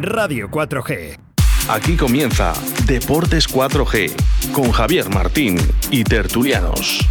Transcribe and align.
Radio 0.00 0.48
4G. 0.48 1.18
Aquí 1.68 1.96
comienza 1.96 2.54
Deportes 2.86 3.46
4G 3.46 4.10
con 4.52 4.72
Javier 4.72 5.10
Martín 5.10 5.58
y 5.90 6.02
Tertulianos. 6.02 7.06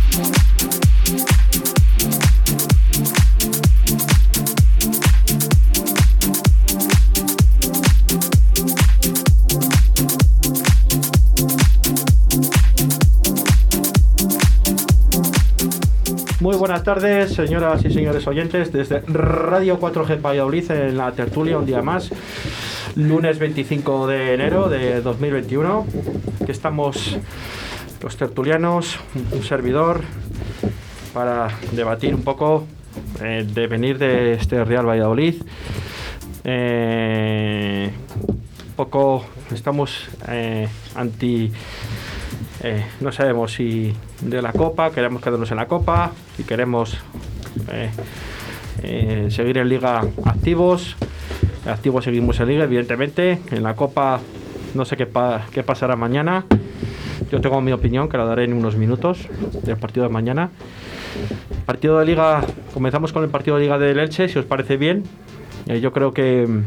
Muy 16.41 16.55
buenas 16.55 16.83
tardes, 16.83 17.35
señoras 17.35 17.85
y 17.85 17.91
señores 17.93 18.25
oyentes, 18.25 18.73
desde 18.73 19.01
Radio 19.01 19.79
4G 19.79 20.19
Valladolid 20.19 20.71
en 20.71 20.97
la 20.97 21.11
tertulia, 21.11 21.59
un 21.59 21.67
día 21.67 21.83
más, 21.83 22.09
lunes 22.95 23.39
25 23.39 24.07
de 24.07 24.33
enero 24.33 24.69
de 24.69 25.01
2021, 25.01 25.85
que 26.45 26.51
estamos 26.51 27.17
los 28.01 28.17
tertulianos, 28.17 28.99
un 29.31 29.43
servidor, 29.43 30.01
para 31.13 31.49
debatir 31.71 32.13
un 32.15 32.23
poco 32.23 32.65
eh, 33.21 33.45
de 33.47 33.67
venir 33.67 33.97
de 33.97 34.33
este 34.33 34.63
Real 34.65 34.87
Valladolid. 34.87 35.35
Eh, 36.43 37.91
poco 38.75 39.25
estamos 39.53 40.09
eh, 40.27 40.67
anti 40.95 41.51
no 42.99 43.11
sabemos 43.11 43.53
si 43.53 43.91
de 44.21 44.39
la 44.41 44.53
Copa, 44.53 44.91
queremos 44.91 45.23
quedarnos 45.23 45.49
en 45.49 45.57
la 45.57 45.67
Copa, 45.67 46.11
si 46.37 46.43
queremos 46.43 46.95
seguir 49.29 49.57
en 49.57 49.67
Liga 49.67 50.01
activos. 50.25 50.95
Activos 51.65 52.05
seguimos 52.05 52.39
en 52.39 52.47
Liga, 52.47 52.63
evidentemente. 52.63 53.39
En 53.51 53.63
la 53.63 53.75
Copa 53.75 54.19
no 54.73 54.85
sé 54.85 54.97
qué, 54.97 55.07
qué 55.51 55.63
pasará 55.63 55.95
mañana. 55.95 56.45
Yo 57.31 57.39
tengo 57.39 57.61
mi 57.61 57.71
opinión, 57.71 58.09
que 58.09 58.17
la 58.17 58.25
daré 58.25 58.45
en 58.45 58.53
unos 58.53 58.75
minutos 58.75 59.27
del 59.63 59.77
partido 59.77 60.05
de 60.05 60.11
mañana. 60.11 60.49
Partido 61.65 61.99
de 61.99 62.05
Liga, 62.05 62.41
comenzamos 62.73 63.13
con 63.13 63.23
el 63.23 63.29
partido 63.29 63.57
de 63.57 63.63
Liga 63.63 63.77
del 63.77 63.99
Elche, 63.99 64.27
si 64.27 64.39
os 64.39 64.45
parece 64.45 64.77
bien. 64.77 65.03
Eh, 65.67 65.79
yo 65.79 65.93
creo 65.93 66.13
que 66.13 66.47
mm, 66.47 66.63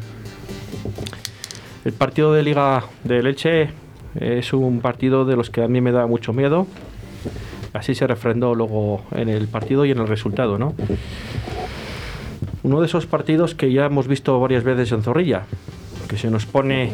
el 1.87 1.93
partido 1.93 2.33
de 2.33 2.43
Liga 2.43 2.85
del 3.03 3.27
Elche 3.27 3.71
es 4.15 4.53
un 4.53 4.81
partido 4.81 5.25
de 5.25 5.37
los 5.37 5.51
que 5.51 5.63
a 5.63 5.69
mí 5.69 5.81
me 5.81 5.93
da 5.93 6.07
mucho 6.07 6.33
miedo. 6.33 6.67
Así 7.73 7.95
se 7.95 8.07
refrendó 8.07 8.55
luego 8.55 9.03
en 9.11 9.29
el 9.29 9.49
partido 9.49 9.85
y 9.85 9.91
en 9.91 9.99
el 9.99 10.07
resultado, 10.07 10.59
¿no? 10.59 10.75
Uno 12.65 12.81
de 12.81 12.87
esos 12.87 13.05
partidos 13.05 13.55
que 13.55 13.71
ya 13.71 13.85
hemos 13.85 14.09
visto 14.09 14.41
varias 14.41 14.65
veces 14.65 14.91
en 14.93 15.03
Zorrilla, 15.03 15.43
que 16.09 16.17
se 16.17 16.31
nos 16.31 16.47
pone, 16.47 16.93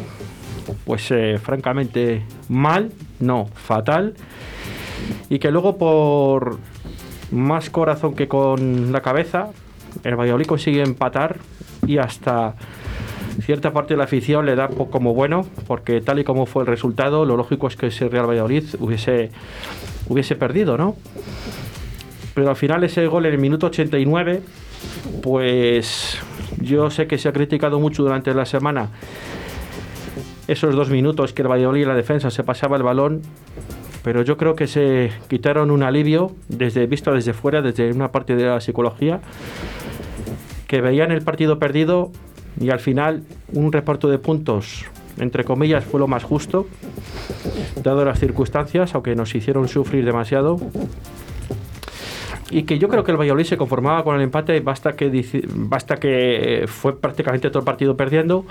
pues 0.83 1.09
eh, 1.11 1.39
francamente 1.41 2.23
mal, 2.49 2.91
no, 3.21 3.47
fatal, 3.55 4.13
y 5.29 5.39
que 5.39 5.49
luego 5.49 5.77
por 5.77 6.57
más 7.31 7.69
corazón 7.69 8.15
que 8.15 8.27
con 8.27 8.91
la 8.91 8.99
cabeza, 8.99 9.47
el 10.03 10.17
Valladolid 10.17 10.45
consigue 10.45 10.83
empatar 10.83 11.37
y 11.87 11.99
hasta 11.99 12.55
cierta 13.41 13.71
parte 13.71 13.93
de 13.93 13.99
la 13.99 14.03
afición 14.03 14.45
le 14.45 14.57
da 14.57 14.67
como 14.67 15.13
bueno, 15.13 15.45
porque 15.67 16.01
tal 16.01 16.19
y 16.19 16.25
como 16.25 16.47
fue 16.47 16.63
el 16.63 16.67
resultado, 16.67 17.23
lo 17.23 17.37
lógico 17.37 17.67
es 17.67 17.77
que 17.77 17.87
ese 17.87 18.09
Real 18.09 18.29
Valladolid 18.29 18.65
hubiese, 18.79 19.31
hubiese 20.09 20.35
perdido, 20.35 20.77
¿no? 20.77 20.97
Pero 22.35 22.49
al 22.49 22.57
final 22.57 22.83
ese 22.83 23.07
gol 23.07 23.25
en 23.25 23.35
el 23.35 23.39
minuto 23.39 23.67
89, 23.67 24.41
pues 25.21 26.17
yo 26.61 26.89
sé 26.89 27.07
que 27.07 27.17
se 27.17 27.29
ha 27.29 27.33
criticado 27.33 27.79
mucho 27.79 28.03
durante 28.03 28.33
la 28.33 28.45
semana 28.45 28.89
esos 30.51 30.75
dos 30.75 30.89
minutos 30.89 31.33
que 31.33 31.43
el 31.43 31.47
Valladolid 31.47 31.83
en 31.83 31.87
la 31.87 31.95
defensa 31.95 32.29
se 32.29 32.43
pasaba 32.43 32.75
el 32.75 32.83
balón, 32.83 33.21
pero 34.03 34.21
yo 34.21 34.37
creo 34.37 34.55
que 34.55 34.67
se 34.67 35.11
quitaron 35.29 35.71
un 35.71 35.83
alivio 35.83 36.31
desde 36.49 36.87
visto 36.87 37.13
desde 37.13 37.33
fuera, 37.33 37.61
desde 37.61 37.91
una 37.91 38.11
parte 38.11 38.35
de 38.35 38.45
la 38.45 38.59
psicología, 38.59 39.21
que 40.67 40.81
veían 40.81 41.11
el 41.11 41.21
partido 41.21 41.57
perdido 41.57 42.11
y 42.59 42.69
al 42.69 42.79
final 42.79 43.23
un 43.53 43.71
reparto 43.71 44.09
de 44.09 44.17
puntos, 44.17 44.85
entre 45.17 45.43
comillas, 45.43 45.85
fue 45.85 45.99
lo 45.99 46.07
más 46.07 46.23
justo, 46.23 46.67
dado 47.81 48.03
las 48.03 48.19
circunstancias, 48.19 48.93
aunque 48.93 49.15
nos 49.15 49.33
hicieron 49.33 49.67
sufrir 49.67 50.03
demasiado. 50.03 50.59
Y 52.51 52.63
que 52.63 52.77
yo 52.77 52.89
creo 52.89 53.03
que 53.03 53.11
el 53.11 53.17
Valladolid 53.17 53.45
se 53.45 53.57
conformaba 53.57 54.03
con 54.03 54.15
el 54.15 54.21
empate, 54.21 54.59
basta 54.59 54.93
que, 54.93 55.25
basta 55.55 55.95
que 55.97 56.63
eh, 56.63 56.67
fue 56.67 56.97
prácticamente 56.99 57.49
todo 57.49 57.59
el 57.59 57.65
partido 57.65 57.95
perdiendo. 57.95 58.45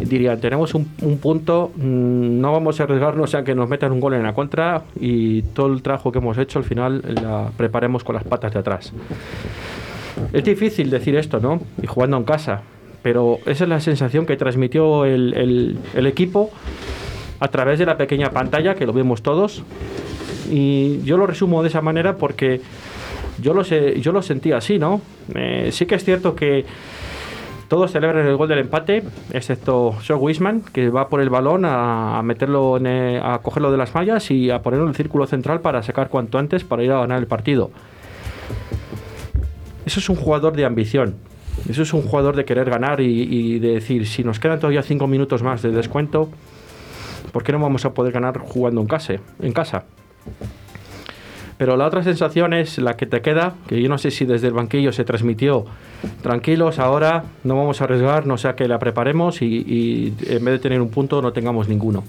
Dirían, 0.00 0.38
tenemos 0.40 0.74
un, 0.74 0.86
un 1.02 1.18
punto, 1.18 1.72
mm, 1.74 2.40
no 2.40 2.52
vamos 2.52 2.78
a 2.80 2.84
arriesgarnos 2.84 3.34
a 3.34 3.42
que 3.44 3.54
nos 3.54 3.68
metan 3.68 3.92
un 3.92 4.00
gol 4.00 4.14
en 4.14 4.22
la 4.22 4.34
contra 4.34 4.82
y 5.00 5.42
todo 5.42 5.72
el 5.72 5.82
trabajo 5.82 6.12
que 6.12 6.18
hemos 6.18 6.36
hecho 6.38 6.58
al 6.58 6.64
final 6.64 7.02
la 7.22 7.50
preparemos 7.56 8.04
con 8.04 8.14
las 8.14 8.24
patas 8.24 8.52
de 8.52 8.58
atrás. 8.60 8.92
Es 10.32 10.44
difícil 10.44 10.90
decir 10.90 11.16
esto, 11.16 11.40
¿no? 11.40 11.60
Y 11.82 11.86
jugando 11.86 12.16
en 12.16 12.24
casa. 12.24 12.62
Pero 13.02 13.38
esa 13.46 13.64
es 13.64 13.70
la 13.70 13.80
sensación 13.80 14.26
que 14.26 14.36
transmitió 14.36 15.04
el, 15.04 15.32
el- 15.34 15.78
el 15.94 16.06
equipo 16.06 16.50
a 17.40 17.48
través 17.48 17.78
de 17.78 17.86
la 17.86 17.96
pequeña 17.96 18.30
pantalla, 18.30 18.74
que 18.74 18.84
lo 18.84 18.92
vemos 18.92 19.22
todos. 19.22 19.62
Y 20.50 21.00
yo 21.02 21.16
lo 21.16 21.26
resumo 21.26 21.62
de 21.62 21.68
esa 21.68 21.80
manera 21.80 22.16
porque 22.16 22.60
yo 23.40 23.54
lo, 23.54 23.64
sé, 23.64 24.00
yo 24.00 24.12
lo 24.12 24.22
sentí 24.22 24.52
así, 24.52 24.78
¿no? 24.78 25.00
Eh, 25.34 25.70
sí 25.72 25.86
que 25.86 25.94
es 25.94 26.04
cierto 26.04 26.34
que 26.34 26.64
todos 27.68 27.92
celebran 27.92 28.26
el 28.26 28.36
gol 28.36 28.48
del 28.48 28.60
empate, 28.60 29.02
excepto 29.32 29.94
Joe 30.06 30.16
Wisman, 30.16 30.62
que 30.72 30.88
va 30.88 31.08
por 31.08 31.20
el 31.20 31.28
balón 31.28 31.64
a, 31.66 32.20
meterlo, 32.24 32.78
en, 32.78 32.86
eh, 32.86 33.20
a 33.22 33.40
cogerlo 33.40 33.70
de 33.70 33.76
las 33.76 33.94
mallas 33.94 34.30
y 34.30 34.50
a 34.50 34.62
ponerlo 34.62 34.86
en 34.86 34.90
el 34.90 34.96
círculo 34.96 35.26
central 35.26 35.60
para 35.60 35.82
sacar 35.82 36.08
cuanto 36.08 36.38
antes 36.38 36.64
para 36.64 36.82
ir 36.82 36.92
a 36.92 37.00
ganar 37.00 37.18
el 37.18 37.26
partido. 37.26 37.70
Eso 39.84 40.00
es 40.00 40.08
un 40.08 40.16
jugador 40.16 40.54
de 40.54 40.64
ambición. 40.64 41.16
Eso 41.68 41.82
es 41.82 41.92
un 41.92 42.02
jugador 42.02 42.36
de 42.36 42.44
querer 42.44 42.70
ganar 42.70 43.00
y, 43.00 43.58
de 43.58 43.74
decir, 43.74 44.06
si 44.06 44.24
nos 44.24 44.38
quedan 44.38 44.58
todavía 44.58 44.82
cinco 44.82 45.06
minutos 45.06 45.42
más 45.42 45.60
de 45.62 45.70
descuento, 45.70 46.30
¿por 47.32 47.42
qué 47.42 47.52
no 47.52 47.58
vamos 47.58 47.84
a 47.84 47.92
poder 47.92 48.12
ganar 48.12 48.38
jugando 48.38 48.80
en? 48.80 49.20
En 49.40 49.52
casa? 49.52 49.84
Pero 51.58 51.76
la 51.76 51.86
otra 51.86 52.04
sensación 52.04 52.52
es 52.54 52.78
la 52.78 52.96
que 52.96 53.04
te 53.04 53.20
queda, 53.20 53.54
que 53.66 53.82
yo 53.82 53.88
no 53.88 53.98
sé 53.98 54.12
si 54.12 54.24
desde 54.24 54.46
el 54.46 54.54
banquillo 54.54 54.92
se 54.92 55.04
transmitió, 55.04 55.64
tranquilos, 56.22 56.78
ahora 56.78 57.24
no 57.42 57.56
vamos 57.56 57.80
a 57.80 57.84
arriesgar, 57.84 58.26
no 58.26 58.38
sea 58.38 58.54
que 58.54 58.68
la 58.68 58.78
preparemos 58.78 59.42
y, 59.42 60.14
en 60.28 60.44
vez 60.44 60.52
de 60.54 60.58
tener 60.60 60.80
un 60.80 60.88
punto 60.88 61.20
no 61.20 61.32
tengamos 61.32 61.68
ninguno. 61.68 62.04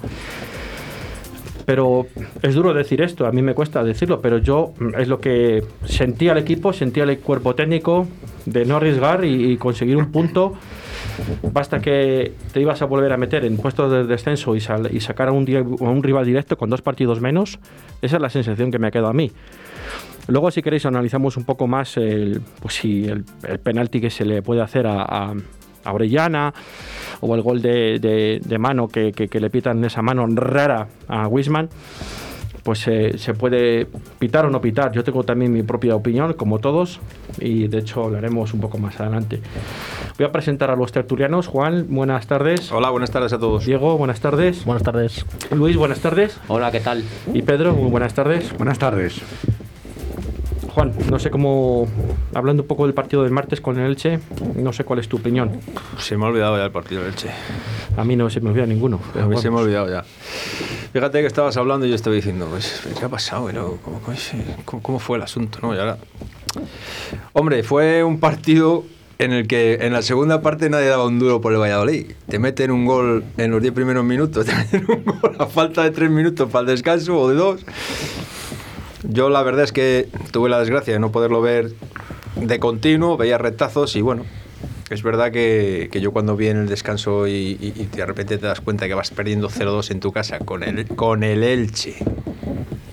Pero 1.65 2.05
es 2.43 2.53
duro 2.53 2.73
decir 2.75 3.01
esto, 3.01 3.25
a 3.25 3.31
mí 3.31 3.41
me 3.41 3.55
cuesta 3.55 3.83
decirlo, 3.83 4.21
pero 4.21 4.37
yo 4.37 4.73
mm, 4.79 4.99
es 4.99 5.07
lo 5.07 5.19
que 5.19 5.63
sentía 5.85 6.31
el 6.31 6.37
equipo, 6.37 6.71
sentía 6.71 7.03
el 7.03 7.19
cuerpo 7.19 7.55
técnico 7.55 8.07
de 8.45 8.65
no 8.65 8.77
arriesgar 8.77 9.25
y 9.25 9.57
conseguir 9.57 9.97
un 9.97 10.11
punto. 10.11 10.53
Basta 11.51 11.79
que 11.79 12.33
te 12.53 12.61
ibas 12.61 12.81
a 12.81 12.85
volver 12.85 13.11
a 13.13 13.17
meter 13.17 13.45
en 13.45 13.57
puestos 13.57 13.91
de 13.91 14.05
descenso 14.05 14.55
y, 14.55 14.59
sacar 14.61 15.27
a 15.29 15.31
un, 15.31 15.45
rival 16.03 16.25
directo 16.25 16.57
con 16.57 16.69
dos 16.69 16.81
partidos 16.81 17.21
menos. 17.21 17.59
Esa 18.01 18.17
es 18.17 18.21
la 18.21 18.29
sensación 18.29 18.71
que 18.71 18.79
me 18.79 18.87
ha 18.87 18.91
quedado 18.91 19.09
a 19.09 19.13
mí. 19.13 19.31
Luego, 20.27 20.51
si 20.51 20.61
queréis, 20.61 20.85
analizamos 20.85 21.37
un 21.37 21.43
poco 21.43 21.67
más 21.67 21.97
el, 21.97 22.41
pues, 22.61 22.75
si 22.75 23.05
el, 23.05 23.23
penalti 23.63 23.99
que 23.99 24.09
se 24.09 24.25
le 24.25 24.41
puede 24.41 24.61
hacer 24.61 24.85
a, 24.87 25.01
a- 25.03 25.33
Orellana 25.91 26.53
o 27.21 27.33
el 27.35 27.41
gol 27.41 27.61
de, 27.61 28.57
mano 28.59 28.87
que, 28.89 29.11
que- 29.11 29.27
que 29.27 29.39
le 29.39 29.49
pitan 29.49 29.83
esa 29.85 30.01
mano 30.03 30.27
rara 30.27 30.87
a 31.07 31.27
Wisman. 31.27 31.69
Pues 32.69 32.87
eh, 32.87 33.17
se 33.17 33.33
puede 33.33 33.87
pitar 34.19 34.45
o 34.45 34.51
no 34.51 34.61
pitar. 34.61 34.91
Yo 34.91 35.03
tengo 35.03 35.23
también 35.23 35.51
mi 35.51 35.63
propia 35.63 35.95
opinión, 35.95 36.33
como 36.33 36.59
todos, 36.59 36.99
y 37.39 37.67
de 37.67 37.79
hecho 37.79 38.03
hablaremos 38.03 38.53
un 38.53 38.59
poco 38.59 38.77
más 38.77 38.99
adelante. 38.99 39.41
Voy 40.19 40.27
a 40.27 40.31
presentar 40.31 40.69
a 40.69 40.75
los 40.75 40.91
tertulianos. 40.91 41.47
Juan, 41.47 41.87
buenas 41.89 42.27
tardes. 42.27 42.71
Hola, 42.71 42.91
buenas 42.91 43.09
tardes 43.09 43.33
a 43.33 43.39
todos. 43.39 43.65
Diego, 43.65 43.97
buenas 43.97 44.19
tardes. 44.21 44.65
Buenas 44.65 44.83
tardes. 44.83 45.25
Luis, 45.49 45.77
buenas 45.77 45.99
tardes. 45.99 46.37
Hola, 46.47 46.71
¿qué 46.71 46.79
tal? 46.79 47.03
Y 47.33 47.41
Pedro, 47.41 47.73
muy 47.73 47.89
buenas 47.89 48.13
tardes. 48.13 48.55
Buenas 48.55 48.77
tardes. 48.77 49.19
Juan, 50.69 50.93
no 51.09 51.19
sé 51.19 51.29
cómo, 51.29 51.87
hablando 52.33 52.63
un 52.63 52.67
poco 52.67 52.85
del 52.85 52.93
partido 52.93 53.23
del 53.23 53.31
martes 53.31 53.61
con 53.61 53.79
el 53.79 53.85
Elche, 53.87 54.19
no 54.55 54.73
sé 54.73 54.83
cuál 54.83 54.99
es 54.99 55.07
tu 55.07 55.17
opinión. 55.17 55.59
Se 55.97 56.17
me 56.17 56.25
ha 56.25 56.27
olvidado 56.29 56.57
ya 56.57 56.65
el 56.65 56.71
partido 56.71 57.01
del 57.01 57.11
Elche. 57.11 57.29
A 57.97 58.03
mí 58.03 58.15
no 58.15 58.29
se 58.29 58.39
me 58.41 58.49
olvida 58.49 58.65
ninguno. 58.65 58.99
A 59.19 59.25
mí 59.25 59.37
se 59.37 59.49
me 59.49 59.57
ha 59.57 59.61
olvidado 59.61 59.89
ya. 59.89 60.03
Fíjate 60.93 61.21
que 61.21 61.27
estabas 61.27 61.55
hablando 61.57 61.85
y 61.85 61.89
yo 61.89 61.95
estaba 61.95 62.15
diciendo, 62.15 62.47
pues, 62.49 62.81
¿qué 62.97 63.05
ha 63.05 63.09
pasado? 63.09 63.49
¿cómo, 64.65 64.99
fue 64.99 65.17
el 65.17 65.23
asunto? 65.23 65.59
No, 65.61 65.75
y 65.75 65.79
ahora- 65.79 65.97
Hombre, 67.33 67.63
fue 67.63 68.03
un 68.03 68.19
partido 68.19 68.83
en 69.19 69.33
el 69.33 69.47
que 69.47 69.79
en 69.81 69.93
la 69.93 70.01
segunda 70.01 70.41
parte 70.41 70.69
nadie 70.69 70.87
daba 70.87 71.05
un 71.05 71.19
duro 71.19 71.41
por 71.41 71.53
el 71.53 71.59
Valladolid. 71.59 72.11
Te 72.27 72.39
meten 72.39 72.71
un 72.71 72.85
gol 72.85 73.23
en 73.37 73.51
los 73.51 73.61
10 73.61 73.73
primeros 73.73 74.03
minutos, 74.03 74.45
te 74.47 74.55
meten 74.55 74.85
un 74.87 75.03
gol 75.03 75.35
a 75.37 75.45
falta 75.45 75.83
de 75.83 75.91
3 75.91 76.09
minutos 76.09 76.49
para 76.49 76.61
el 76.61 76.67
descanso 76.67 77.19
o 77.19 77.29
de 77.29 77.35
2. 77.35 77.65
Yo 79.03 79.29
la 79.29 79.43
verdad 79.43 79.63
es 79.63 79.71
que 79.71 80.07
tuve 80.31 80.49
la 80.49 80.59
desgracia 80.59 80.93
de 80.93 80.99
no 80.99 81.11
poderlo 81.11 81.41
ver 81.41 81.71
de 82.35 82.59
continuo, 82.59 83.17
veía 83.17 83.37
retazos 83.37 83.95
y 83.95 84.01
bueno, 84.01 84.25
es 84.89 85.03
verdad 85.03 85.31
que, 85.31 85.89
que 85.91 86.01
yo 86.01 86.11
cuando 86.11 86.35
vi 86.35 86.47
en 86.47 86.57
el 86.57 86.67
descanso 86.67 87.27
y, 87.27 87.31
y- 87.61 87.73
y 87.77 87.85
de 87.85 88.05
repente 88.05 88.37
te 88.37 88.45
das 88.45 88.59
cuenta 88.61 88.87
que 88.87 88.93
vas 88.93 89.11
perdiendo 89.11 89.49
0-2 89.49 89.91
en 89.91 89.99
tu 89.99 90.11
casa 90.11 90.39
con 90.39 90.63
el, 90.63 90.85
con 90.87 91.23
el 91.23 91.43
Elche, 91.43 91.95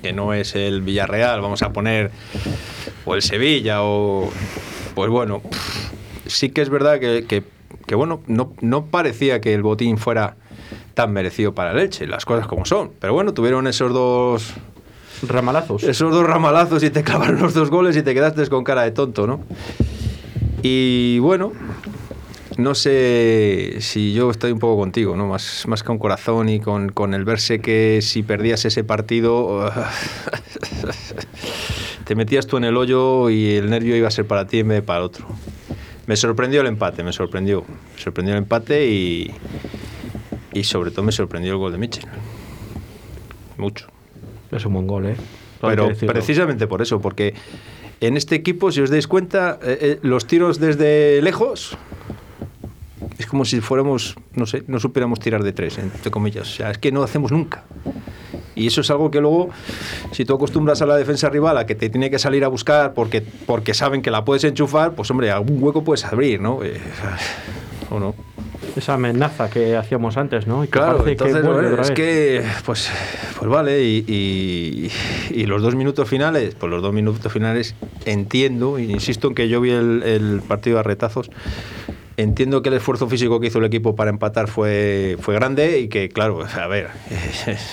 que 0.02 0.12
no 0.12 0.32
es 0.34 0.54
el 0.54 0.82
Villarreal, 0.82 1.40
vamos 1.40 1.62
a 1.62 1.72
poner, 1.72 2.10
o 3.04 3.14
el 3.14 3.22
Sevilla, 3.22 3.82
o... 3.82 4.30
Pues 4.94 5.10
bueno, 5.10 5.42
sí 6.26 6.50
que 6.50 6.62
es 6.62 6.70
verdad 6.70 6.98
que, 7.00 7.24
que- 7.26 7.42
que, 7.86 7.94
bueno, 7.94 8.20
no, 8.26 8.52
no 8.62 8.86
parecía 8.86 9.40
que 9.40 9.54
el 9.54 9.62
botín 9.62 9.96
fuera 9.96 10.34
tan 10.94 11.12
merecido 11.12 11.54
para 11.54 11.70
el 11.70 11.78
Elche, 11.78 12.06
las 12.08 12.24
cosas 12.24 12.48
como 12.48 12.64
son. 12.66 12.90
Pero 12.98 13.12
bueno, 13.12 13.32
tuvieron 13.32 13.68
esos 13.68 13.92
dos 13.92 14.54
Ramalazos. 15.22 15.82
esos 15.84 16.12
dos 16.12 16.26
ramalazos 16.26 16.82
y 16.82 16.90
te 16.90 17.02
clavaron 17.02 17.40
los 17.40 17.54
dos 17.54 17.70
goles 17.70 17.96
y 17.96 18.02
te 18.02 18.14
quedaste 18.14 18.46
con 18.48 18.64
cara 18.64 18.82
de 18.82 18.90
tonto, 18.90 19.26
¿no? 19.26 19.42
Y 20.62 21.18
bueno, 21.20 21.52
no 22.56 22.74
sé 22.74 23.76
si 23.80 24.14
yo 24.14 24.30
estoy 24.30 24.52
un 24.52 24.58
poco 24.58 24.80
contigo, 24.80 25.16
¿no? 25.16 25.28
Más, 25.28 25.64
más 25.66 25.82
con 25.82 25.98
corazón 25.98 26.48
y 26.48 26.60
con, 26.60 26.90
con 26.90 27.14
el 27.14 27.24
verse 27.24 27.60
que 27.60 28.00
si 28.02 28.22
perdías 28.22 28.64
ese 28.64 28.82
partido 28.82 29.70
te 32.04 32.14
metías 32.14 32.46
tú 32.46 32.56
en 32.56 32.64
el 32.64 32.76
hoyo 32.76 33.30
y 33.30 33.56
el 33.56 33.68
nervio 33.68 33.96
iba 33.96 34.08
a 34.08 34.10
ser 34.10 34.26
para 34.26 34.46
ti 34.46 34.60
en 34.60 34.68
vez 34.68 34.78
de 34.78 34.82
para 34.82 35.02
otro. 35.02 35.26
Me 36.06 36.16
sorprendió 36.16 36.60
el 36.60 36.68
empate, 36.68 37.02
me 37.02 37.12
sorprendió. 37.12 37.64
Me 37.94 38.00
sorprendió 38.00 38.34
el 38.34 38.38
empate 38.38 38.88
y, 38.88 39.34
y 40.52 40.64
sobre 40.64 40.92
todo 40.92 41.02
me 41.02 41.12
sorprendió 41.12 41.52
el 41.52 41.58
gol 41.58 41.72
de 41.72 41.78
Mitchell. 41.78 42.08
Mucho. 43.58 43.95
Es 44.52 44.64
un 44.64 44.74
buen 44.74 44.86
gol, 44.86 45.06
¿eh? 45.06 45.16
Pero 45.60 45.88
precisamente 46.06 46.66
por 46.66 46.82
eso, 46.82 47.00
porque 47.00 47.34
en 48.00 48.16
este 48.16 48.34
equipo, 48.34 48.70
si 48.70 48.80
os 48.80 48.90
dais 48.90 49.06
cuenta, 49.06 49.58
eh, 49.62 49.78
eh, 49.80 49.98
los 50.02 50.26
tiros 50.26 50.60
desde 50.60 51.20
lejos 51.22 51.76
es 53.18 53.26
como 53.26 53.44
si 53.44 53.60
fuéramos, 53.60 54.16
no 54.34 54.46
sé, 54.46 54.64
no 54.66 54.78
supiéramos 54.78 55.20
tirar 55.20 55.42
de 55.42 55.52
tres, 55.52 55.78
entre 55.78 56.10
comillas. 56.10 56.48
O 56.48 56.52
sea, 56.52 56.70
es 56.70 56.78
que 56.78 56.92
no 56.92 57.02
hacemos 57.02 57.32
nunca. 57.32 57.64
Y 58.54 58.66
eso 58.66 58.80
es 58.80 58.90
algo 58.90 59.10
que 59.10 59.20
luego, 59.20 59.50
si 60.12 60.24
tú 60.24 60.34
acostumbras 60.34 60.80
a 60.82 60.86
la 60.86 60.96
defensa 60.96 61.28
rival 61.28 61.58
a 61.58 61.66
que 61.66 61.74
te 61.74 61.90
tiene 61.90 62.10
que 62.10 62.18
salir 62.18 62.44
a 62.44 62.48
buscar 62.48 62.94
porque, 62.94 63.22
porque 63.22 63.74
saben 63.74 64.02
que 64.02 64.10
la 64.10 64.24
puedes 64.24 64.44
enchufar, 64.44 64.94
pues 64.94 65.10
hombre, 65.10 65.30
algún 65.30 65.62
hueco 65.62 65.84
puedes 65.84 66.04
abrir, 66.04 66.40
¿no? 66.40 66.62
Eh, 66.64 66.80
¿O 67.90 68.00
no? 68.00 68.14
Esa 68.76 68.94
amenaza 68.94 69.48
que 69.48 69.74
hacíamos 69.76 70.16
antes, 70.18 70.46
¿no? 70.46 70.62
Y 70.62 70.68
Claro, 70.68 71.06
entonces 71.08 71.36
que 71.36 71.42
bueno, 71.48 71.82
es 71.82 71.90
que, 71.92 72.42
pues, 72.66 72.90
pues 73.38 73.50
vale, 73.50 73.82
y, 73.82 74.04
y- 74.06 74.90
y 75.34 75.46
los 75.46 75.62
dos 75.62 75.74
minutos 75.74 76.06
finales, 76.08 76.54
pues 76.54 76.70
los 76.70 76.82
dos 76.82 76.92
minutos 76.92 77.32
finales 77.32 77.74
entiendo, 78.04 78.78
insisto 78.78 79.28
en 79.28 79.34
que 79.34 79.48
yo 79.48 79.60
vi 79.62 79.70
el, 79.70 80.02
el 80.02 80.42
partido 80.46 80.78
a 80.78 80.82
retazos, 80.82 81.30
entiendo 82.18 82.60
que 82.60 82.68
el 82.68 82.74
esfuerzo 82.74 83.08
físico 83.08 83.40
que 83.40 83.46
hizo 83.46 83.58
el 83.60 83.64
equipo 83.64 83.96
para 83.96 84.10
empatar 84.10 84.46
fue, 84.48 85.16
fue 85.20 85.34
grande 85.34 85.80
y 85.80 85.88
que, 85.88 86.10
claro, 86.10 86.40
a 86.44 86.66
ver, 86.66 86.88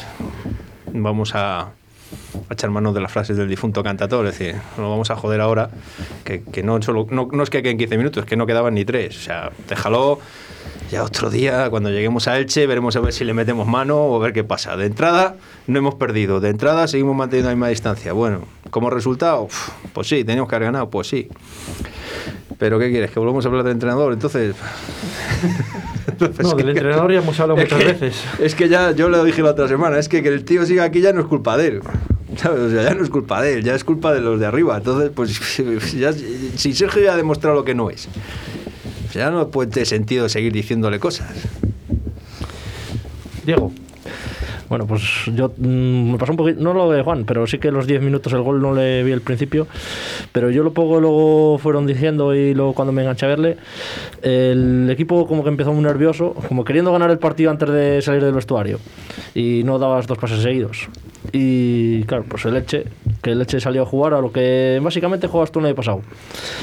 vamos 0.93 1.35
a, 1.35 1.59
a 1.61 1.69
echar 2.51 2.69
mano 2.69 2.93
de 2.93 3.01
las 3.01 3.11
frases 3.11 3.35
del 3.37 3.49
difunto 3.49 3.83
cantador, 3.83 4.25
es 4.27 4.37
decir, 4.37 4.55
no 4.77 4.89
vamos 4.89 5.11
a 5.11 5.15
joder 5.15 5.41
ahora, 5.41 5.69
que, 6.23 6.43
que 6.43 6.63
no, 6.63 6.81
solo, 6.81 7.07
no, 7.09 7.27
no 7.31 7.43
es 7.43 7.49
que 7.49 7.61
queden 7.61 7.77
15 7.77 7.97
minutos, 7.97 8.23
es 8.23 8.29
que 8.29 8.35
no 8.37 8.45
quedaban 8.45 8.73
ni 8.73 8.85
tres, 8.85 9.17
o 9.17 9.21
sea, 9.21 9.51
déjalo... 9.67 10.19
Ya 10.93 11.03
otro 11.03 11.31
día, 11.31 11.71
cuando 11.71 11.89
lleguemos 11.89 12.27
a 12.27 12.37
Elche, 12.37 12.67
veremos 12.67 12.95
a 12.95 12.99
ver 12.99 13.13
si 13.13 13.23
le 13.25 13.33
metemos 13.33 13.65
mano 13.67 13.97
o 13.97 14.15
a 14.15 14.19
ver 14.23 14.31
qué 14.31 14.43
pasa. 14.43 14.77
De 14.77 14.85
entrada, 14.85 15.37
no 15.65 15.79
hemos 15.79 15.95
perdido. 15.95 16.39
De 16.39 16.49
entrada, 16.49 16.87
seguimos 16.87 17.15
manteniendo 17.15 17.49
la 17.49 17.55
misma 17.55 17.69
distancia. 17.69 18.13
Bueno, 18.13 18.41
como 18.69 18.91
resultado, 18.91 19.47
pues 19.93 20.07
sí, 20.07 20.23
teníamos 20.23 20.47
que 20.49 20.55
haber 20.55 20.67
ganado, 20.67 20.91
pues 20.91 21.07
sí. 21.07 21.29
Pero 22.59 22.77
¿qué 22.77 22.91
quieres? 22.91 23.09
¿Que 23.09 23.19
volvamos 23.19 23.43
a 23.43 23.47
hablar 23.47 23.63
del 23.63 23.73
entrenador? 23.73 24.13
Entonces... 24.13 24.55
Entonces, 26.07 26.43
No, 26.45 26.49
del 26.53 26.65
¿qué- 26.65 26.71
entrenador 26.73 27.11
ya 27.11 27.19
hemos 27.19 27.39
hablado 27.39 27.59
muchas 27.59 27.79
que- 27.79 27.85
veces. 27.85 28.23
Es 28.39 28.53
que 28.53 28.69
ya, 28.69 28.91
yo 28.91 29.09
lo 29.09 29.23
dije 29.23 29.41
la 29.41 29.49
otra 29.49 29.67
semana, 29.67 29.97
es 29.97 30.07
que 30.07 30.21
que 30.21 30.29
el 30.29 30.45
tío 30.45 30.63
siga 30.67 30.83
aquí 30.83 31.01
ya 31.01 31.11
no 31.11 31.21
es 31.21 31.25
culpa 31.27 31.57
de 31.57 31.67
él. 31.69 31.81
¿Sabes? 32.37 32.59
O 32.61 32.69
sea, 32.69 32.83
ya 32.83 32.93
no 32.93 33.03
es 33.03 33.09
culpa 33.09 33.41
de 33.41 33.53
él, 33.55 33.63
ya 33.63 33.73
es 33.73 33.83
culpa 33.83 34.13
de 34.13 34.21
los 34.21 34.39
de 34.39 34.45
arriba. 34.45 34.77
Entonces, 34.77 35.09
pues, 35.15 35.39
ya, 35.93 36.13
si 36.13 36.73
Sergio 36.73 37.01
ya 37.01 37.13
ha 37.13 37.17
demostrado 37.17 37.55
lo 37.55 37.63
que 37.63 37.73
no 37.75 37.89
es, 37.89 38.07
ya 39.13 39.31
no 39.31 39.49
puede 39.49 39.85
sentido 39.85 40.29
seguir 40.29 40.53
diciéndole 40.53 40.99
cosas. 40.99 41.29
Diego, 43.45 43.71
Bueno, 44.73 44.87
pues 44.87 45.03
yo 45.35 45.53
mm, 45.55 46.13
me 46.13 46.17
pasó 46.17 46.31
un 46.31 46.37
poquito, 46.37 46.59
no 46.59 46.73
lo 46.73 46.89
de 46.89 47.03
Juan, 47.03 47.25
pero 47.25 47.45
sí 47.45 47.59
que 47.59 47.69
los 47.69 47.85
10 47.85 48.01
minutos 48.01 48.33
el 48.33 48.41
gol 48.41 48.59
no 48.59 48.73
le 48.73 49.03
vi 49.03 49.11
al 49.11 49.21
principio, 49.21 49.67
pero 50.31 50.49
yo 50.49 50.63
lo 50.63 50.73
poco 50.73 50.99
luego 50.99 51.59
fueron 51.59 51.85
diciendo 51.85 52.33
y 52.33 52.55
luego 52.55 52.73
cuando 52.73 52.91
me 52.91 53.03
enganché 53.03 53.27
a 53.27 53.29
verle, 53.29 53.57
el 54.23 54.89
equipo 54.89 55.27
como 55.27 55.43
que 55.43 55.49
empezó 55.49 55.73
muy 55.73 55.83
nervioso, 55.83 56.33
como 56.47 56.65
queriendo 56.65 56.91
ganar 56.91 57.11
el 57.11 57.19
partido 57.19 57.51
antes 57.51 57.69
de 57.69 58.01
salir 58.01 58.23
del 58.23 58.33
vestuario 58.33 58.79
y 59.35 59.61
no 59.63 59.77
dabas 59.77 60.07
dos 60.07 60.17
pases 60.17 60.41
seguidos. 60.41 60.89
Y 61.31 62.03
claro, 62.05 62.25
pues 62.27 62.43
el 62.45 62.55
Leche, 62.55 62.85
que 63.21 63.29
el 63.29 63.39
Leche 63.39 63.59
salió 63.59 63.83
a 63.83 63.85
jugar 63.85 64.15
a 64.15 64.21
lo 64.21 64.31
que 64.31 64.79
básicamente 64.81 65.27
juegas 65.27 65.51
tú 65.51 65.59
el 65.59 65.67
año 65.67 65.75
pasado. 65.75 66.01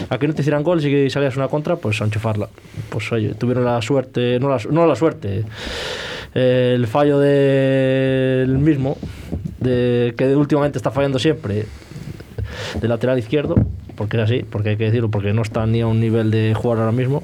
A 0.09 0.19
que 0.19 0.27
no 0.27 0.35
te 0.35 0.43
hicieran 0.43 0.65
gol, 0.65 0.81
si 0.81 0.91
que 0.91 1.09
salías 1.11 1.37
una 1.37 1.47
contra, 1.47 1.77
pues 1.77 2.01
a 2.03 2.07
enchufarla. 2.07 2.49
Pues 2.89 3.11
oye, 3.13 3.35
tuvieron 3.35 3.65
la 3.65 3.81
suerte, 3.81 4.41
no 4.41 4.49
la, 4.49 4.59
no 4.69 4.85
la 4.87 4.97
suerte, 4.97 5.45
el 6.35 6.87
fallo 6.87 7.19
del 7.19 8.59
mismo, 8.59 8.97
de, 9.59 10.15
que 10.17 10.35
últimamente 10.37 10.79
está 10.79 10.91
fallando 10.91 11.19
siempre, 11.19 11.67
de 12.81 12.89
lateral 12.89 13.19
izquierdo, 13.19 13.55
porque 13.97 14.17
es 14.17 14.23
así, 14.23 14.45
porque 14.49 14.71
hay 14.71 14.77
que 14.77 14.85
decirlo, 14.85 15.11
porque 15.11 15.33
no 15.33 15.43
está 15.43 15.67
ni 15.67 15.81
a 15.81 15.87
un 15.87 16.01
nivel 16.01 16.31
de 16.31 16.55
jugar 16.55 16.79
ahora 16.79 16.93
mismo, 16.93 17.23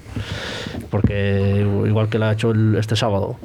porque 0.91 1.67
igual 1.87 2.09
que 2.09 2.19
la 2.19 2.31
ha 2.31 2.33
hecho 2.33 2.51
el- 2.51 2.77
este 2.77 2.97
sábado, 2.97 3.37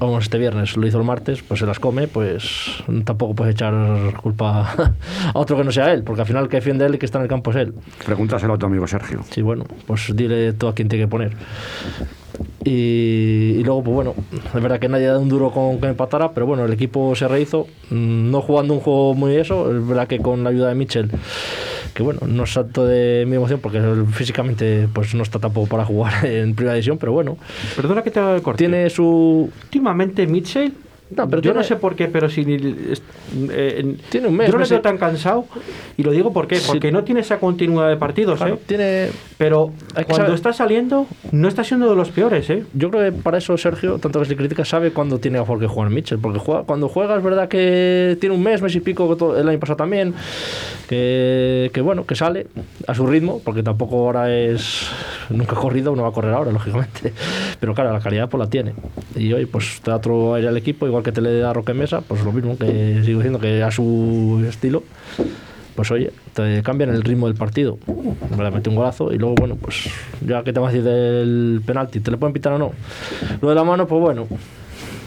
vamos, 0.00 0.24
este 0.24 0.38
viernes 0.38 0.76
lo 0.76 0.86
hizo 0.86 0.98
el 0.98 1.04
martes, 1.04 1.42
pues 1.42 1.60
se 1.60 1.66
las 1.66 1.78
come, 1.78 2.08
pues 2.08 2.66
tampoco 3.04 3.34
puedes 3.34 3.54
echar 3.54 3.74
culpa 4.22 4.72
a 5.34 5.38
otro 5.38 5.56
que 5.56 5.64
no 5.64 5.72
sea 5.72 5.92
él, 5.92 6.02
porque 6.02 6.22
al 6.22 6.26
final 6.26 6.44
el 6.44 6.48
que 6.48 6.56
defiende 6.58 6.84
él 6.86 6.94
y 6.94 6.98
que 6.98 7.06
está 7.06 7.18
en 7.18 7.22
el 7.24 7.28
campo 7.28 7.50
es 7.50 7.56
él. 7.58 7.74
Pregúntaselo 8.04 8.54
a 8.54 8.58
tu 8.58 8.66
amigo 8.66 8.86
Sergio. 8.86 9.20
Sí, 9.30 9.42
bueno, 9.42 9.64
pues 9.86 10.12
dile 10.14 10.52
tú 10.52 10.66
a 10.68 10.74
quién 10.74 10.88
tiene 10.88 11.04
que 11.04 11.08
poner. 11.08 11.32
Y, 12.68 13.54
y 13.56 13.64
luego, 13.64 13.82
pues 13.82 13.94
bueno, 13.94 14.14
es 14.54 14.62
verdad 14.62 14.78
que 14.78 14.90
nadie 14.90 15.06
ha 15.06 15.12
dado 15.12 15.22
un 15.22 15.30
duro 15.30 15.50
con 15.50 15.80
que 15.80 15.86
empatara, 15.86 16.32
pero 16.32 16.44
bueno, 16.44 16.66
el 16.66 16.72
equipo 16.74 17.16
se 17.16 17.26
rehizo, 17.26 17.66
mm, 17.88 18.30
no 18.30 18.42
jugando 18.42 18.74
un 18.74 18.80
juego 18.80 19.14
muy 19.14 19.36
eso, 19.36 19.74
es 19.74 19.88
verdad 19.88 20.06
que 20.06 20.18
con 20.18 20.44
la 20.44 20.50
ayuda 20.50 20.68
de 20.68 20.74
Mitchell, 20.74 21.08
que 21.94 22.02
bueno, 22.02 22.20
no 22.26 22.44
es 22.44 22.52
tanto 22.52 22.84
de 22.84 23.24
mi 23.26 23.36
emoción 23.36 23.60
porque 23.62 23.80
físicamente 24.12 24.86
pues 24.92 25.14
no 25.14 25.22
está 25.22 25.38
tampoco 25.38 25.66
para 25.66 25.86
jugar 25.86 26.12
en 26.26 26.54
primera 26.54 26.74
división, 26.74 26.98
pero 26.98 27.12
bueno, 27.12 27.38
perdona 27.74 28.02
que 28.02 28.10
te 28.10 28.20
haga 28.20 28.34
el 28.36 28.42
corte. 28.42 28.58
tiene 28.58 28.90
su... 28.90 29.50
Últimamente 29.64 30.26
Mitchell, 30.26 30.74
No, 31.16 31.28
pero 31.28 31.38
yo 31.38 31.50
tiene- 31.52 31.58
no 31.58 31.64
sé 31.64 31.76
por 31.76 31.96
qué, 31.96 32.06
pero 32.08 32.28
si 32.28 32.44
eh, 32.46 33.96
Tiene 34.10 34.28
un 34.28 34.36
mes, 34.36 34.48
Yo 34.50 34.58
no 34.58 34.62
le 34.64 34.68
veo 34.68 34.80
tan 34.80 34.98
cansado 34.98 35.46
y 35.96 36.02
lo 36.02 36.10
digo 36.10 36.32
por 36.32 36.46
qué, 36.46 36.56
Sí. 36.56 36.66
porque 36.68 36.92
no 36.92 37.02
tiene 37.04 37.20
esa 37.20 37.38
continuidad 37.38 37.88
de 37.88 37.96
partidos, 37.96 38.38
claro, 38.38 38.54
¿eh? 38.54 38.58
tiene 38.66 39.08
Pero 39.38 39.72
cuando 39.94 40.14
saber- 40.16 40.34
está 40.34 40.52
saliendo, 40.52 41.06
no 41.32 41.48
está 41.48 41.64
siendo 41.64 41.88
de 41.90 41.96
los 41.96 42.10
peores, 42.10 42.48
¿eh? 42.50 42.64
Yo 42.74 42.90
creo 42.90 43.10
que 43.12 43.18
para 43.22 43.38
eso 43.38 43.56
Sergio, 43.56 43.98
tanto 43.98 44.20
que 44.20 44.26
se 44.26 44.36
critica, 44.36 44.64
sabe 44.64 44.90
cuándo 44.92 45.18
tiene 45.18 45.38
mejor 45.38 45.58
que 45.60 45.66
jugar 45.66 45.90
Mitchell. 45.90 46.18
Porque 46.18 46.38
juega, 46.38 46.62
cuando 46.64 46.88
juega 46.88 47.16
es 47.16 47.22
verdad 47.22 47.48
que 47.48 48.16
tiene 48.20 48.34
un 48.34 48.42
mes, 48.42 48.60
mes 48.62 48.74
y 48.74 48.80
pico, 48.80 49.16
el 49.36 49.48
año 49.48 49.58
pasado 49.58 49.76
también, 49.76 50.14
que, 50.88 51.70
que 51.72 51.80
bueno, 51.80 52.04
que 52.06 52.14
sale 52.14 52.46
a 52.86 52.94
su 52.94 53.06
ritmo, 53.06 53.40
porque 53.44 53.62
tampoco 53.62 53.96
ahora 53.96 54.34
es. 54.34 54.86
Nunca 55.30 55.56
ha 55.56 55.58
corrido, 55.60 55.94
no 55.94 56.02
va 56.02 56.08
a 56.08 56.12
correr 56.12 56.32
ahora, 56.34 56.50
lógicamente. 56.52 57.12
Pero 57.60 57.74
claro, 57.74 57.92
la 57.92 58.00
calidad 58.00 58.28
pues 58.28 58.38
la 58.40 58.48
tiene. 58.50 58.72
Y 59.16 59.32
hoy 59.32 59.46
pues 59.46 59.80
te 59.82 59.90
da 59.90 59.96
otro 59.98 60.34
aire 60.34 60.48
al 60.48 60.56
equipo, 60.56 60.86
igual 60.98 61.04
que 61.04 61.12
te 61.12 61.20
le 61.20 61.38
da 61.38 61.52
Roque 61.52 61.74
Mesa, 61.74 62.00
pues 62.00 62.24
lo 62.24 62.32
mismo, 62.32 62.58
que 62.58 63.00
sigo 63.04 63.20
diciendo 63.20 63.38
que 63.38 63.62
a 63.62 63.70
su 63.70 64.44
estilo 64.48 64.82
pues 65.76 65.92
oye, 65.92 66.10
te 66.34 66.60
cambian 66.64 66.90
el 66.90 67.04
ritmo 67.04 67.28
del 67.28 67.36
partido. 67.36 67.78
Le 68.36 68.50
mete 68.50 68.68
un 68.68 68.74
golazo 68.74 69.12
y 69.12 69.16
luego, 69.18 69.36
bueno, 69.36 69.54
pues 69.54 69.88
ya 70.26 70.42
que 70.42 70.52
te 70.52 70.58
vas 70.58 70.70
a 70.70 70.72
decir 70.72 70.82
del 70.84 71.62
penalti, 71.64 72.00
¿te 72.00 72.10
le 72.10 72.16
pueden 72.16 72.32
pitar 72.32 72.52
o 72.54 72.58
no? 72.58 72.72
Lo 73.40 73.48
de 73.48 73.54
la 73.54 73.62
mano, 73.62 73.86
pues 73.86 74.00
bueno, 74.02 74.26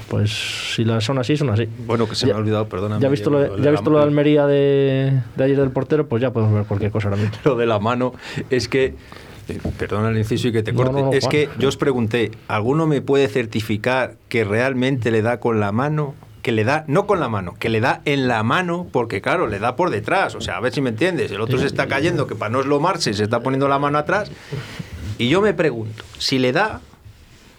pues 0.08 0.32
si 0.74 0.86
las 0.86 1.04
son 1.04 1.18
así, 1.20 1.36
son 1.36 1.50
así. 1.50 1.68
Bueno, 1.86 2.08
que 2.08 2.16
se 2.16 2.26
Ya- 2.26 2.34
me 2.36 2.38
ha 2.38 2.42
olvidado, 2.42 2.70
perdóname. 2.70 3.02
Ya 3.02 3.10
visto 3.10 3.30
lo 3.30 3.40
de, 3.40 3.62
ya 3.62 3.70
visto 3.72 3.90
lo 3.90 3.98
de 3.98 4.04
la- 4.06 4.08
Almería 4.08 4.48
de, 4.48 5.12
de 5.36 5.44
ayer 5.44 5.58
del 5.60 5.72
portero, 5.72 6.08
pues 6.08 6.22
ya 6.22 6.32
podemos 6.32 6.54
ver 6.56 6.64
cualquier 6.64 6.90
cosa 6.92 7.10
ahora 7.10 7.20
mismo. 7.22 7.36
lo 7.44 7.58
de 7.58 7.66
la 7.66 7.80
mano 7.80 8.14
es 8.50 8.70
que 8.70 8.96
eh, 9.51 9.60
perdona 9.77 10.10
el 10.10 10.17
inciso 10.17 10.48
y 10.48 10.51
que 10.51 10.63
te 10.63 10.72
No, 10.72 10.77
corte 10.84 11.01
no, 11.01 11.05
no, 11.08 11.13
es 11.13 11.22
Juan. 11.25 11.31
que 11.31 11.50
yo 11.60 11.70
os 11.70 11.77
pregunté 11.77 12.31
¿alguno 12.48 12.88
me 12.88 13.01
puede 13.01 13.27
certificar 13.27 14.15
que 14.29 14.43
realmente 14.43 15.12
le 15.12 15.22
da 15.22 15.39
con 15.39 15.60
la 15.60 15.72
mano? 15.72 16.15
que 16.41 16.51
le 16.51 16.63
da, 16.63 16.86
no 16.88 17.05
con 17.05 17.20
la 17.20 17.29
mano, 17.29 17.53
que 17.60 17.70
le 17.70 17.81
da 17.81 18.01
en 18.05 18.27
la 18.27 18.41
mano, 18.41 18.88
porque 18.91 19.22
claro, 19.22 19.46
le 19.46 19.60
da 19.60 19.75
por 19.75 19.91
detrás, 19.91 20.34
o 20.34 20.41
sea, 20.41 20.58
a 20.58 20.60
ver 20.60 20.74
si 20.74 20.81
me 20.81 20.89
entiendes, 20.89 21.29
el 21.31 21.39
otro 21.39 21.60
se 21.60 21.67
está 21.67 21.86
cayendo, 21.88 22.25
que 22.25 22.34
para 22.34 22.50
no 22.50 22.62
eslomarse 22.62 23.13
se 23.13 23.22
está 23.24 23.41
poniendo 23.41 23.67
la 23.67 23.77
mano 23.77 24.00
atrás, 24.00 24.31
y 25.20 25.29
yo 25.29 25.39
me 25.41 25.53
pregunto, 25.53 26.03
si 26.17 26.39
le 26.39 26.51
da, 26.51 26.81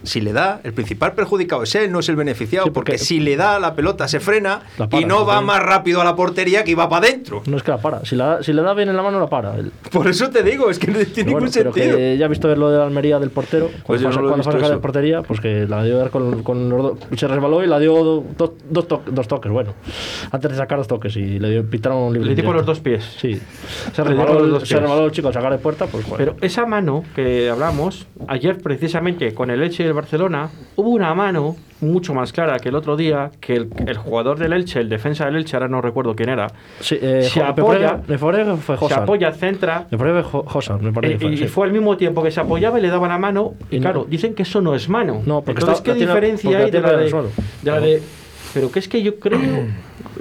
si 0.03 0.21
le 0.21 0.33
da, 0.33 0.61
el 0.65 0.73
principal 0.73 1.13
perjudicado 1.13 1.63
es 1.63 1.75
él, 1.75 1.91
no 1.93 2.01
es 2.01 2.09
el 2.09 2.17
beneficiado, 2.17 2.67
Sí, 2.67 2.71
porque, 2.73 2.93
porque- 2.93 3.05
si 3.05 3.21
le 3.21 3.37
da 3.37 3.59
la 3.61 3.75
pelota 3.75 4.09
se 4.09 4.21
frena 4.21 4.63
La 4.79 4.89
para, 4.89 5.03
y 5.03 5.05
no 5.07 5.25
va 5.27 5.41
más 5.41 5.63
rápido 5.63 6.01
a 6.01 6.05
la 6.05 6.17
portería 6.17 6.65
que 6.65 6.73
iba 6.73 6.89
para 6.89 7.07
adentro. 7.07 7.43
No 7.47 7.57
es 7.57 7.63
que 7.63 7.71
la 7.71 7.79
para. 7.79 8.05
Si, 8.05 8.17
la, 8.17 8.43
si 8.43 8.53
le 8.53 8.63
da 8.63 8.75
bien 8.75 8.89
en 8.89 8.97
la 8.97 9.03
mano, 9.03 9.21
la 9.21 9.27
para. 9.29 9.57
El- 9.57 9.73
Por 9.93 10.09
eso 10.09 10.31
te 10.31 10.43
digo, 10.43 10.71
es 10.71 10.79
que 10.79 10.87
no 10.89 10.95
tiene 10.95 11.07
Pero 11.13 11.27
ningún 11.27 11.41
bueno, 11.41 11.51
pero 11.55 11.73
sentido. 11.73 11.97
que 11.97 12.17
ya 12.19 12.27
he 12.27 12.29
visto 12.29 12.49
ver 12.49 12.59
lo 12.59 12.71
de 12.71 12.79
la 12.79 12.85
Almería 12.85 13.19
del 13.19 13.31
portero. 13.31 13.71
Pues 13.87 14.03
Cuando, 14.03 14.21
cuando 14.29 14.29
fue 14.29 14.33
a 14.33 14.37
visto 14.37 14.51
sacar 14.53 14.69
de 14.69 14.75
eso. 14.75 14.81
portería, 14.81 15.23
pues 15.23 15.41
que 15.41 15.67
la 15.67 15.83
dio 15.85 16.11
con, 16.11 16.43
con 16.43 16.69
los 16.69 16.83
dos. 16.83 16.99
Se 17.19 17.29
resbaló 17.29 17.63
y 17.63 17.67
la 17.67 17.79
dio 17.79 17.93
do- 18.03 18.25
do- 18.37 18.55
dos, 18.71 18.89
to- 18.89 19.03
dos 19.07 19.29
toques. 19.29 19.51
Bueno, 19.53 19.75
antes 20.31 20.51
de 20.51 20.57
sacar 20.57 20.79
dos 20.79 20.89
toques 20.89 21.17
y 21.17 21.39
le 21.39 21.51
dio, 21.51 21.65
pitaron 21.69 21.99
un 21.99 22.13
libre. 22.13 22.29
Le 22.31 22.35
di 22.35 22.43
con 22.43 22.57
los 22.57 22.67
dos 22.67 22.81
pies. 22.81 23.05
Sí. 23.21 23.41
Se 23.93 24.03
dio 24.03 24.05
resbaló, 24.05 24.57
el, 24.59 24.67
se 24.67 24.79
resbaló 24.79 25.07
el 25.07 25.13
chico 25.13 25.29
al 25.29 25.35
sacar 25.35 25.53
de 25.53 25.59
puerta, 25.59 25.87
pues 25.87 26.09
bueno. 26.09 26.17
Pero 26.19 26.37
esa 26.47 26.67
mano 26.67 27.05
que 27.15 27.49
hablamos, 27.51 28.07
ayer 28.29 28.59
precisamente 28.59 29.35
con 29.35 29.51
el 29.51 29.63
Elche 29.63 29.92
Barcelona, 29.93 30.49
hubo 30.77 30.91
una 30.91 31.15
mano 31.15 31.57
mucho 31.81 32.15
más 32.15 32.33
clara 32.33 32.59
que 32.61 32.69
el 32.69 32.77
otro 32.77 32.97
día, 32.97 33.31
que 33.41 33.55
el, 33.57 33.69
el 33.87 33.97
jugador 33.97 34.39
del 34.39 34.53
Elche, 34.53 34.79
el 34.81 34.89
defensa 34.89 35.25
del 35.25 35.35
Elche, 35.37 35.57
ahora 35.57 35.67
no 35.69 35.81
recuerdo 35.81 36.15
quién 36.15 36.29
era, 36.29 36.47
Sí, 36.81 36.97
eh, 37.01 37.23
se 37.23 37.41
apoya- 37.43 38.01
fue 38.59 38.77
se 38.77 38.95
apoya, 38.95 39.33
centra, 39.33 39.87
fue 39.91 40.63
me 40.81 40.93
parece 40.93 41.15
eh, 41.15 41.19
que 41.19 41.25
fue, 41.25 41.33
y, 41.35 41.37
sí. 41.39 41.47
fue 41.49 41.67
al 41.67 41.73
mismo 41.73 41.97
tiempo 41.97 42.23
que 42.23 42.31
se 42.31 42.41
apoyaba 42.41 42.79
y 42.79 42.83
le 42.83 42.89
daba 42.89 43.09
la 43.09 43.19
mano. 43.19 43.55
Y 43.71 43.77
no- 43.77 43.83
claro, 43.83 44.07
dicen 44.09 44.35
que 44.35 44.43
eso 44.45 44.61
no 44.61 44.75
es 44.77 44.89
mano. 44.89 45.23
No, 45.27 45.41
porque 45.43 45.61
Entonces, 45.61 45.79
está- 45.79 45.93
¿qué 45.93 45.99
tiene- 45.99 46.13
diferencia 46.13 46.59
hay 46.59 46.71
de 46.71 46.81
la 46.81 46.97
de 46.97 47.11
la 47.65 47.81
de- 47.81 48.03
Pero 48.55 48.71
que 48.71 48.79
es 48.81 48.89
que 48.89 49.03
yo 49.03 49.17
creo, 49.19 49.39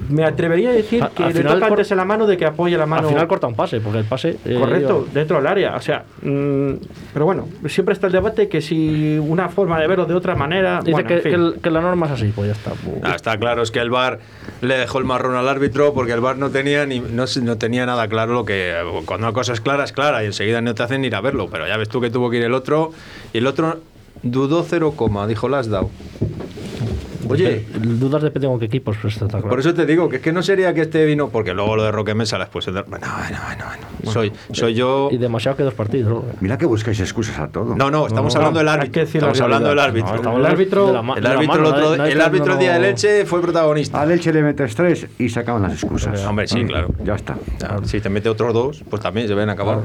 me 0.10 0.24
atrevería 0.24 0.70
a 0.70 0.74
decir 0.74 1.04
A- 1.04 1.10
que 1.10 1.24
al 1.24 1.30
le 1.34 1.36
final 1.40 1.54
toca 1.56 1.68
cor- 1.68 1.78
antes 1.80 1.92
en 1.92 1.98
la 1.98 2.06
mano 2.06 2.26
de 2.28 2.38
que 2.38 2.46
apoye 2.46 2.78
la 2.78 2.86
mano. 2.86 3.08
Al 3.08 3.14
final 3.14 3.28
corta 3.28 3.48
un 3.48 3.56
pase, 3.56 3.82
porque 3.82 4.00
el 4.00 4.06
pase. 4.06 4.38
eh, 4.46 4.58
Correcto, 4.60 5.04
iba- 5.06 5.14
dentro 5.14 5.38
del 5.38 5.48
área. 5.48 5.76
O 5.76 5.82
sea, 5.82 6.06
mm, 6.22 6.72
pero 7.14 7.26
bueno, 7.26 7.48
siempre 7.68 7.94
está 7.94 8.08
el 8.08 8.14
debate 8.14 8.48
que 8.48 8.62
si 8.62 9.18
una 9.20 9.50
forma 9.50 9.80
de 9.80 9.88
verlo 9.88 10.06
de 10.06 10.14
otra 10.14 10.36
manera. 10.36 10.80
Dice 10.80 10.92
bueno, 10.92 11.08
que, 11.08 11.14
en 11.16 11.22
fin. 11.22 11.32
que 11.32 11.36
el- 11.38 11.56
que 11.62 11.70
la 11.72 11.82
norma 11.82 12.06
es 12.06 12.12
así, 12.14 12.32
pues 12.36 12.48
ya 12.48 12.54
está. 12.54 12.72
Ah, 13.04 13.16
está 13.16 13.38
claro, 13.38 13.62
es 13.64 13.72
que 13.72 13.80
el 13.80 13.90
VAR 13.90 14.20
le 14.62 14.78
dejó 14.78 15.00
el 15.00 15.06
marrón 15.06 15.36
al 15.36 15.50
árbitro 15.50 15.94
porque 15.94 16.14
el 16.14 16.22
VAR 16.22 16.38
no 16.38 16.50
tenía 16.52 16.86
ni 16.86 17.00
no, 17.02 17.26
no 17.44 17.58
tenía 17.58 17.86
nada 17.86 18.08
claro 18.08 18.34
lo 18.34 18.46
que 18.46 18.74
cuando 19.06 19.28
una 19.28 19.34
cosa 19.34 19.54
es 19.54 19.62
clara 19.62 19.84
es 19.84 19.92
clara 19.92 20.24
y 20.24 20.28
enseguida 20.28 20.62
no 20.62 20.74
te 20.76 20.84
hacen 20.84 21.04
ir 21.04 21.16
a 21.16 21.22
verlo, 21.22 21.50
pero 21.52 21.68
ya 21.68 21.76
ves 21.78 21.90
tú 21.90 22.00
que 22.00 22.10
tuvo 22.10 22.30
que 22.30 22.38
ir 22.38 22.44
el 22.44 22.54
otro 22.54 22.92
y 23.34 23.40
el 23.40 23.48
otro 23.48 23.80
dudó 24.24 24.64
cero 24.64 24.94
coma, 24.96 25.26
dijo 25.28 25.50
Lasdau. 25.50 25.90
Oye, 27.32 27.66
Dudas 27.80 28.22
depende 28.24 28.48
con 28.48 28.60
qué 28.60 28.66
equipos, 28.66 28.96
pero 28.98 29.10
esto 29.10 29.26
está 29.26 29.38
claro. 29.38 29.50
por 29.50 29.60
eso 29.60 29.74
te 29.74 29.86
digo 29.86 30.10
que 30.10 30.18
es 30.18 30.22
que 30.22 30.32
no 30.32 30.42
sería 30.44 30.74
que 30.74 30.82
este 30.82 31.06
vino 31.06 31.30
porque 31.30 31.54
luego 31.54 31.76
lo 31.76 31.84
de 31.84 31.92
Roque 31.92 32.14
Mesa 32.14 32.38
después 32.38 32.66
bueno, 32.66 32.84
bueno, 32.88 33.06
bueno, 33.18 33.66
bueno. 33.66 34.12
Soy 34.12 34.32
soy 34.52 34.74
yo 34.74 35.10
Y 35.12 35.18
demasiado 35.18 35.56
que 35.58 35.64
dos 35.64 35.74
partidos. 35.74 36.12
¿no? 36.12 36.24
Mira 36.42 36.58
que 36.58 36.66
buscáis 36.66 37.00
excusas 37.00 37.38
a 37.40 37.48
todo. 37.50 37.76
No, 37.76 37.92
no, 37.92 38.08
estamos 38.08 38.34
No, 38.34 38.40
hablando 38.40 38.60
del 38.60 38.68
árbitro. 38.70 39.02
la 39.02 39.08
Estamos 39.08 39.42
hablando 39.42 39.70
del 39.70 39.80
árbitro. 39.80 40.22
No, 40.24 40.38
el 40.38 40.46
árbitro- 40.46 40.88
de 40.88 40.94
la 40.94 41.00
el 41.00 41.16
de 41.16 41.22
la 41.22 41.30
otro- 42.16 42.24
árbitro 42.26 42.58
día 42.58 42.74
del 42.74 42.82
dando- 42.82 42.88
Elche 42.90 43.26
fue 43.26 43.42
protagonista. 43.42 44.02
Al 44.02 44.12
Elche 44.12 44.34
le 44.34 44.42
metes 44.44 44.76
tres 44.76 45.08
y 45.20 45.30
se 45.30 45.40
acaban 45.40 45.62
las 45.64 45.74
excusas. 45.74 46.26
Hombre, 46.26 46.48
sí, 46.48 46.64
claro. 46.66 46.90
Ya 47.04 47.16
está. 47.16 47.38
Ya, 47.60 47.78
Si 47.84 48.00
te 48.02 48.10
mete 48.10 48.30
otros 48.30 48.54
dos, 48.54 48.84
pues 48.90 49.02
también 49.02 49.28
se 49.28 49.34
ven 49.36 49.50
a 49.50 49.54
acabar. 49.54 49.80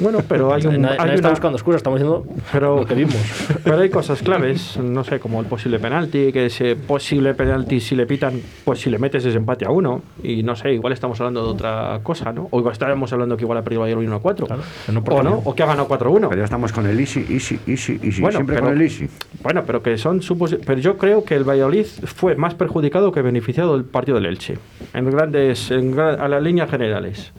Bueno, 0.00 0.18
pero 0.28 0.52
hay, 0.52 0.62
un, 0.66 0.80
Nadie, 0.80 0.92
hay 0.94 0.98
nadie 0.98 1.14
está 1.14 1.28
una- 1.28 1.34
buscando 1.34 1.56
excusas, 1.58 1.78
estamos 1.78 2.00
diciendo 2.00 2.26
pero, 2.52 2.76
lo 2.80 2.86
que 2.86 2.94
vimos. 2.94 3.14
pero 3.64 3.78
hay 3.78 3.90
cosas 3.90 4.20
claves, 4.22 4.76
no 4.82 5.04
sé, 5.04 5.20
como 5.20 5.40
el 5.40 5.46
posible 5.46 5.78
penalti, 5.78 6.32
que 6.32 6.50
ese 6.58 6.74
posible 6.76 7.34
penalti, 7.34 7.78
si 7.80 7.94
le 7.94 8.04
pitan, 8.06 8.40
pues 8.64 8.80
si 8.80 8.90
le 8.90 8.98
metes 8.98 9.24
ese 9.24 9.36
empate 9.36 9.64
a 9.64 9.70
uno. 9.70 10.02
Y 10.22 10.42
no 10.42 10.56
sé, 10.56 10.72
igual 10.72 10.92
estamos 10.92 11.20
hablando 11.20 11.44
de 11.44 11.50
otra 11.50 12.00
cosa, 12.02 12.32
¿no? 12.32 12.48
O 12.50 12.58
igual 12.58 12.72
estábamos 12.72 13.12
hablando 13.12 13.36
que 13.36 13.44
igual 13.44 13.58
ha 13.58 13.62
perdido 13.62 13.82
Valladolid 13.82 14.08
1 14.08 14.16
a 14.16 14.20
4. 14.20 14.46
Claro, 14.46 14.62
que 14.86 14.92
no 14.92 15.00
o 15.06 15.22
no, 15.22 15.42
o 15.44 15.54
que 15.54 15.62
ha 15.62 15.66
ganado 15.66 15.86
4-1. 15.88 16.28
Pero 16.28 16.36
ya 16.40 16.44
estamos 16.44 16.72
con 16.72 16.86
el 16.86 16.98
easy, 16.98 17.24
easy, 17.30 17.60
easy, 17.66 18.00
easy. 18.02 18.20
Bueno, 18.20 18.38
Siempre 18.38 18.56
pero- 18.56 18.66
con 18.68 18.76
el 18.76 18.82
easy. 18.82 19.08
Bueno, 19.42 19.62
pero 19.66 19.82
que 19.82 19.96
son 19.98 20.20
supos- 20.20 20.58
Pero 20.66 20.80
yo 20.80 20.98
creo 20.98 21.24
que 21.24 21.36
el 21.36 21.44
Valladolid 21.48 21.86
fue 21.86 22.34
más 22.34 22.54
perjudicado 22.54 23.12
que 23.12 23.22
beneficiado 23.22 23.74
del 23.74 23.84
partido 23.84 24.16
del 24.16 24.26
Elche. 24.26 24.58
En 24.94 25.08
grandes, 25.10 25.70
en 25.70 25.94
gra- 25.94 26.18
a 26.18 26.26
las 26.28 26.42
líneas 26.42 26.68
generales. 26.70 27.32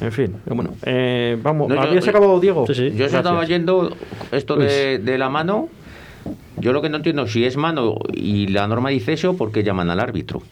En 0.00 0.12
fin, 0.12 0.36
bueno, 0.46 0.74
eh, 0.84 1.38
vamos. 1.42 1.68
No, 1.68 1.76
yo- 1.76 1.80
¿Habías 1.82 2.06
acabado, 2.08 2.38
Diego? 2.40 2.66
Sí, 2.66 2.74
sí. 2.74 2.90
Yo 2.94 3.08
se 3.08 3.16
estaba 3.16 3.44
yendo 3.44 3.90
esto 4.32 4.56
de, 4.56 4.98
de 4.98 5.18
la 5.18 5.28
mano. 5.30 5.68
Yo 6.58 6.72
lo 6.72 6.80
que 6.82 6.88
no 6.88 6.96
entiendo 6.98 7.26
si 7.26 7.44
es 7.44 7.56
mano 7.56 7.96
y 8.12 8.46
la 8.48 8.66
norma 8.68 8.90
dice 8.90 9.12
eso, 9.14 9.36
¿por 9.36 9.52
qué 9.52 9.62
llaman 9.62 9.90
al 9.90 10.00
árbitro? 10.00 10.42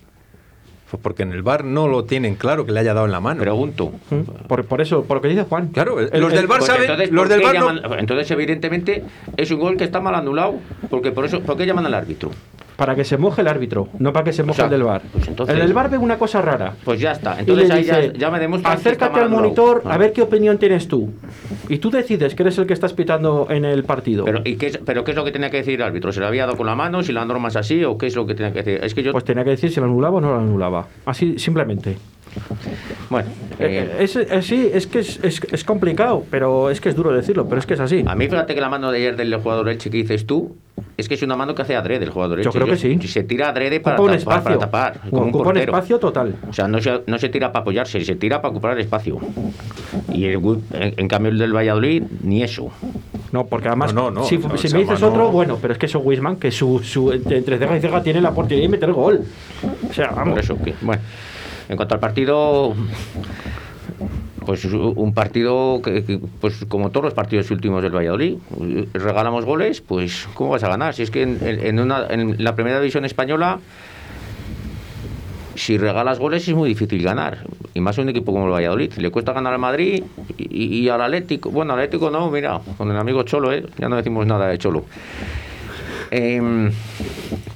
Pues 0.91 1.02
porque 1.02 1.23
en 1.23 1.33
el 1.33 1.43
bar 1.43 1.64
no 1.64 1.88
lo 1.88 2.05
tienen 2.05 2.35
claro 2.35 2.67
que 2.67 2.73
le 2.73 2.81
haya 2.81 2.93
dado 2.93 3.07
en 3.07 3.12
la 3.12 3.21
mano. 3.21 3.41
Pregunto. 3.41 3.93
¿Mm? 4.11 4.47
Por, 4.47 4.67
por 4.67 4.83
eso, 4.83 5.05
por 5.05 5.17
lo 5.17 5.21
que 5.23 5.29
dice 5.29 5.45
Juan. 5.45 5.69
Claro, 5.69 5.99
El- 6.00 6.21
los 6.21 6.31
el- 6.33 6.37
del 6.38 6.47
bar 6.47 6.59
Pues 6.59 6.67
saben, 6.71 6.83
entonces, 6.83 7.11
los 7.11 7.23
¿por 7.23 7.29
del 7.31 7.43
bar 7.43 7.55
no- 7.83 7.99
entonces, 7.99 8.31
evidentemente, 8.31 9.02
es 9.38 9.50
un 9.50 9.59
gol 9.61 9.79
que 9.79 9.85
está 9.85 10.00
mal 10.00 10.14
anulado. 10.14 10.57
Porque 10.91 11.11
por 11.11 11.25
eso, 11.25 11.41
¿Por 11.41 11.57
qué 11.57 11.64
llaman 11.64 11.87
al 11.87 11.95
árbitro? 11.95 12.31
Para 12.83 12.97
que 12.97 13.05
se 13.05 13.17
moje 13.17 13.43
el 13.43 13.49
árbitro, 13.49 13.89
no 13.99 14.12
para 14.12 14.25
que 14.25 14.33
se 14.33 14.43
moje 14.43 14.57
sea, 14.57 14.65
el 14.65 14.71
del 14.73 14.83
bar. 14.83 15.03
pues 15.12 15.29
entonces- 15.29 15.55
el 15.55 15.62
del 15.62 15.73
bar 15.73 15.89
ve 15.89 15.99
una 15.99 16.19
cosa 16.19 16.43
rara. 16.43 16.75
Pues 16.85 16.99
ya 17.01 17.12
está. 17.12 17.39
Entonces 17.39 17.69
le 17.69 17.75
ahí 17.75 17.85
ya, 17.85 17.99
dice, 17.99 18.19
ya 18.19 18.31
me 18.31 18.45
está 18.57 18.73
acércate 18.73 19.21
al 19.21 19.31
monitor 19.31 19.83
Ah. 19.85 19.95
a 19.95 19.99
ver 19.99 20.12
qué 20.12 20.23
opinión 20.23 20.59
tienes 20.59 20.89
tú. 20.89 21.11
Y 21.69 21.79
tú 21.79 21.91
decides 21.91 22.35
que 22.35 22.43
eres 22.43 22.59
el 22.59 22.67
que 22.67 22.73
estás 22.73 22.93
pitando 22.93 23.47
en 23.51 23.65
el 23.65 23.85
partido. 23.85 24.25
Pero, 24.25 24.41
¿y 24.45 24.57
qué 24.57 24.67
es, 24.67 24.79
¿Pero 24.79 25.05
qué 25.05 25.12
es 25.12 25.17
lo 25.17 25.25
que 25.25 25.31
tenía 25.31 25.51
que 25.51 25.59
decir 25.59 25.75
el 25.75 25.83
árbitro? 25.83 26.11
¿Se 26.12 26.21
lo 26.21 26.27
había 26.27 26.45
dado 26.45 26.57
con 26.57 26.67
la 26.67 26.75
mano? 26.75 27.03
¿Si 27.03 27.12
la 27.12 27.25
norma 27.25 27.49
es 27.49 27.57
así? 27.57 27.85
¿O 27.85 27.97
qué 27.97 28.07
es 28.07 28.17
lo 28.17 28.27
que 28.27 28.35
tenía 28.35 28.53
que 28.53 28.62
decir? 28.62 28.85
Es 28.85 28.95
que 28.95 29.03
yo. 29.03 29.12
Pues 29.12 29.25
tenía 29.25 29.45
que 29.45 29.51
decir 29.51 29.71
si 29.71 29.79
lo 29.81 29.87
anulaba 29.87 30.17
o 30.17 30.21
no 30.21 30.33
lo 30.33 30.39
anulaba. 30.41 30.87
Así, 31.07 31.39
simplemente. 31.39 31.97
Bueno, 33.11 33.29
Eh, 33.59 33.89
eh, 33.99 34.05
es, 34.05 34.17
es- 34.17 34.47
sí, 34.47 34.69
es 34.73 34.87
que 34.87 35.01
es, 35.01 35.21
es- 35.23 35.41
es 35.53 35.65
complicado, 35.65 36.25
pero 36.31 36.71
es 36.71 36.81
que 36.81 36.89
es 36.89 36.97
duro 36.97 37.12
decirlo, 37.12 37.47
pero 37.49 37.59
es 37.61 37.67
que 37.67 37.75
es 37.75 37.81
así. 37.81 38.03
a 38.07 38.15
mí, 38.15 38.27
fíjate 38.29 38.55
que 38.55 38.61
la 38.61 38.69
mano 38.69 38.91
de 38.91 38.99
ayer 38.99 39.17
del 39.17 39.35
jugador 39.37 39.69
Elche 39.69 39.91
que 39.91 39.99
dices 39.99 40.27
tú, 40.27 40.57
es 40.97 41.09
que 41.09 41.15
es 41.15 41.23
una 41.23 41.37
mano 41.37 41.55
que 41.55 41.62
hace 41.62 41.77
adrede 41.77 42.05
el 42.05 42.11
jugador 42.11 42.39
Yo 42.41 42.49
Elche. 42.51 42.59
creo 42.59 42.67
que 42.67 42.77
sí. 42.77 42.99
Se 43.09 43.23
tira 43.25 43.49
adrede 43.51 43.81
para, 43.81 44.01
un 44.01 44.07
tapar, 44.07 44.19
espacio. 44.19 44.43
para 44.45 44.59
tapar, 44.59 45.01
como 45.11 45.23
un 45.23 45.29
Ocupa 45.29 45.39
un 45.39 45.45
portero. 45.45 45.73
espacio 45.73 45.99
total. 45.99 46.35
O 46.49 46.53
sea, 46.53 46.69
no 46.69 46.81
se, 46.81 47.03
no 47.07 47.19
se 47.19 47.29
tira 47.29 47.53
para 47.53 47.62
apoyarse, 47.62 48.01
se 48.05 48.15
tira 48.17 48.41
para 48.41 48.51
ocupar 48.53 48.73
el 48.73 48.81
espacio. 48.81 49.19
Y 50.12 50.25
el, 50.27 50.35
en, 50.73 50.95
en 50.97 51.09
cambio 51.09 51.31
el 51.31 51.39
del 51.39 51.55
Valladolid, 51.55 52.03
ni 52.23 52.43
eso. 52.43 52.71
No, 53.33 53.47
porque 53.47 53.69
además, 53.69 53.95
No, 53.95 54.11
no, 54.11 54.21
no, 54.23 54.25
si, 54.25 54.37
no, 54.39 54.57
si 54.57 54.73
me 54.73 54.81
dices 54.81 55.01
mano- 55.01 55.09
otro, 55.12 55.31
bueno, 55.31 55.59
pero 55.61 55.73
es 55.73 55.79
que 55.79 55.87
eso 55.87 56.01
Wisman, 56.01 56.37
que 56.37 56.51
su, 56.51 56.81
su 56.83 57.12
entre 57.12 57.59
ceja 57.59 57.77
y 57.77 57.81
ceja 57.81 58.03
tiene 58.03 58.21
la 58.21 58.33
portería 58.33 58.65
y 58.65 58.69
meter 58.69 58.93
gol. 58.93 59.23
O 59.89 59.93
sea, 59.93 60.09
vamos. 60.09 60.35
Por 60.35 60.39
eso 60.41 60.59
que, 60.62 60.75
bueno, 60.83 61.01
en 61.73 61.76
cuanto 61.76 61.95
al 61.95 62.00
partido, 62.00 62.75
pues 64.47 64.64
un 64.64 65.14
partido 65.14 65.81
que, 65.83 66.05
que, 66.05 66.21
pues 66.41 66.64
como 66.69 66.91
todos 66.91 67.05
los 67.05 67.14
partidos 67.14 67.50
últimos 67.50 67.83
del 67.83 67.95
Valladolid, 67.95 68.37
regalamos 68.93 69.45
goles, 69.45 69.81
pues 69.81 70.29
¿cómo 70.35 70.50
vas 70.50 70.62
a 70.64 70.69
ganar? 70.69 70.95
Si 70.95 71.02
es 71.02 71.11
que 71.11 71.23
en, 71.23 71.38
en 71.43 71.81
una, 71.81 72.07
en 72.09 72.43
la 72.43 72.55
primera 72.55 72.79
división 72.79 73.05
española, 73.05 73.59
si 75.55 75.79
regalas 75.79 76.19
goles 76.19 76.47
es 76.49 76.55
muy 76.55 76.69
difícil 76.69 77.02
ganar, 77.02 77.38
y 77.75 77.81
más 77.81 77.99
a 77.99 78.02
un 78.02 78.09
equipo 78.11 78.33
como 78.33 78.47
el 78.47 78.52
Valladolid. 78.52 78.93
Le 78.95 79.11
cuesta 79.11 79.33
ganar 79.33 79.52
al 79.55 79.59
Madrid 79.59 80.02
y, 80.37 80.81
y 80.81 80.88
al 80.91 81.00
Atlético. 81.00 81.50
Bueno, 81.50 81.73
al 81.73 81.79
Atlético 81.81 82.11
no, 82.11 82.31
mira, 82.31 82.61
con 82.76 82.91
el 82.91 82.97
amigo 82.99 83.23
Cholo, 83.23 83.52
¿eh? 83.52 83.64
ya 83.79 83.88
no 83.88 83.97
decimos 83.97 84.26
nada 84.26 84.49
de 84.49 84.59
Cholo. 84.59 84.85
Em, 86.11 86.71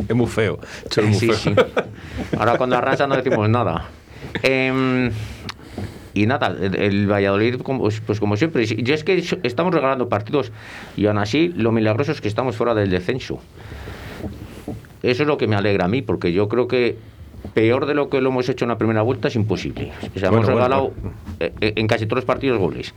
Es 0.08 0.14
muy 0.14 0.26
feo. 0.26 0.58
Cholo, 0.88 1.08
muy 1.08 1.18
Sí, 1.18 1.26
feo. 1.26 1.36
sí. 1.36 1.54
Ahora 2.38 2.56
cuando 2.56 2.76
arrasa 2.76 3.06
no 3.06 3.16
decimos 3.16 3.46
nada. 3.50 3.88
Em, 4.42 5.10
y 6.14 6.26
nada, 6.26 6.56
el, 6.60 7.10
Valladolid, 7.10 7.56
pues, 7.62 8.00
pues 8.00 8.20
como 8.20 8.36
siempre, 8.36 8.64
y 8.64 8.88
y 8.88 8.92
es 8.92 9.04
que 9.04 9.22
estamos 9.42 9.74
regalando 9.74 10.08
partidos 10.08 10.50
y 10.96 11.06
aún 11.06 11.18
así 11.18 11.52
lo 11.54 11.72
milagroso 11.72 12.12
es 12.12 12.20
que 12.20 12.28
estamos 12.28 12.56
fuera 12.56 12.74
del 12.74 12.90
descenso. 12.90 13.40
Eso 15.02 15.22
es 15.22 15.26
lo 15.26 15.36
que 15.36 15.46
me 15.46 15.56
alegra 15.56 15.84
a 15.84 15.88
mí, 15.88 16.02
porque 16.02 16.32
yo 16.32 16.48
creo 16.48 16.66
que 16.66 16.96
peor 17.54 17.86
de 17.86 17.94
lo 17.94 18.08
que 18.08 18.20
lo 18.20 18.30
hemos 18.30 18.48
hecho 18.48 18.64
en 18.64 18.70
la 18.70 18.78
primera 18.78 19.02
vuelta 19.02 19.28
es 19.28 19.36
imposible. 19.36 19.92
O 20.14 20.18
sea, 20.18 20.30
Bueno, 20.30 20.46
hemos 20.46 20.46
bueno, 20.46 20.56
regalado 20.56 20.92
eh, 21.38 21.52
eh, 21.60 21.72
en 21.76 21.86
casi 21.86 22.06
todos 22.06 22.18
los 22.18 22.24
partidos 22.24 22.58
goles. 22.58 22.94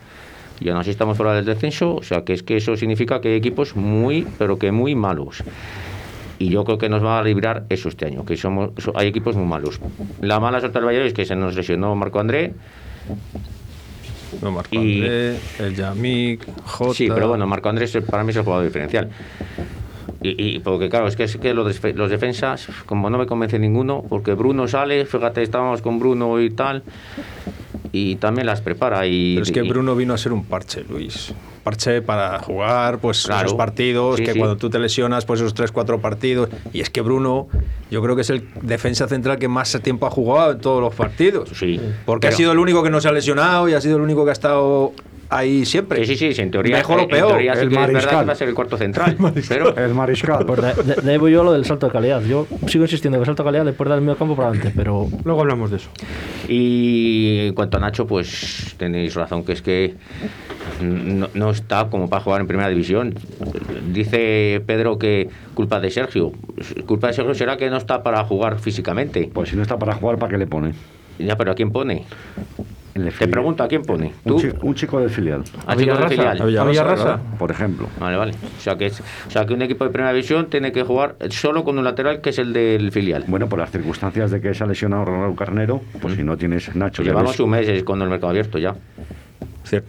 Y 0.59 0.69
aún 0.69 0.79
así 0.79 0.89
estamos 0.89 1.15
fuera 1.17 1.33
del 1.33 1.45
descenso, 1.45 1.95
o 1.95 2.03
sea 2.03 2.23
que 2.23 2.33
es 2.33 2.43
que 2.43 2.57
eso 2.57 2.75
significa 2.75 3.21
que 3.21 3.29
hay 3.29 3.35
equipos 3.35 3.75
muy, 3.75 4.27
pero 4.37 4.57
que 4.57 4.71
muy 4.71 4.95
malos. 4.95 5.43
Y 6.39 6.49
yo 6.49 6.63
creo 6.63 6.77
que 6.77 6.87
nos 6.89 7.03
va 7.03 7.19
a 7.19 7.23
librar 7.23 7.65
eso 7.69 7.89
este 7.89 8.05
año, 8.05 8.25
que 8.25 8.37
somos 8.37 8.71
so- 8.77 8.93
hay 8.95 9.07
equipos 9.07 9.35
muy 9.35 9.45
malos. 9.45 9.79
La 10.21 10.39
mala 10.39 10.59
suerte 10.61 10.79
del 10.79 10.85
Valladolid 10.87 11.09
es 11.09 11.13
que 11.13 11.25
se 11.25 11.35
nos 11.35 11.53
lesionó 11.53 11.93
Marco 11.95 12.19
André. 12.19 12.53
No, 14.41 14.51
Marco 14.51 14.69
Y- 14.75 15.01
André, 15.01 15.37
el 15.59 15.75
Yamik, 15.75 16.45
Jota. 16.65 16.93
Sí, 16.93 17.09
pero 17.13 17.27
bueno, 17.27 17.45
Marco 17.45 17.67
Andrés 17.67 17.97
para 18.09 18.23
mí 18.23 18.29
es 18.31 18.37
el 18.37 18.43
jugador 18.43 18.65
diferencial. 18.65 19.09
Y, 20.21 20.55
y 20.55 20.59
porque 20.59 20.89
claro, 20.89 21.07
es 21.07 21.15
que, 21.15 21.23
es 21.23 21.37
que 21.37 21.53
los, 21.53 21.81
los 21.95 22.09
defensas, 22.09 22.67
como 22.85 23.09
no 23.09 23.17
me 23.17 23.25
convence 23.25 23.57
ninguno, 23.57 24.03
porque 24.09 24.33
Bruno 24.33 24.67
sale, 24.67 25.05
fíjate, 25.05 25.41
estábamos 25.43 25.81
con 25.81 25.97
Bruno 25.99 26.41
y 26.41 26.49
tal, 26.49 26.83
y 27.91 28.15
también 28.17 28.45
las 28.45 28.61
prepara. 28.61 29.07
Y, 29.07 29.35
Pero 29.35 29.43
es 29.43 29.51
que 29.51 29.61
Bruno 29.63 29.95
vino 29.95 30.13
a 30.13 30.17
ser 30.17 30.33
un 30.33 30.43
parche, 30.43 30.83
Luis. 30.89 31.33
Parche 31.63 32.01
para 32.01 32.39
jugar, 32.39 32.99
pues 32.99 33.23
Claro. 33.25 33.47
esos 33.47 33.57
partidos, 33.57 34.17
Sí, 34.17 34.23
que 34.23 34.33
sí. 34.33 34.39
cuando 34.39 34.57
tú 34.57 34.69
te 34.69 34.79
lesionas, 34.79 35.25
pues 35.25 35.39
esos 35.41 35.55
3-4 35.55 35.99
partidos. 35.99 36.49
Y 36.73 36.81
es 36.81 36.89
que 36.89 37.01
Bruno, 37.01 37.47
yo 37.91 38.01
creo 38.01 38.15
que 38.15 38.21
es 38.21 38.29
el 38.29 38.43
defensa 38.61 39.07
central 39.07 39.39
que 39.39 39.47
más 39.47 39.77
tiempo 39.83 40.05
ha 40.05 40.09
jugado 40.11 40.51
en 40.51 40.59
todos 40.59 40.81
los 40.81 40.93
partidos. 40.95 41.49
Sí, 41.53 41.79
Porque 42.05 42.27
ha 42.27 42.31
sido 42.31 42.51
el 42.51 42.59
único 42.59 42.83
que 42.83 42.89
no 42.89 43.01
se 43.01 43.07
ha 43.07 43.11
lesionado 43.11 43.67
y 43.69 43.73
ha 43.73 43.81
sido 43.81 43.97
el 43.97 44.03
único 44.03 44.23
que 44.23 44.31
ha 44.31 44.33
estado 44.33 44.93
ahí 45.29 45.65
siempre. 45.65 46.05
Sí, 46.05 46.15
sí, 46.15 46.33
sí, 46.33 46.41
en 46.41 46.51
teoría, 46.51 46.77
Mejor 46.77 46.99
eh, 46.99 47.03
o 47.03 47.07
peor. 47.07 47.21
en 47.23 47.27
teoría 47.29 47.53
sí 47.55 47.61
el 47.61 47.69
verdad 47.69 47.81
mariscal. 47.93 48.19
que 48.21 48.25
va 48.25 48.31
a 48.33 48.35
ser 48.35 48.49
el 48.49 48.55
cuarto 48.55 48.77
central. 48.77 49.17
pero 49.49 49.75
El 49.77 49.93
mariscal. 49.93 50.45
Pues 50.45 50.61
de, 50.61 50.83
de- 50.95 51.01
de 51.01 51.11
ahí 51.11 51.17
voy 51.17 51.31
yo 51.31 51.43
lo 51.43 51.51
del 51.53 51.65
salto 51.65 51.85
de 51.87 51.91
calidad. 51.91 52.21
Yo 52.23 52.47
sigo 52.67 52.83
insistiendo 52.85 53.17
que 53.17 53.21
el 53.21 53.25
salto 53.27 53.43
de 53.43 53.47
calidad 53.47 53.65
le 53.65 53.73
puede 53.73 53.89
dar 53.89 53.99
el 53.99 54.05
medio 54.05 54.17
campo 54.17 54.35
para 54.35 54.49
adelante, 54.49 54.73
pero 54.75 55.07
Luego 55.23 55.41
hablamos 55.41 55.71
de 55.71 55.77
eso. 55.77 55.89
Y 56.47 57.47
en 57.47 57.53
cuanto 57.53 57.77
a 57.77 57.79
Nacho, 57.79 58.07
pues 58.07 58.73
tenéis 58.77 59.15
razón, 59.15 59.43
que 59.43 59.53
es 59.53 59.61
que 59.61 59.95
no, 60.81 61.29
no 61.33 61.49
está 61.51 61.89
como 61.89 62.09
para 62.09 62.23
jugar 62.23 62.41
en 62.41 62.47
primera 62.47 62.69
división. 62.69 63.13
Dice 63.91 64.61
Pedro 64.65 64.97
que 64.97 65.29
culpa 65.53 65.79
de 65.79 65.91
Sergio. 65.91 66.31
Culpa 66.85 67.07
de 67.07 67.13
Sergio 67.13 67.33
será 67.35 67.57
que 67.57 67.69
no 67.69 67.77
está 67.77 68.03
para 68.03 68.23
jugar 68.23 68.59
físicamente. 68.59 69.29
Pues 69.33 69.49
si 69.49 69.55
no 69.55 69.61
está 69.61 69.77
para 69.77 69.93
jugar, 69.95 70.17
¿para 70.17 70.31
qué 70.31 70.37
le 70.37 70.47
pone? 70.47 70.73
Ya, 71.19 71.35
pero 71.35 71.51
¿a 71.51 71.55
quién 71.55 71.71
pone? 71.71 72.05
En 72.99 73.07
el 73.07 73.13
Te 73.13 73.27
pregunto, 73.27 73.63
¿a 73.63 73.67
quién 73.67 73.81
pone? 73.83 74.13
Un, 74.25 74.41
¿Tú? 74.41 74.47
un 74.61 74.75
chico 74.75 74.99
del 74.99 75.09
filial, 75.09 75.41
¿A 75.41 75.43
chico 75.43 75.67
del 75.75 75.77
Villarrasa? 75.77 76.09
filial? 76.09 76.41
¿A 76.59 76.63
Villarrasa? 76.65 77.19
por 77.37 77.49
ejemplo. 77.51 77.87
Vale, 77.99 78.17
vale. 78.17 78.31
O 78.57 78.61
sea, 78.61 78.77
que 78.77 78.87
es, 78.87 78.99
o 78.99 79.31
sea, 79.31 79.45
que 79.45 79.53
un 79.53 79.61
equipo 79.61 79.83
de 79.85 79.89
primera 79.91 80.11
división 80.11 80.47
tiene 80.49 80.71
que 80.71 80.83
jugar 80.83 81.15
solo 81.29 81.63
con 81.63 81.77
un 81.77 81.83
lateral 81.85 82.19
que 82.21 82.31
es 82.31 82.39
el 82.39 82.51
del 82.53 82.91
filial. 82.91 83.23
Bueno, 83.27 83.47
por 83.47 83.59
las 83.59 83.71
circunstancias 83.71 84.31
de 84.31 84.41
que 84.41 84.53
se 84.53 84.63
ha 84.63 84.67
lesionado 84.67 85.05
Ronaldo 85.05 85.35
Carnero, 85.35 85.81
pues 86.01 86.15
si 86.15 86.23
no 86.23 86.35
tienes 86.37 86.75
Nacho... 86.75 87.01
que 87.03 87.09
Llevamos 87.09 87.31
ves- 87.31 87.39
un 87.39 87.49
mes 87.51 87.83
con 87.83 88.01
el 88.01 88.09
mercado 88.09 88.31
abierto 88.31 88.57
ya. 88.57 88.75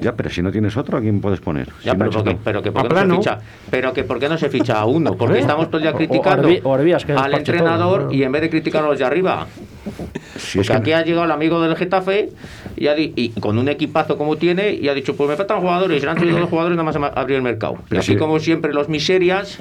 Ya, 0.00 0.14
pero 0.14 0.30
si 0.30 0.42
no 0.42 0.50
tienes 0.52 0.76
otro, 0.76 0.98
¿a 0.98 1.00
quién 1.00 1.20
puedes 1.20 1.40
poner? 1.40 1.68
Ya, 1.84 1.92
Si 1.92 1.98
pero, 1.98 2.10
porque, 2.10 2.34
no. 2.34 2.40
pero 2.44 2.62
que 2.62 2.72
¿por 2.72 2.88
qué 2.88 2.94
no 3.06 3.14
se 3.14 3.18
ficha? 3.20 3.38
Pero 3.70 3.92
que 3.92 4.04
¿por 4.04 4.18
qué 4.18 4.28
no 4.28 4.38
se 4.38 4.48
ficha 4.48 4.80
a 4.80 4.84
uno? 4.84 5.14
Porque 5.16 5.38
estamos 5.38 5.66
todo 5.68 5.76
el 5.78 5.82
día 5.82 5.90
O- 5.92 5.94
o 5.94 5.96
criticando 5.96 6.48
Arbi- 6.48 6.60
o 6.64 6.74
Arbías, 6.74 7.04
que 7.04 7.12
es 7.12 7.18
al 7.18 7.34
entrenador 7.34 8.08
y 8.12 8.22
en 8.22 8.32
vez 8.32 8.42
de 8.42 8.50
criticar 8.50 8.84
a 8.84 8.88
los 8.88 8.98
de 8.98 9.04
arriba. 9.04 9.46
Si 10.36 10.60
es 10.60 10.66
Porque 10.68 10.68
que- 10.68 10.72
aquí 10.74 10.92
ha 10.92 11.04
llegado 11.04 11.24
el 11.24 11.30
amigo 11.32 11.60
del 11.60 11.76
Getafe 11.76 12.30
y, 12.76 12.86
ha 12.86 12.94
di- 12.94 13.12
y 13.16 13.28
con 13.40 13.58
un 13.58 13.68
equipazo 13.68 14.16
como 14.16 14.36
tiene 14.36 14.72
y 14.72 14.88
ha 14.88 14.94
dicho, 14.94 15.16
pues 15.16 15.28
me 15.30 15.36
faltan 15.36 15.60
jugadores, 15.60 16.02
y 16.02 16.06
han 16.06 16.16
traído 16.16 16.38
los 16.38 16.48
jugadores 16.48 16.76
nada 16.76 16.98
más 17.00 17.12
abrir 17.16 17.36
el 17.36 17.42
mercado. 17.42 17.76
Y 17.90 17.96
así 17.96 18.12
sí. 18.12 18.18
como 18.18 18.38
siempre 18.38 18.72
los 18.74 18.88
miserias, 18.88 19.58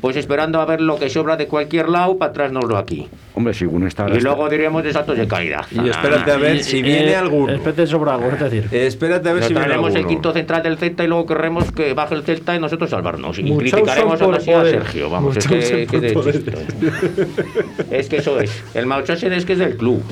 pues 0.00 0.16
esperando 0.16 0.60
a 0.60 0.64
ver 0.64 0.80
lo 0.80 0.98
que 0.98 1.08
sobra 1.10 1.36
de 1.36 1.46
cualquier 1.46 1.88
lado 1.88 2.16
para 2.18 2.32
traernoslo 2.32 2.76
aquí. 2.76 3.08
Hombre, 3.34 3.54
si 3.54 3.64
uno 3.64 3.86
está... 3.86 4.08
Y 4.08 4.20
luego 4.20 4.48
diríamos 4.48 4.82
de 4.84 4.92
saltos 4.92 5.16
de 5.16 5.26
calidad. 5.28 5.64
Y 5.70 5.88
espérate 5.88 6.30
a 6.32 6.36
ver 6.36 6.62
si 6.62 6.82
viene 6.82 7.10
Eh, 7.12 7.16
alguno. 7.16 7.52
Espérate 7.52 7.86
sobre 7.86 8.10
algo, 8.10 8.28
es 8.30 8.40
decir. 8.40 8.68
Eh, 8.72 8.86
espérate 8.86 9.28
a 9.28 9.32
ver 9.32 9.40
Nos 9.42 9.48
si 9.48 9.54
viene 9.54 9.66
traeremos 9.66 9.90
el 9.90 9.96
alguno. 9.96 10.08
quinto 10.10 10.32
central 10.32 10.62
del 10.62 10.78
Celta 10.78 11.04
y 11.04 11.06
luego 11.08 11.26
querremos 11.26 11.70
que 11.72 11.94
baje 11.94 12.14
el 12.14 12.22
Celta 12.22 12.54
y 12.54 12.60
nosotros 12.60 12.90
salvarnos. 12.90 13.38
Y 13.38 13.44
Muchos 13.44 13.70
criticaremos 13.72 14.20
a. 14.20 14.40
Sergio. 14.40 15.10
Vamos, 15.10 15.36
es 15.36 15.46
que, 15.46 15.86
que 15.90 16.00
de 16.00 16.14
chiste. 16.14 16.52
Es 17.90 18.08
que 18.08 18.16
eso 18.18 18.40
es. 18.40 18.62
El 18.74 18.86
Mauchasen 18.86 19.32
es 19.32 19.44
que 19.44 19.54
es 19.54 19.58
del 19.58 19.76
club. 19.76 20.02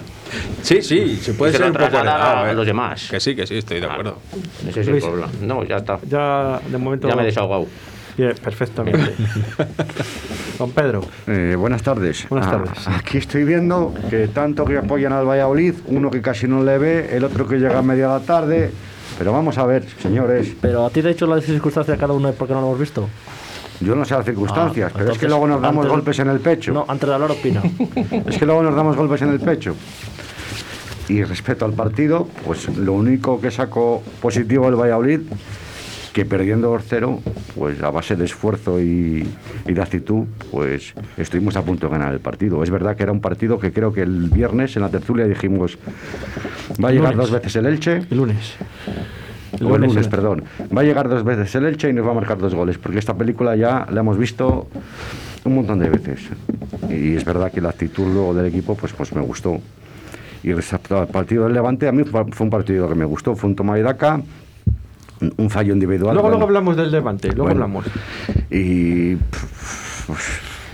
Sí, 0.63 0.83
sí, 0.83 1.17
se 1.17 1.35
puede 1.35 1.51
Y 1.51 1.53
se 1.53 1.59
ser 1.59 1.67
un 1.71 1.73
poco 1.77 1.85
heredado, 1.99 2.45
a 2.45 2.51
eh. 2.51 2.55
los 2.55 2.67
demás. 2.67 3.09
Que 3.11 3.21
sí, 3.21 3.35
que 3.37 3.47
sí, 3.47 3.59
estoy 3.59 3.81
de 3.81 3.87
acuerdo. 3.87 4.19
Ese 4.69 4.81
es 4.81 4.89
el 4.89 4.99
problema. 4.99 5.29
No, 5.43 5.65
ya 5.65 5.77
está. 5.77 5.99
Ya, 6.09 6.61
de 6.67 6.79
momento. 6.79 7.09
Ya 7.09 7.15
me 7.17 7.23
he 7.23 7.27
desahogado. 7.27 7.67
Bien, 8.17 8.35
perfectamente. 8.43 8.99
Don 10.59 10.71
Pedro. 10.71 11.03
Eh, 11.27 11.55
buenas 11.59 11.83
tardes. 11.83 12.27
Buenas 12.31 12.49
Ah, 12.49 12.53
tardes. 12.65 12.89
aquí 12.89 13.19
estoy 13.19 13.45
viendo 13.45 13.93
que 14.09 14.29
tanto 14.29 14.65
que 14.65 14.79
apoyan 14.79 15.13
al 15.13 15.27
Valladolid, 15.29 15.75
uno 15.87 16.11
que 16.11 16.23
casi 16.23 16.49
no 16.49 16.63
le 16.65 16.79
ve, 16.79 17.15
el 17.17 17.25
otro 17.25 17.47
que 17.47 17.57
llega 17.57 17.79
a 17.79 17.83
media 17.83 18.09
de 18.09 18.19
la 18.21 18.25
tarde. 18.25 18.71
Pero 19.19 19.33
vamos 19.33 19.59
a 19.59 19.67
ver, 19.67 19.87
señores, 20.03 20.55
Pero 20.61 20.85
a 20.87 20.91
ti 20.91 21.03
te 21.03 21.09
he 21.09 21.11
hecho 21.13 21.27
la 21.27 21.41
circunstancia 21.41 21.95
de 21.95 22.01
cada 22.01 22.13
uno 22.15 22.33
porque 22.33 22.55
no 22.55 22.61
lo 22.61 22.67
hemos 22.69 22.81
visto. 22.81 23.09
yo 23.81 23.95
no 23.95 24.05
sé 24.07 24.15
las 24.15 24.25
circunstancias, 24.25 24.93
Ah, 24.95 24.99
pero 24.99 25.13
es 25.13 25.19
que 25.19 25.27
luego 25.29 25.47
nos 25.47 25.61
damos 25.61 25.85
antes- 25.85 25.91
golpes 25.91 26.19
en 26.19 26.29
el 26.31 26.41
pecho. 26.41 26.73
No, 26.73 26.85
antes 26.89 27.07
de 27.09 27.15
hablar 27.15 27.31
opina. 27.33 27.63
Es 28.27 28.39
que 28.39 28.47
luego 28.47 28.63
nos 28.63 28.75
damos 28.75 28.97
golpes 28.97 29.21
en 29.23 29.29
el 29.31 29.41
pecho. 29.41 29.75
Y 31.09 31.23
respecto 31.23 31.65
al 31.67 31.73
partido, 31.75 32.27
pues 32.47 32.69
lo 32.77 32.95
único 32.95 33.41
que 33.41 33.51
saco 33.51 34.03
positivo 34.21 34.65
del 34.67 34.75
Valladolid, 34.81 35.21
que 36.17 36.25
perdiendo 36.25 36.75
2-0, 36.75 37.21
pues 37.55 37.83
a 37.83 37.91
base 37.91 38.17
de 38.17 38.25
esfuerzo 38.25 38.81
y, 38.81 39.29
y 39.67 39.73
de 39.75 39.83
actitud, 39.83 40.25
pues 40.51 40.95
estuvimos 41.19 41.59
a 41.59 41.63
punto 41.63 41.89
de 41.89 41.93
ganar 41.93 42.15
el 42.15 42.21
partido. 42.21 42.63
Es 42.63 42.71
verdad 42.71 42.97
que 42.97 43.03
era 43.03 43.13
un 43.13 43.21
partido 43.21 43.59
que 43.59 43.71
creo 43.71 43.93
que 43.93 44.01
el 44.01 44.31
viernes 44.31 44.75
en 44.77 44.81
la 44.81 44.89
tertulia 44.89 45.27
dijimos, 45.27 45.77
va 46.83 46.89
a 46.89 46.93
llegar 46.93 47.13
Lunes. 47.13 47.19
dos 47.19 47.31
veces 47.33 47.57
el 47.57 47.67
Elche, 47.67 47.97
El 48.11 48.17
lunes. 48.17 48.55
o 49.61 49.75
el 49.77 49.83
lunes, 49.83 50.09
perdón. 50.09 50.45
Va 50.75 50.81
a 50.81 50.85
llegar 50.85 51.07
dos 51.11 51.23
veces 51.23 51.55
el 51.55 51.67
Elche 51.67 51.91
y 51.91 51.93
nos 51.93 52.07
va 52.07 52.13
a 52.13 52.15
marcar 52.15 52.39
dos 52.39 52.55
goles, 52.55 52.79
porque 52.79 52.99
esta 52.99 53.13
película 53.13 53.55
ya 53.55 53.87
la 53.91 54.01
hemos 54.01 54.17
visto 54.17 54.69
un 55.45 55.55
montón 55.55 55.81
de 55.81 55.91
veces. 55.91 56.21
Y 56.89 57.15
es 57.15 57.27
verdad 57.27 57.53
que 57.53 57.61
la 57.61 57.69
actitud 57.69 58.07
luego 58.11 58.33
del 58.33 58.47
equipo 58.47 58.75
pues, 58.75 58.95
pues 58.95 59.13
me 59.13 59.21
gustó. 59.21 59.61
Y 60.43 60.55
respecto 60.55 60.99
al 60.99 61.09
partido 61.09 61.45
del 61.45 61.53
Levante, 61.53 61.87
a 61.87 61.93
mí 61.93 62.05
fue 62.05 62.25
fue 62.33 62.45
un 62.45 62.51
partido 62.51 62.89
que 62.89 62.95
me 62.95 63.05
gustó. 63.05 63.37
Fue 63.37 63.51
un 63.51 63.55
toma 63.55 63.79
y 63.79 63.83
daca, 63.83 64.23
un- 65.39 65.51
fallo 65.51 65.73
individual. 65.73 66.15
Luego, 66.15 66.29
luego 66.29 66.45
hablamos 66.45 66.77
del 66.77 66.91
Levante. 66.91 67.29
Luego 67.29 67.45
Bueno. 67.45 67.65
hablamos. 67.65 67.87
Y... 68.51 69.17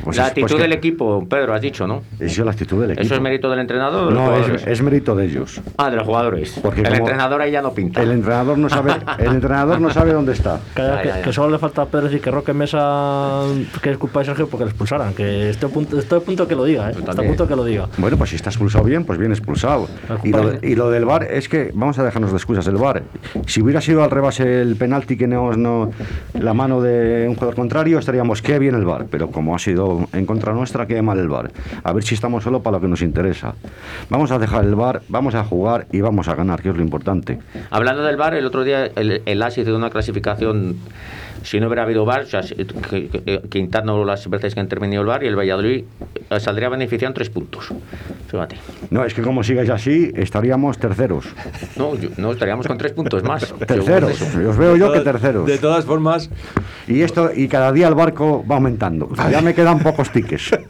pues 0.03 0.17
la 0.17 0.25
es- 0.27 0.33
pues 0.33 0.43
actitud 0.45 0.57
que- 0.57 0.63
del 0.63 0.73
equipo, 0.73 1.27
Pedro, 1.29 1.55
has 1.55 1.61
dicho, 1.61 1.87
¿no? 1.87 2.03
Es 2.19 2.35
yo 2.35 2.45
la 2.45 2.51
actitud 2.53 2.81
del 2.81 2.93
equipo. 2.93 3.05
¿Eso 3.07 3.15
es 3.15 3.21
mérito 3.21 3.49
del 3.51 3.61
entrenador 3.61 4.05
o 4.05 4.07
de 4.09 4.13
los 4.13 4.21
No, 4.23 4.27
jugadores? 4.31 4.63
es, 4.63 4.67
es 4.69 4.83
mérito 4.83 5.15
de 5.15 5.25
ellos. 5.27 5.61
Ah, 5.77 5.91
de 5.91 5.97
los 5.97 6.07
jugadores. 6.07 6.59
Porque 6.63 6.81
el 6.81 6.87
como- 6.89 6.99
entrenador 6.99 7.41
ahí 7.41 7.53
ya 7.53 7.63
no 7.63 7.73
pinta. 7.73 8.03
El 8.03 8.11
entrenador 8.13 8.59
no 8.59 8.69
sabe, 8.69 8.93
el 9.19 9.33
entrenador 9.33 9.81
no 9.81 9.91
sabe 9.91 10.13
dónde 10.13 10.33
está. 10.33 10.61
Que, 10.75 10.83
Ya, 10.83 11.03
que- 11.03 11.09
ya, 11.09 11.17
ya. 11.19 11.23
que 11.23 11.33
solo 11.33 11.51
le 11.51 11.59
falta 11.59 11.83
a 11.83 11.87
Pedro 11.87 12.05
decir 12.05 12.21
que 12.21 12.31
Roque 12.31 12.53
Mesa 12.53 13.43
que 13.83 13.91
es 13.91 13.99
culpa 13.99 14.21
de 14.21 14.27
Sergio 14.27 14.49
porque 14.49 14.65
le 14.65 14.71
expulsaran. 14.71 15.15
Que 15.15 15.51
estoy 15.51 15.71
a 15.71 15.73
punto, 15.73 15.99
estoy 15.99 16.19
a 16.19 16.23
punto 16.23 16.49
que 16.49 16.55
lo 16.55 16.65
diga, 16.65 16.91
¿eh? 16.91 16.95
Está 16.99 17.13
a 17.13 17.25
punto 17.25 17.47
que 17.49 17.57
lo 17.57 17.65
diga. 17.65 17.89
Bueno, 17.99 18.17
pues 18.17 18.31
si 18.31 18.37
está 18.37 18.51
expulsado 18.51 18.85
bien, 18.85 19.05
pues 19.05 19.19
bien 19.19 19.33
expulsado. 19.33 19.89
Y 20.25 20.31
lo, 20.33 20.51
de- 20.51 20.69
y 20.69 20.75
lo 20.75 20.91
del 20.91 21.05
VAR 21.05 21.25
es 21.25 21.49
que, 21.49 21.71
vamos 21.75 21.99
a 21.99 22.05
dejarnos 22.05 22.31
de 22.31 22.37
excusas, 22.37 22.67
el 22.67 22.77
VAR. 22.77 23.03
Si 23.47 23.63
hubiera 23.63 23.81
sido 23.81 24.03
al 24.03 24.11
rebase 24.11 24.63
el 24.63 24.77
penalti 24.77 25.17
que 25.17 25.27
no, 25.27 25.53
no 25.53 25.91
la 26.39 26.55
mano 26.55 26.81
de 26.81 27.27
un 27.29 27.35
jugador 27.35 27.55
contrario, 27.55 27.99
estaríamos 27.99 28.43
qué 28.43 28.59
bien 28.59 28.75
el 28.75 28.85
VAR. 28.85 29.07
Pero 29.11 29.29
como 29.31 29.55
ha 29.55 29.59
sido 29.59 29.92
en 30.13 30.27
contra 30.27 30.53
nuestra, 30.53 30.87
qué 30.87 31.01
mal 31.03 31.19
el 31.19 31.29
VAR. 31.29 31.51
A 31.83 31.93
ver 31.93 32.03
si 32.03 32.15
estamos 32.15 32.45
solo 32.45 32.63
para 32.63 32.77
lo 32.77 32.81
que 32.81 32.89
nos 32.89 33.03
interesa. 33.03 33.55
Vamos 34.11 34.31
a 34.31 34.39
dejar 34.39 34.65
el 34.65 34.75
VAR, 34.75 35.03
vamos 35.09 35.35
a 35.35 35.45
jugar 35.45 35.87
y 35.93 36.01
vamos 36.01 36.29
a 36.29 36.35
ganar, 36.35 36.63
que 36.63 36.71
es 36.71 36.77
lo 36.77 36.83
importante. 36.83 37.39
Hablando 37.71 38.03
del 38.03 38.17
bar, 38.17 38.35
el 38.35 38.47
otro 38.47 38.65
día 38.65 38.87
el, 38.87 39.23
el 39.25 39.43
AS 39.43 39.59
hizo 39.59 39.75
una 39.75 39.91
clasificación. 39.91 40.77
Si 41.43 41.59
no 41.61 41.67
hubiera 41.67 41.83
habido 41.83 42.05
bar, 42.05 42.23
o 42.23 42.27
sea, 42.27 42.43
si- 42.43 42.55
que, 42.55 43.09
que- 43.09 43.43
quitando 43.51 44.05
las 44.05 44.29
veces 44.31 44.55
que 44.55 44.61
ha 44.61 44.63
intervenido 44.63 45.03
el 45.03 45.09
bar 45.09 45.23
y 45.25 45.27
el 45.27 45.37
Valladolid 45.37 45.85
eh, 46.31 46.41
saldría 46.41 46.69
beneficiado 46.69 47.11
en 47.11 47.15
tres 47.15 47.31
puntos. 47.31 47.69
Fíjate. 48.29 48.57
No, 48.91 49.05
es 49.05 49.13
que 49.15 49.23
como 49.23 49.43
sigáis 49.43 49.69
así, 49.71 50.11
estaríamos 50.15 50.79
terceros. 50.79 51.27
No, 51.77 51.95
yo- 51.97 52.11
no 52.17 52.33
estaríamos 52.33 52.67
con 52.67 52.79
tres 52.79 52.93
puntos 52.93 53.23
más. 53.25 53.53
Terceros. 53.67 54.21
Os 54.23 54.57
veo 54.57 54.77
yo 54.77 54.93
que 54.93 54.99
De 54.99 55.05
terceros. 55.05 55.47
De 55.47 55.59
todas 55.59 55.85
formas, 55.85 56.31
Y 56.87 57.03
esto, 57.03 57.31
y 57.35 57.49
cada 57.49 57.71
día 57.73 57.89
el 57.89 57.95
barco 57.95 58.45
va 58.51 58.57
aumentando. 58.57 59.09
Ya 59.31 59.41
me 59.41 59.55
quedan 59.55 59.79
pocos 59.81 60.11
tickets. 60.11 60.51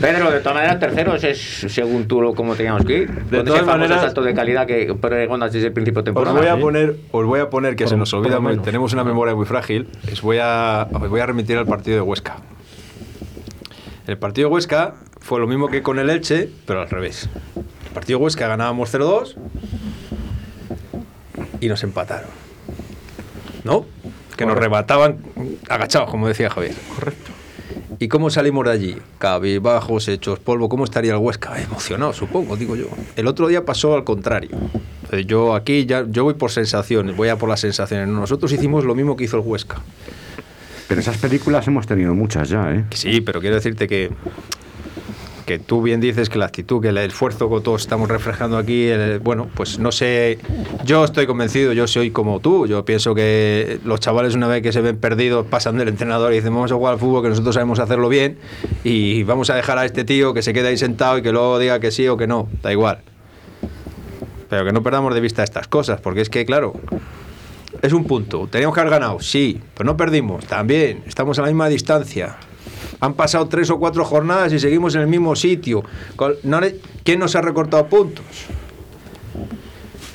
Pedro, 0.00 0.30
de 0.30 0.40
todas 0.40 0.54
maneras, 0.54 0.80
terceros 0.80 1.22
es 1.24 1.38
según 1.68 2.06
tú 2.08 2.20
lo, 2.20 2.34
cómo 2.34 2.54
teníamos 2.56 2.84
que 2.84 2.98
ir. 3.02 3.10
Ese 3.30 3.42
todas 3.44 3.64
maneras- 3.66 4.00
salto 4.00 4.22
de 4.22 4.34
calidad 4.34 4.66
que 4.66 4.94
pregonas 5.00 5.52
desde 5.52 5.68
el 5.68 5.72
principio 5.72 6.02
de 6.02 6.10
os 6.10 6.14
temporada. 6.14 6.36
voy 6.38 6.48
a 6.48 6.54
sí. 6.56 6.60
poner, 6.60 6.96
os 7.12 7.26
voy 7.26 7.40
a 7.40 7.50
poner 7.50 7.76
que 7.76 7.84
Por- 7.84 7.90
se 7.90 7.96
nos 7.96 8.12
olvida, 8.12 8.38
tenemos 8.62 8.92
una 8.92 9.04
memoria 9.04 9.19
muy 9.34 9.46
frágil. 9.46 9.88
Os 10.12 10.22
voy 10.22 10.38
a, 10.40 10.88
os 10.92 11.08
voy 11.08 11.20
a 11.20 11.26
remitir 11.26 11.56
al 11.56 11.66
partido 11.66 11.96
de 11.96 12.02
Huesca. 12.02 12.38
El 14.06 14.18
partido 14.18 14.48
de 14.48 14.54
Huesca 14.54 14.94
fue 15.20 15.38
lo 15.38 15.46
mismo 15.46 15.68
que 15.68 15.82
con 15.82 15.98
el 15.98 16.10
Elche, 16.10 16.48
pero 16.66 16.80
al 16.80 16.90
revés. 16.90 17.28
El 17.56 17.92
partido 17.92 18.18
de 18.18 18.24
Huesca 18.24 18.48
ganábamos 18.48 18.92
0-2 18.92 19.36
y 21.60 21.68
nos 21.68 21.82
empataron. 21.82 22.30
¿No? 23.64 23.86
Que 24.36 24.46
nos 24.46 24.56
rebataban 24.56 25.18
agachados, 25.68 26.10
como 26.10 26.26
decía 26.26 26.50
Javier. 26.50 26.74
Correcto. 26.94 27.30
¿Y 27.98 28.08
cómo 28.08 28.30
salimos 28.30 28.64
de 28.64 28.72
allí? 28.72 28.96
Cabizbajos, 29.18 30.08
hechos 30.08 30.38
polvo. 30.38 30.70
¿Cómo 30.70 30.84
estaría 30.84 31.12
el 31.12 31.18
Huesca? 31.18 31.60
Emocionado, 31.60 32.14
supongo, 32.14 32.56
digo 32.56 32.74
yo. 32.74 32.86
El 33.16 33.26
otro 33.26 33.46
día 33.46 33.66
pasó 33.66 33.94
al 33.94 34.04
contrario. 34.04 34.56
Yo 35.26 35.54
aquí 35.54 35.86
ya 35.86 36.04
yo 36.08 36.24
voy 36.24 36.34
por 36.34 36.50
sensaciones, 36.50 37.16
voy 37.16 37.28
a 37.28 37.36
por 37.36 37.48
las 37.48 37.60
sensaciones. 37.60 38.08
Nosotros 38.08 38.52
hicimos 38.52 38.84
lo 38.84 38.94
mismo 38.94 39.16
que 39.16 39.24
hizo 39.24 39.36
el 39.36 39.42
Huesca. 39.44 39.80
Pero 40.88 41.00
esas 41.00 41.18
películas 41.18 41.66
hemos 41.68 41.86
tenido 41.86 42.14
muchas 42.14 42.48
ya, 42.48 42.72
¿eh? 42.74 42.84
Sí, 42.94 43.20
pero 43.20 43.40
quiero 43.40 43.56
decirte 43.56 43.86
que 43.86 44.10
que 45.46 45.58
tú 45.58 45.82
bien 45.82 46.00
dices 46.00 46.28
que 46.28 46.38
la 46.38 46.44
actitud, 46.44 46.80
que 46.80 46.90
el 46.90 46.98
esfuerzo 46.98 47.50
que 47.50 47.60
todos 47.60 47.80
estamos 47.82 48.08
reflejando 48.08 48.56
aquí, 48.56 48.84
el- 48.86 49.18
bueno, 49.18 49.48
pues 49.54 49.80
no 49.80 49.90
sé, 49.90 50.38
yo 50.84 51.04
estoy 51.04 51.26
convencido, 51.26 51.72
yo 51.72 51.88
soy 51.88 52.12
como 52.12 52.38
tú, 52.38 52.68
yo 52.68 52.84
pienso 52.84 53.16
que 53.16 53.80
los 53.84 53.98
chavales 53.98 54.36
una 54.36 54.46
vez 54.46 54.62
que 54.62 54.70
se 54.72 54.80
ven 54.80 54.96
perdidos 54.98 55.44
pasan 55.46 55.76
del 55.76 55.88
entrenador 55.88 56.32
y 56.32 56.36
dicen 56.36 56.54
vamos 56.54 56.70
a 56.70 56.76
jugar 56.76 56.92
al 56.94 57.00
fútbol 57.00 57.24
que 57.24 57.30
nosotros 57.30 57.54
sabemos 57.54 57.80
hacerlo 57.80 58.08
bien 58.08 58.38
y 58.84 59.24
vamos 59.24 59.50
a 59.50 59.56
dejar 59.56 59.76
a 59.78 59.84
este 59.84 60.04
tío 60.04 60.34
que 60.34 60.42
se 60.42 60.52
quede 60.52 60.68
ahí 60.68 60.76
sentado 60.76 61.18
y 61.18 61.22
que 61.22 61.32
luego 61.32 61.58
diga 61.58 61.80
que 61.80 61.90
sí 61.90 62.06
o 62.06 62.16
que 62.16 62.28
no, 62.28 62.48
da 62.62 62.70
igual. 62.70 63.00
Pero 64.50 64.64
que 64.64 64.72
no 64.72 64.82
perdamos 64.82 65.14
de 65.14 65.20
vista 65.20 65.44
estas 65.44 65.68
cosas, 65.68 66.00
porque 66.00 66.20
es 66.20 66.28
que, 66.28 66.44
claro, 66.44 66.74
es 67.80 67.92
un 67.92 68.04
punto. 68.04 68.48
Teníamos 68.50 68.74
que 68.74 68.80
haber 68.80 68.92
ganado, 68.92 69.20
sí, 69.20 69.60
pero 69.74 69.86
no 69.86 69.96
perdimos, 69.96 70.44
también. 70.44 71.04
Estamos 71.06 71.38
a 71.38 71.42
la 71.42 71.48
misma 71.48 71.68
distancia. 71.68 72.36
Han 72.98 73.14
pasado 73.14 73.46
tres 73.46 73.70
o 73.70 73.78
cuatro 73.78 74.04
jornadas 74.04 74.52
y 74.52 74.58
seguimos 74.58 74.94
en 74.96 75.02
el 75.02 75.06
mismo 75.06 75.34
sitio. 75.36 75.84
¿Quién 77.04 77.18
nos 77.18 77.36
ha 77.36 77.40
recortado 77.40 77.86
puntos? 77.86 78.24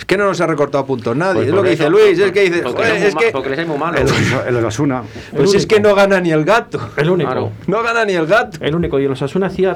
Es 0.06 0.08
que 0.08 0.18
no 0.20 0.26
nos 0.26 0.40
ha 0.40 0.46
recortado 0.46 0.86
puntos 0.86 1.16
nadie. 1.18 1.34
Pues 1.34 1.48
es 1.48 1.54
lo 1.56 1.64
que 1.64 1.72
eso, 1.74 1.84
dice 1.86 1.90
Luis, 1.90 2.20
es 2.20 2.32
que 2.32 2.42
dice, 2.42 2.62
porque 2.62 2.78
"Joder, 2.84 2.92
son 2.92 3.00
muy 3.00 3.08
es 3.08 3.16
que 3.16 3.32
porque 3.32 3.50
les 3.50 3.58
hay 3.60 3.66
muy 3.66 3.78
malos. 3.80 4.02
El, 4.48 4.56
el 4.56 4.56
Osasuna. 4.64 5.02
pues 5.36 5.50
El 5.50 5.56
es 5.58 5.66
que 5.66 5.80
no 5.80 5.96
gana 5.96 6.22
ni 6.22 6.30
el 6.32 6.46
gato. 6.46 6.80
El 6.96 7.10
único. 7.10 7.32
Claro. 7.32 7.52
No 7.66 7.82
gana 7.82 8.06
ni 8.06 8.14
el 8.14 8.28
gato. 8.28 8.60
El 8.62 8.76
único. 8.76 9.00
Y 9.00 9.06
el 9.06 9.12
Osasuna 9.14 9.48
hacía 9.48 9.76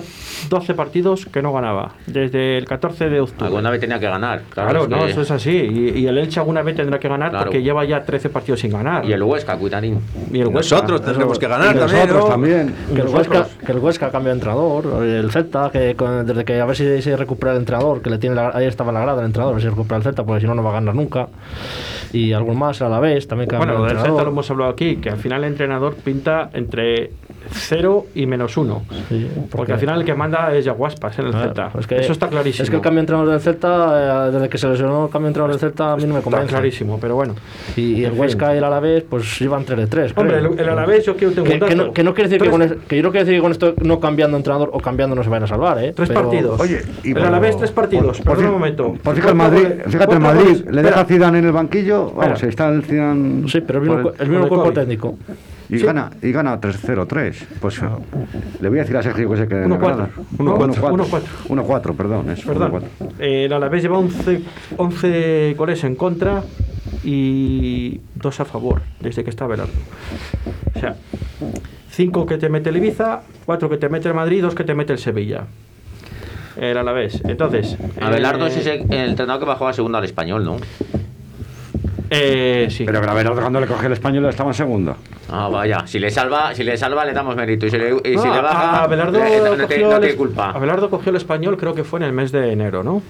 12 0.49 0.75
partidos 0.75 1.25
que 1.25 1.41
no 1.41 1.51
ganaba. 1.51 1.93
Desde 2.05 2.59
el 2.59 2.65
14 2.65 3.09
de 3.09 3.21
octubre. 3.21 3.47
Alguna 3.47 3.71
vez 3.71 3.79
tenía 3.81 3.99
que 3.99 4.05
ganar. 4.05 4.43
Claro, 4.51 4.69
Claro, 4.69 4.83
es 4.83 4.89
no, 4.89 5.05
que- 5.05 5.11
eso 5.13 5.21
es 5.23 5.31
así. 5.31 5.49
Y, 5.49 5.99
y 6.01 6.05
el 6.05 6.15
Elche 6.19 6.39
alguna 6.39 6.61
vez 6.61 6.75
tendrá 6.75 6.99
que 6.99 7.07
ganar 7.07 7.31
Claro. 7.31 7.45
porque 7.45 7.63
lleva 7.63 7.83
ya 7.85 8.03
13 8.05 8.29
partidos 8.29 8.59
sin 8.59 8.71
ganar. 8.71 9.03
Y 9.05 9.13
el 9.13 9.23
Huesca, 9.23 9.57
cuitarín. 9.57 9.99
Y 10.31 10.41
el 10.41 10.47
Huesca. 10.49 10.75
Nosotros 10.75 11.01
tendremos 11.01 11.39
que 11.39 11.47
ganar 11.47 11.75
Y 11.75 11.79
también. 11.79 11.97
nosotros 12.01 12.23
¿no? 12.25 12.29
también. 12.29 12.75
Que 12.93 13.01
el. 13.01 13.07
Huesca, 13.07 13.47
que 13.65 13.71
el 13.71 13.79
Huesca 13.79 14.11
cambia 14.11 14.29
de 14.29 14.33
entrenador, 14.35 15.03
el 15.03 15.31
Celta, 15.31 15.71
que 15.73 15.95
con- 15.95 16.23
desde 16.23 16.45
que 16.45 16.61
a 16.61 16.65
ver 16.65 16.75
si 16.75 17.01
se 17.01 17.17
recupera 17.17 17.53
el 17.53 17.57
entrenador, 17.57 18.03
que 18.03 18.11
le 18.11 18.19
tiene 18.19 18.35
la- 18.35 18.51
ahí 18.53 18.67
estaba 18.67 18.91
la 18.91 18.99
grada 19.01 19.21
el 19.21 19.25
entrenador, 19.25 19.53
a 19.53 19.55
ver 19.55 19.63
si 19.63 19.69
recupera 19.69 19.97
el 19.97 20.03
Celta, 20.03 20.18
porque 20.23 20.41
si 20.41 20.47
no, 20.47 20.55
no 20.55 20.63
va 20.63 20.71
a 20.71 20.73
ganar 20.73 20.95
nunca. 20.95 21.27
Y 22.11 22.33
algún 22.33 22.57
más, 22.57 22.81
a 22.81 22.89
la 22.89 22.99
vez, 22.99 23.27
también 23.27 23.47
cambia 23.49 23.67
Bueno, 23.67 23.79
lo 23.81 23.85
de 23.87 23.93
del 23.93 24.03
Celta 24.03 24.23
lo 24.23 24.29
hemos 24.31 24.49
hablado 24.49 24.71
aquí, 24.71 24.95
que 24.95 25.09
al 25.11 25.17
final 25.17 25.43
el 25.43 25.51
entrenador 25.51 25.93
pinta 25.95 26.49
entre 26.53 27.11
0 27.51 28.05
y 28.15 28.25
menos 28.25 28.57
1. 28.57 28.81
Sí, 29.09 29.27
Porque 29.51 29.73
al 29.73 29.79
final 29.79 29.99
el 29.99 30.05
que 30.05 30.13
manda 30.15 30.53
es 30.55 30.65
Yaguaspas 30.65 31.17
en 31.19 31.25
el 31.25 31.31
Claro, 31.31 31.45
Celta. 31.45 31.71
es 31.79 31.85
que- 31.87 31.97
Eso 31.97 32.11
está 32.13 32.27
clarísimo. 32.27 32.63
Es 32.63 32.69
que 32.71 32.75
el 32.77 32.81
cambio 32.81 32.97
de 32.97 33.01
entrenador 33.01 33.29
del 33.29 33.39
Celta, 33.39 34.27
eh, 34.27 34.31
desde 34.31 34.49
que 34.49 34.57
se 34.57 34.67
lesionó 34.67 35.05
el 35.05 35.11
cambio 35.11 35.25
de 35.27 35.29
entrenador 35.29 35.51
del 35.51 35.59
Celta, 35.59 35.93
a 35.93 35.95
mí 35.97 36.03
no 36.03 36.13
me 36.13 36.19
Está 36.19 36.23
convence. 36.31 36.49
clarísimo, 36.53 36.97
pero 36.99 37.15
bueno. 37.15 37.35
Y, 37.75 37.81
y 37.93 38.05
el. 38.05 38.13
Huesca 38.13 38.55
y 38.55 38.57
el 38.57 38.63
Alavés, 38.63 39.03
pues 39.07 39.39
llevan 39.39 39.63
3 39.65 39.77
de 39.77 39.87
3. 39.87 40.13
Hombre, 40.15 40.39
el, 40.39 40.59
el 40.59 40.69
Alavés 40.69 41.05
yo 41.05 41.15
quiero 41.15 41.33
que, 41.33 41.41
un 41.41 41.47
que 41.59 41.75
no, 41.75 41.93
que 41.93 42.03
no 42.03 42.13
quiere 42.15 42.29
decir 42.29 42.41
que, 42.43 42.49
con 42.49 42.61
es- 42.63 42.73
que 42.87 42.97
yo 42.97 43.03
no 43.03 43.11
quiero 43.11 43.25
decir 43.25 43.37
que 43.37 43.41
con 43.43 43.51
esto 43.51 43.73
no 43.83 43.99
cambiando 43.99 44.35
entrenador 44.35 44.71
o 44.73 44.79
cambiando 44.79 45.15
no 45.15 45.23
se 45.23 45.29
vayan 45.29 45.43
a 45.43 45.47
salvar, 45.47 45.77
¿eh? 45.83 45.93
Tres 45.95 46.09
Pero- 46.09 46.21
partidos. 46.23 46.59
Oye, 46.59 46.81
y 47.03 47.09
el 47.09 47.13
por- 47.15 47.23
Alavés 47.25 47.55
tres 47.57 47.71
partidos. 47.71 48.17
por- 48.17 48.25
por 48.25 48.35
Perdón 48.35 48.45
un 48.53 48.59
momento. 48.59 48.93
Por 49.03 49.13
fíjate 49.15 49.31
el 49.31 49.37
Madrid, 49.37 49.67
fíjate 49.87 50.08
el 50.13 50.19
cuatro 50.19 50.39
Madrid, 50.41 50.57
goles- 50.63 50.75
le 50.75 50.81
deja 50.83 51.05
Zidane 51.05 51.39
en 51.39 51.45
el 51.45 51.51
banquillo, 51.51 52.05
vamos, 52.11 52.25
Espera. 52.43 52.49
está 52.49 52.69
el 52.69 52.83
Zidane 52.83 53.47
Sí, 53.49 53.61
pero 53.61 53.79
el 53.81 53.89
mismo, 53.89 54.03
cu- 54.03 54.15
el 54.19 54.29
mismo 54.29 54.43
el 54.43 54.49
cuerpo 54.49 54.65
COVID. 54.65 54.75
técnico. 54.79 55.17
y 55.71 55.77
sí. 55.77 55.85
gana 55.85 56.09
y 56.21 56.31
gana 56.31 56.59
3-0-3. 56.59 57.35
Pues 57.61 57.79
le 58.59 58.69
voy 58.69 58.79
a 58.79 58.81
decir 58.81 58.97
a 58.97 59.03
Sergio 59.03 59.29
que 59.29 59.37
se 59.37 59.47
quede 59.47 59.63
en 59.65 59.69
la 59.69 59.75
1-4. 59.77 59.79
grada. 59.95 60.09
Uno, 60.39 60.55
1-4. 60.57 60.93
uno, 60.93 61.05
cuatro. 61.09 61.29
1-4, 61.47 61.95
perdón, 61.95 62.29
eso, 62.31 62.47
Perdón. 62.47 62.71
1-4. 62.71 62.83
Eh, 63.19 63.45
el 63.45 63.53
Alavés 63.53 63.83
lleva 63.83 63.99
11, 63.99 64.41
11 64.77 65.53
goles 65.57 65.83
en 65.83 65.95
contra 65.95 66.41
y 67.03 67.99
2 68.15 68.39
a 68.39 68.45
favor 68.45 68.81
desde 68.99 69.23
que 69.23 69.29
está 69.29 69.45
Velardo. 69.47 69.71
O 70.75 70.79
sea, 70.79 70.95
5 71.91 72.25
que 72.25 72.37
te 72.37 72.49
mete 72.49 72.69
el 72.69 72.77
Ibiza, 72.77 73.21
4 73.45 73.69
que 73.69 73.77
te 73.77 73.89
mete 73.89 74.07
el 74.07 74.13
Madrid, 74.15 74.41
2 74.41 74.55
que 74.55 74.63
te 74.63 74.73
mete 74.73 74.93
el 74.93 74.99
Sevilla. 74.99 75.43
El 76.59 76.77
Alavés. 76.77 77.21
Entonces. 77.27 77.77
Abelardo 78.01 78.45
eh, 78.45 78.49
es 78.49 78.57
ese, 78.57 78.75
el 78.89 79.09
entrenador 79.09 79.39
que 79.41 79.45
bajó 79.47 79.67
a 79.67 79.73
segunda 79.73 79.99
al 79.99 80.05
español, 80.05 80.43
¿no? 80.43 80.57
Eh, 82.11 82.67
sí. 82.71 82.85
Pero 82.85 83.01
Gravelardo 83.01 83.39
cuando 83.39 83.59
le 83.61 83.67
cogió 83.67 83.85
el 83.87 83.93
español 83.93 84.25
estaba 84.25 84.49
en 84.49 84.55
segundo. 84.55 84.95
Ah, 85.29 85.47
vaya. 85.47 85.85
Si 85.85 85.99
le 85.99 86.09
salva, 86.09 86.55
si 86.55 86.63
le 86.63 86.75
salva 86.75 87.05
le 87.05 87.13
damos 87.13 87.35
mérito. 87.35 87.67
Y 87.67 87.69
si 87.69 87.77
le, 87.77 87.89
y 88.03 88.09
si 88.09 88.15
No, 88.15 88.33
le 88.35 88.41
baja, 88.41 88.71
a- 88.79 88.83
Abelardo, 88.85 89.19
le- 89.19 89.37
no, 89.37 89.43
no 89.43 89.49
cogió 89.51 89.67
tiene- 89.67 89.83
no 89.83 89.91
el 89.91 89.97
tiene 89.99 90.07
es- 90.07 90.15
culpa. 90.15 90.49
Abelardo 90.51 90.89
cogió 90.89 91.11
el 91.11 91.17
español, 91.17 91.55
creo 91.57 91.75
que 91.75 91.83
fue 91.83 91.99
en 91.99 92.05
el 92.05 92.13
mes 92.13 92.31
de 92.31 92.51
enero, 92.51 92.83
¿no? 92.83 93.03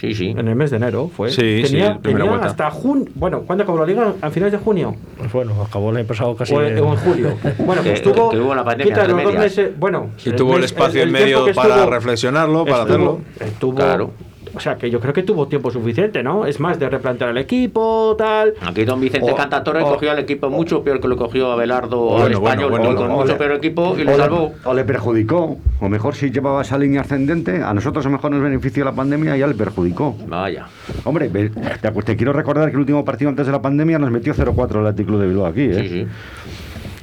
Sí, 0.00 0.14
sí. 0.14 0.28
En 0.36 0.46
el 0.46 0.54
mes 0.54 0.70
de 0.70 0.76
enero 0.76 1.10
fue. 1.14 1.30
Sí, 1.30 1.62
sí, 1.64 1.72
tenía, 1.72 1.98
primera 1.98 2.00
tenía 2.24 2.30
vuelta. 2.30 2.46
hasta 2.46 2.70
junio. 2.70 3.06
Bueno, 3.14 3.40
¿cuándo 3.42 3.64
acabó 3.64 3.78
la 3.80 3.86
liga? 3.86 4.12
¿A 4.22 4.30
finales 4.30 4.52
de 4.52 4.58
junio? 4.58 4.94
Pues 5.18 5.32
bueno, 5.32 5.60
acabó 5.62 5.90
el 5.90 5.96
año 5.98 6.06
pasado 6.06 6.36
casi. 6.36 6.54
O, 6.54 6.62
en- 6.62 6.78
en 6.78 6.96
julio. 6.96 7.34
Bueno, 7.58 7.82
pues 7.82 8.02
tuvo. 8.02 8.30
que 8.30 8.38
hubo 8.38 8.54
la 8.54 8.64
pandemia 8.64 8.94
quita 8.94 9.08
los 9.08 9.22
dos 9.24 9.34
meses. 9.34 9.70
Bueno, 9.78 10.10
Y 10.24 10.30
tuvo 10.32 10.54
el 10.54 10.60
mes- 10.60 10.70
espacio 10.72 11.02
en 11.02 11.08
tiempo 11.12 11.24
medio 11.24 11.54
para 11.54 11.74
estuvo- 11.76 11.90
reflexionarlo, 11.90 12.64
para 12.64 12.82
estuvo- 12.82 12.84
hacerlo. 12.94 13.20
estuvo- 13.40 13.74
Claro. 13.74 14.10
O 14.54 14.60
sea, 14.60 14.76
que 14.76 14.90
yo 14.90 15.00
creo 15.00 15.12
que 15.12 15.22
tuvo 15.22 15.46
tiempo 15.48 15.70
suficiente, 15.70 16.22
¿no? 16.22 16.46
Es 16.46 16.60
más, 16.60 16.78
de 16.78 16.88
replantear 16.88 17.30
el 17.30 17.38
equipo, 17.38 18.14
tal. 18.18 18.54
Aquí 18.66 18.84
don 18.84 19.00
Vicente 19.00 19.30
O- 19.30 19.34
Cantatore 19.36 19.80
o- 19.82 19.88
cogió 19.94 20.10
al 20.10 20.18
equipo 20.18 20.50
mucho 20.50 20.82
peor 20.82 21.00
que 21.00 21.08
lo 21.08 21.16
cogió 21.16 21.50
Abelardo 21.52 21.98
Bueno, 21.98 22.24
al 22.24 22.34
bueno, 22.36 22.58
español 22.60 22.96
con 22.96 23.10
o 23.10 23.14
mucho 23.16 23.36
peor 23.38 23.52
equipo 23.52 23.94
y 23.98 24.02
o 24.02 24.04
lo 24.04 24.10
le- 24.12 24.16
salvó. 24.16 24.52
O 24.64 24.74
le 24.74 24.84
perjudicó. 24.84 25.58
O 25.80 25.88
mejor 25.88 26.14
si 26.14 26.30
llevaba 26.30 26.62
esa 26.62 26.76
línea 26.78 27.02
ascendente, 27.02 27.62
a 27.62 27.72
nosotros 27.74 28.04
a 28.04 28.08
lo 28.08 28.16
mejor 28.16 28.30
nos 28.32 28.42
benefició 28.42 28.84
la 28.84 28.92
pandemia 28.92 29.36
y 29.36 29.40
ya 29.40 29.46
le 29.46 29.54
perjudicó. 29.54 30.16
Vaya. 30.26 30.66
Hombre, 31.04 31.28
ve- 31.28 31.50
te, 31.50 31.90
te 31.90 32.16
quiero 32.16 32.32
recordar 32.32 32.66
que 32.68 32.74
el 32.74 32.80
último 32.80 33.04
partido 33.04 33.28
antes 33.30 33.46
de 33.46 33.52
la 33.52 33.62
pandemia 33.62 33.98
nos 33.98 34.10
metió 34.10 34.34
0-4 34.34 34.80
el 34.80 34.86
Atlético 34.86 35.18
de 35.18 35.26
Bilbao 35.28 35.46
aquí, 35.46 35.62
¿eh? 35.62 35.74
Sí, 35.74 35.88
sí. 35.88 36.06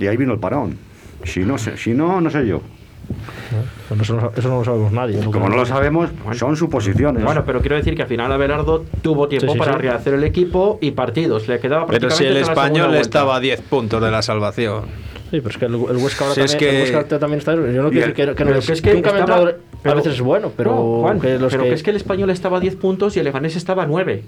Y 0.04 0.08
ahí 0.08 0.18
vino 0.18 0.34
el 0.34 0.40
parón. 0.40 0.78
Si 1.24 1.40
no, 1.42 1.58
sé, 1.58 1.78
si 1.78 1.92
no, 1.94 2.20
no 2.22 2.30
sé 2.30 2.46
yo. 2.46 2.62
Pues 3.88 4.02
eso, 4.02 4.16
no, 4.16 4.32
eso 4.36 4.50
no 4.50 4.60
lo 4.60 4.66
sabemos 4.66 4.92
nadie. 4.92 5.20
¿no? 5.24 5.32
Como 5.32 5.48
no 5.50 5.56
lo 5.56 5.66
sabemos, 5.66 6.10
son 6.34 6.56
suposiciones. 6.58 7.24
Bueno, 7.24 7.44
pero 7.46 7.62
quiero 7.62 7.76
decir 7.76 7.96
que 7.96 8.02
al 8.02 8.08
final 8.08 8.32
Abelardo 8.32 8.84
tuvo 9.02 9.28
tiempo 9.28 9.48
Sí, 9.48 9.54
sí, 9.54 9.60
para 9.60 9.74
sí. 9.74 9.80
rehacer 9.80 10.14
el 10.16 10.24
equipo 10.24 10.78
y 10.82 10.92
partidos. 10.92 11.48
Le 11.48 11.60
quedaba 11.60 11.86
Pero 11.88 12.10
si 12.10 12.24
prácticamente 12.24 12.38
el 12.40 12.44
español 12.50 12.96
estaba 12.96 13.36
a 13.36 13.40
10 13.40 13.62
puntos 13.62 14.02
de 14.02 14.12
la 14.12 14.22
salvación. 14.22 14.86
Sí, 15.32 15.42
pero 15.42 15.50
es 15.50 15.58
que 15.58 15.66
el, 15.66 15.74
el 15.74 15.98
Huesca 15.98 16.24
ahora 16.26 16.36
Si 16.36 16.42
es 16.42 16.52
también, 16.52 16.72
que- 16.72 16.84
el 16.90 16.96
Huesca 16.96 17.20
también 17.20 17.40
está. 17.40 17.54
Yo 17.56 17.62
no 17.62 17.90
quiero 17.90 18.08
decir 18.08 18.14
que, 18.14 18.36
que 18.36 18.46
no 18.46 18.56
es, 18.56 18.66
que 18.68 18.74
es 18.74 18.82
que 18.82 18.92
estaba- 18.98 19.52
a 19.84 19.94
veces 19.94 20.14
es 20.14 20.22
bueno, 20.22 20.52
pero 20.56 20.72
No, 20.72 21.02
Juan, 21.02 21.20
que 21.20 21.38
los 21.38 21.52
pero 21.52 21.64
que, 21.64 21.70
que 21.70 21.76
es 21.76 21.84
que 21.84 21.90
el 21.92 21.96
español 21.98 22.30
estaba 22.32 22.58
a 22.58 22.60
10 22.60 22.76
puntos 22.76 23.16
y 23.16 23.20
el 23.20 23.26
Leganés 23.26 23.56
estaba 23.56 23.84
a 23.84 23.86
9. 23.88 24.24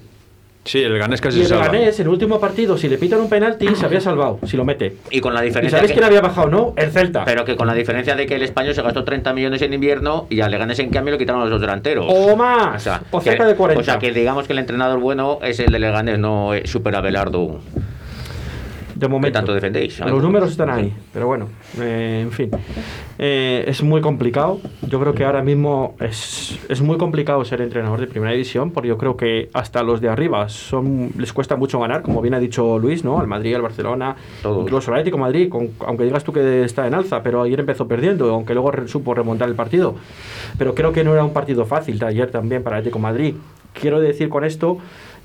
Sí, 0.68 0.84
el 0.84 0.98
Ganés 1.00 1.22
casi 1.22 1.38
Y 1.38 1.40
se 1.40 1.46
el 1.46 1.50
salva. 1.60 1.72
Leganés, 1.72 2.00
en 2.00 2.06
el 2.06 2.10
último 2.10 2.40
partido, 2.40 2.78
si 2.78 2.90
le 2.90 2.98
pitan 2.98 3.20
un 3.22 3.30
penalti, 3.30 3.68
se 3.76 3.86
había 3.86 4.02
salvado, 4.02 4.40
si 4.46 4.58
lo 4.58 4.66
mete. 4.66 4.98
Y 5.10 5.22
con 5.22 5.34
la 5.34 5.42
¿Y 5.44 5.48
diferencia. 5.48 5.78
sabéis 5.80 5.92
que- 5.92 5.98
quién 6.00 6.06
había 6.06 6.22
bajado, 6.22 6.50
no? 6.50 6.74
El 6.76 6.92
Celta. 6.92 7.24
Pero 7.26 7.46
que 7.46 7.56
con 7.56 7.68
la 7.68 7.74
diferencia 7.74 8.16
de 8.16 8.26
que 8.26 8.36
el 8.36 8.42
español 8.44 8.76
se 8.76 8.82
gastó 8.82 9.04
30 9.04 9.34
millones 9.34 9.62
en 9.62 9.74
invierno 9.74 10.28
y 10.30 10.42
al 10.42 10.52
Leganés 10.52 10.80
en 10.80 10.90
cambio 10.90 11.14
le 11.14 11.18
quitaron 11.18 11.42
los 11.42 11.50
dos 11.50 11.62
delanteros. 11.62 12.06
O 12.10 12.36
más. 12.36 12.88
O, 13.12 13.22
cerca 13.22 13.46
de 13.46 13.56
40. 13.56 13.80
O 13.82 13.84
sea, 13.84 13.98
que 13.98 14.12
digamos 14.12 14.46
que 14.46 14.54
el 14.54 14.60
entrenador 14.60 15.00
bueno 15.00 15.40
es 15.42 15.60
el 15.60 15.72
de 15.72 15.80
Leganés, 15.80 16.20
no 16.20 16.54
eh, 16.54 16.64
Super 16.66 16.96
Abelardo. 16.96 17.60
De 19.00 19.08
momento. 19.08 19.38
tanto 19.38 19.54
defendéis? 19.54 20.00
Los 20.00 20.22
números 20.24 20.52
están 20.52 20.70
ahí. 20.70 20.94
Pero 21.14 21.28
bueno, 21.28 21.48
eh, 21.80 22.22
en 22.24 22.32
fin. 22.32 22.52
Eh, 23.20 23.66
es 23.68 23.82
muy 23.84 24.02
complicado. 24.02 24.60
Yo 24.88 25.00
creo 25.00 25.14
que 25.14 25.26
ahora 25.26 25.42
mismo 25.42 25.96
es, 26.00 26.60
es 26.70 26.82
muy 26.82 26.98
complicado 26.98 27.44
ser 27.46 27.62
entrenador 27.62 28.00
de 28.00 28.08
primera 28.08 28.32
división, 28.32 28.72
porque 28.72 28.90
yo 28.90 28.98
creo 28.98 29.18
que 29.18 29.50
hasta 29.54 29.84
los 29.84 30.02
de 30.02 30.10
arriba 30.10 30.50
son 30.50 31.12
les 31.18 31.34
cuesta 31.34 31.56
mucho 31.56 31.80
ganar, 31.80 32.02
como 32.02 32.22
bien 32.22 32.34
ha 32.34 32.40
dicho 32.40 32.78
Luis, 32.80 33.04
¿no? 33.04 33.20
Al 33.20 33.28
Madrid, 33.28 33.56
al 33.56 33.62
Barcelona, 33.62 34.16
Todos. 34.42 34.64
incluso 34.64 34.92
al 34.92 34.98
Atlético 34.98 35.18
Madrid, 35.18 35.50
con- 35.50 35.70
aunque 35.86 36.04
digas 36.04 36.24
tú 36.24 36.32
que 36.34 36.64
está 36.64 36.86
en 36.88 36.94
alza, 36.94 37.24
pero 37.24 37.42
ayer 37.42 37.60
empezó 37.60 37.88
perdiendo, 37.88 38.32
aunque 38.34 38.54
luego 38.54 38.72
re- 38.72 38.88
supo 38.88 39.14
remontar 39.14 39.50
el 39.50 39.56
partido. 39.56 39.96
Pero 40.58 40.74
creo 40.76 40.92
que 40.94 41.04
no 41.04 41.14
era 41.14 41.24
un 41.24 41.34
partido 41.34 41.66
fácil 41.66 42.00
de 42.00 42.06
ayer 42.06 42.30
también 42.32 42.64
para 42.64 42.78
el 42.78 42.80
Atlético 42.82 43.00
Madrid. 43.00 43.36
Quiero 43.74 44.00
decir 44.00 44.30
con 44.30 44.44
esto 44.44 44.80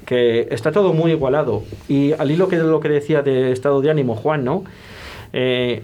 que 0.07 0.49
está 0.51 0.73
todo 0.73 0.93
muy 0.93 1.13
igualado. 1.13 1.63
Y 1.89 2.13
al 2.13 2.31
hilo 2.31 2.49
que 2.49 2.57
lo 2.57 2.81
que 2.81 2.89
decía 2.89 3.23
de 3.23 3.53
estado 3.53 3.81
de 3.81 3.91
ánimo 3.91 4.15
Juan, 4.15 4.45
¿no? 4.45 4.65
Eh, 5.33 5.83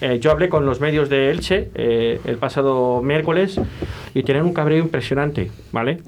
eh, 0.00 0.18
yo 0.20 0.32
hablé 0.32 0.48
con 0.48 0.66
los 0.66 0.80
medios 0.80 1.08
de 1.08 1.30
Elche 1.30 1.70
eh, 1.76 2.20
el 2.24 2.36
pasado 2.36 3.00
miércoles 3.00 3.60
y 4.12 4.24
tienen 4.24 4.44
un 4.44 4.52
cabreo 4.52 4.78
impresionante, 4.78 5.52
¿vale? 5.70 5.98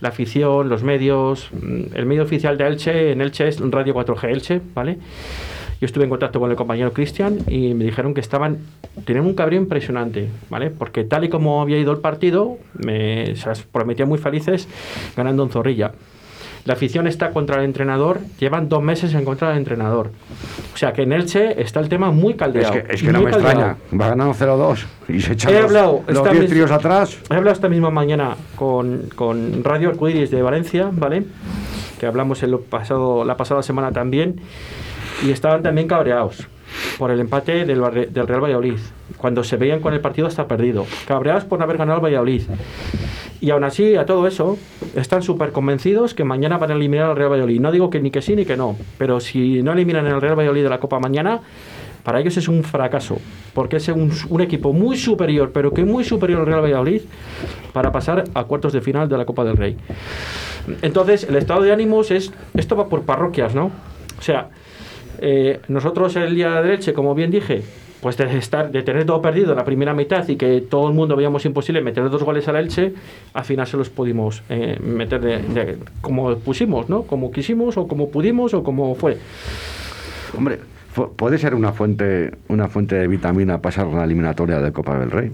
La 0.00 0.08
afición, 0.08 0.68
los 0.68 0.82
medios, 0.82 1.50
mm, 1.52 1.94
el 1.94 2.06
medio 2.06 2.22
oficial 2.22 2.56
de 2.56 2.66
Elche, 2.66 3.12
en 3.12 3.20
Elche 3.20 3.48
es 3.48 3.60
Radio 3.60 3.94
4G 3.94 4.30
Elche, 4.30 4.60
¿vale? 4.74 4.96
Yo 5.80 5.84
estuve 5.84 6.04
en 6.04 6.10
contacto 6.10 6.40
con 6.40 6.50
el 6.50 6.56
compañero 6.56 6.92
Cristian 6.92 7.38
y 7.46 7.74
me 7.74 7.84
dijeron 7.84 8.12
que 8.12 8.20
estaban, 8.20 8.58
tenían 9.04 9.26
un 9.26 9.34
cabreo 9.34 9.60
impresionante, 9.60 10.28
¿vale? 10.50 10.70
Porque 10.70 11.04
tal 11.04 11.24
y 11.24 11.28
como 11.28 11.62
había 11.62 11.78
ido 11.78 11.92
el 11.92 11.98
partido, 11.98 12.58
me, 12.74 13.36
se 13.36 13.48
las 13.48 13.62
prometía 13.62 14.04
muy 14.04 14.18
felices 14.18 14.68
ganando 15.16 15.44
en 15.44 15.50
Zorrilla. 15.50 15.92
La 16.64 16.74
afición 16.74 17.06
está 17.06 17.30
contra 17.30 17.58
el 17.58 17.64
entrenador, 17.64 18.20
llevan 18.38 18.68
dos 18.68 18.82
meses 18.82 19.14
en 19.14 19.24
contra 19.24 19.48
del 19.48 19.58
entrenador. 19.58 20.10
O 20.74 20.76
sea 20.76 20.92
que 20.92 21.02
en 21.02 21.12
Elche 21.12 21.60
está 21.62 21.80
el 21.80 21.88
tema 21.88 22.10
muy 22.10 22.32
es 22.32 22.38
caldeado. 22.38 22.72
que, 22.72 22.84
es 22.90 23.02
que 23.02 23.12
no 23.12 23.22
me 23.22 23.30
caldeado. 23.30 23.50
extraña. 23.70 23.76
Va 24.00 24.08
ganando 24.10 24.34
0-2 24.34 24.84
y 25.08 25.20
se 25.20 25.32
echan 25.32 25.54
He 25.54 25.58
hablado 25.58 26.02
los 26.06 26.16
esta 26.18 26.30
10 26.30 26.42
mis- 26.42 26.50
tríos 26.50 26.70
atrás. 26.70 27.18
He 27.30 27.34
hablado 27.34 27.54
esta 27.54 27.68
misma 27.68 27.90
mañana 27.90 28.36
con, 28.56 29.04
con 29.14 29.64
Radio 29.64 29.88
Arcoiris 29.90 30.30
de 30.30 30.42
Valencia, 30.42 30.90
¿vale? 30.92 31.24
Que 31.98 32.06
hablamos 32.06 32.42
el 32.42 32.58
pasado, 32.58 33.24
la 33.24 33.36
pasada 33.36 33.62
semana 33.62 33.90
también. 33.92 34.40
Y 35.24 35.30
estaban 35.30 35.62
también 35.62 35.88
cabreados 35.88 36.46
por 36.98 37.10
el 37.10 37.18
empate 37.20 37.64
del, 37.64 37.80
del 38.12 38.26
Real 38.28 38.40
Valladolid. 38.42 38.78
Cuando 39.16 39.42
se 39.42 39.56
veían 39.56 39.80
con 39.80 39.94
el 39.94 40.00
partido 40.00 40.28
hasta 40.28 40.46
perdido. 40.46 40.86
Cabreados 41.08 41.44
por 41.44 41.58
no 41.58 41.64
haber 41.64 41.76
ganado 41.78 41.98
el 41.98 42.04
Valladolid. 42.04 42.42
Y 43.40 43.50
aún 43.50 43.62
así, 43.64 43.94
a 43.94 44.04
todo 44.04 44.26
eso, 44.26 44.58
están 44.96 45.22
súper 45.22 45.52
convencidos 45.52 46.14
que 46.14 46.24
mañana 46.24 46.58
van 46.58 46.72
a 46.72 46.74
eliminar 46.74 47.10
al 47.10 47.16
Real 47.16 47.30
Valladolid. 47.30 47.60
No 47.60 47.70
digo 47.70 47.88
que 47.88 48.00
ni 48.00 48.10
que 48.10 48.20
sí 48.20 48.34
ni 48.34 48.44
que 48.44 48.56
no, 48.56 48.76
pero 48.98 49.20
si 49.20 49.62
no 49.62 49.72
eliminan 49.72 50.06
al 50.06 50.20
Real 50.20 50.36
Valladolid 50.36 50.64
de 50.64 50.70
la 50.70 50.80
Copa 50.80 50.98
mañana, 50.98 51.40
para 52.02 52.20
ellos 52.20 52.36
es 52.36 52.48
un 52.48 52.64
fracaso, 52.64 53.18
porque 53.54 53.76
es 53.76 53.88
un, 53.88 54.10
un 54.28 54.40
equipo 54.40 54.72
muy 54.72 54.96
superior, 54.96 55.52
pero 55.52 55.72
que 55.72 55.84
muy 55.84 56.04
superior 56.04 56.40
al 56.40 56.46
Real 56.46 56.62
Valladolid, 56.62 57.02
para 57.72 57.92
pasar 57.92 58.24
a 58.34 58.44
cuartos 58.44 58.72
de 58.72 58.80
final 58.80 59.08
de 59.08 59.18
la 59.18 59.24
Copa 59.24 59.44
del 59.44 59.56
Rey. 59.56 59.76
Entonces, 60.82 61.24
el 61.24 61.36
estado 61.36 61.62
de 61.62 61.72
ánimos 61.72 62.10
es, 62.10 62.32
esto 62.54 62.76
va 62.76 62.88
por 62.88 63.02
parroquias, 63.02 63.54
¿no? 63.54 63.70
O 64.18 64.22
sea, 64.22 64.48
eh, 65.20 65.60
nosotros 65.68 66.16
el 66.16 66.34
día 66.34 66.60
de 66.62 66.74
Elche, 66.74 66.92
como 66.92 67.14
bien 67.14 67.30
dije, 67.30 67.62
pues 68.00 68.16
de 68.16 68.36
estar 68.38 68.70
de 68.70 68.82
tener 68.82 69.04
todo 69.04 69.20
perdido 69.20 69.54
la 69.54 69.64
primera 69.64 69.92
mitad 69.94 70.26
y 70.28 70.36
que 70.36 70.60
todo 70.60 70.88
el 70.88 70.94
mundo 70.94 71.16
veíamos 71.16 71.44
imposible 71.44 71.80
meter 71.82 72.08
dos 72.10 72.22
goles 72.22 72.46
al 72.48 72.56
Elche, 72.56 72.92
al 73.34 73.44
final 73.44 73.66
se 73.66 73.76
los 73.76 73.90
pudimos 73.90 74.42
eh, 74.48 74.78
meter 74.80 75.20
de, 75.20 75.38
de- 75.38 75.78
como 76.00 76.36
pusimos, 76.36 76.88
¿no? 76.88 77.02
Como 77.02 77.30
quisimos 77.30 77.76
o 77.76 77.88
como 77.88 78.10
pudimos 78.10 78.54
o 78.54 78.62
como 78.62 78.94
fue. 78.94 79.18
Hombre, 80.36 80.58
puede 81.16 81.38
ser 81.38 81.54
una 81.54 81.72
fuente, 81.72 82.32
una 82.48 82.68
fuente 82.68 82.96
de 82.96 83.08
vitamina 83.08 83.60
pasar 83.60 83.86
una 83.86 84.04
eliminatoria 84.04 84.60
de 84.60 84.72
Copa 84.72 84.98
del 84.98 85.10
Rey. 85.10 85.32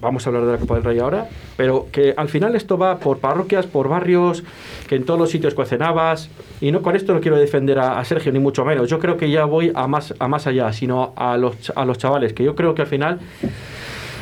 Vamos 0.00 0.26
a 0.26 0.30
hablar 0.30 0.44
de 0.44 0.52
la 0.52 0.58
Copa 0.58 0.74
del 0.74 0.84
Rey 0.84 0.98
ahora, 0.98 1.26
pero 1.56 1.86
que 1.90 2.12
al 2.16 2.28
final 2.28 2.54
esto 2.54 2.76
va 2.76 2.98
por 2.98 3.18
parroquias, 3.18 3.66
por 3.66 3.88
barrios, 3.88 4.44
que 4.88 4.94
en 4.96 5.04
todos 5.04 5.18
los 5.18 5.30
sitios 5.30 5.54
cuecen 5.54 5.82
habas, 5.82 6.28
y 6.60 6.70
no 6.70 6.82
con 6.82 6.94
esto 6.94 7.14
no 7.14 7.20
quiero 7.20 7.38
defender 7.38 7.78
a, 7.78 8.04
Sergio 8.04 8.30
ni 8.30 8.38
mucho 8.38 8.64
menos. 8.64 8.88
Yo 8.90 8.98
creo 8.98 9.16
que 9.16 9.30
ya 9.30 9.44
voy 9.46 9.72
a 9.74 9.86
más 9.86 10.14
a 10.18 10.28
más 10.28 10.46
allá, 10.46 10.72
sino 10.72 11.12
a 11.16 11.36
los 11.38 11.72
a 11.74 11.84
los 11.86 11.96
chavales, 11.98 12.34
que 12.34 12.44
yo 12.44 12.54
creo 12.54 12.74
que 12.74 12.82
al 12.82 12.88
final 12.88 13.20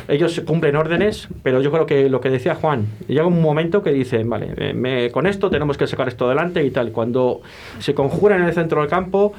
ellos 0.07 0.39
cumplen 0.45 0.75
órdenes, 0.75 1.27
pero 1.43 1.61
yo 1.61 1.71
creo 1.71 1.85
que 1.85 2.09
lo 2.09 2.21
que 2.21 2.29
decía 2.29 2.55
Juan, 2.55 2.85
llega 3.07 3.25
un 3.25 3.41
momento 3.41 3.81
que 3.83 3.91
dicen, 3.91 4.29
vale, 4.29 4.53
eh, 4.57 4.73
me- 4.73 5.09
con 5.11 5.25
esto 5.27 5.49
tenemos 5.49 5.77
que 5.77 5.87
sacar 5.87 6.07
esto 6.07 6.25
adelante 6.27 6.63
y 6.63 6.71
tal. 6.71 6.91
Cuando 6.91 7.41
se 7.79 7.93
conjuran 7.93 8.41
en 8.41 8.47
el 8.47 8.53
centro 8.53 8.81
del 8.81 8.89
campo, 8.89 9.33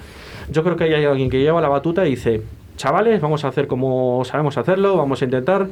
yo 0.50 0.62
creo 0.64 0.76
que 0.76 0.84
hay 0.84 1.04
alguien 1.04 1.30
que 1.30 1.40
lleva 1.40 1.60
la 1.60 1.68
batuta 1.68 2.04
y 2.06 2.10
dice, 2.10 2.42
chavales, 2.76 3.20
vamos 3.20 3.44
a 3.44 3.48
hacer 3.48 3.68
como 3.68 4.24
sabemos 4.24 4.58
hacerlo, 4.58 4.96
vamos 4.96 5.22
a 5.22 5.24
intentar. 5.24 5.68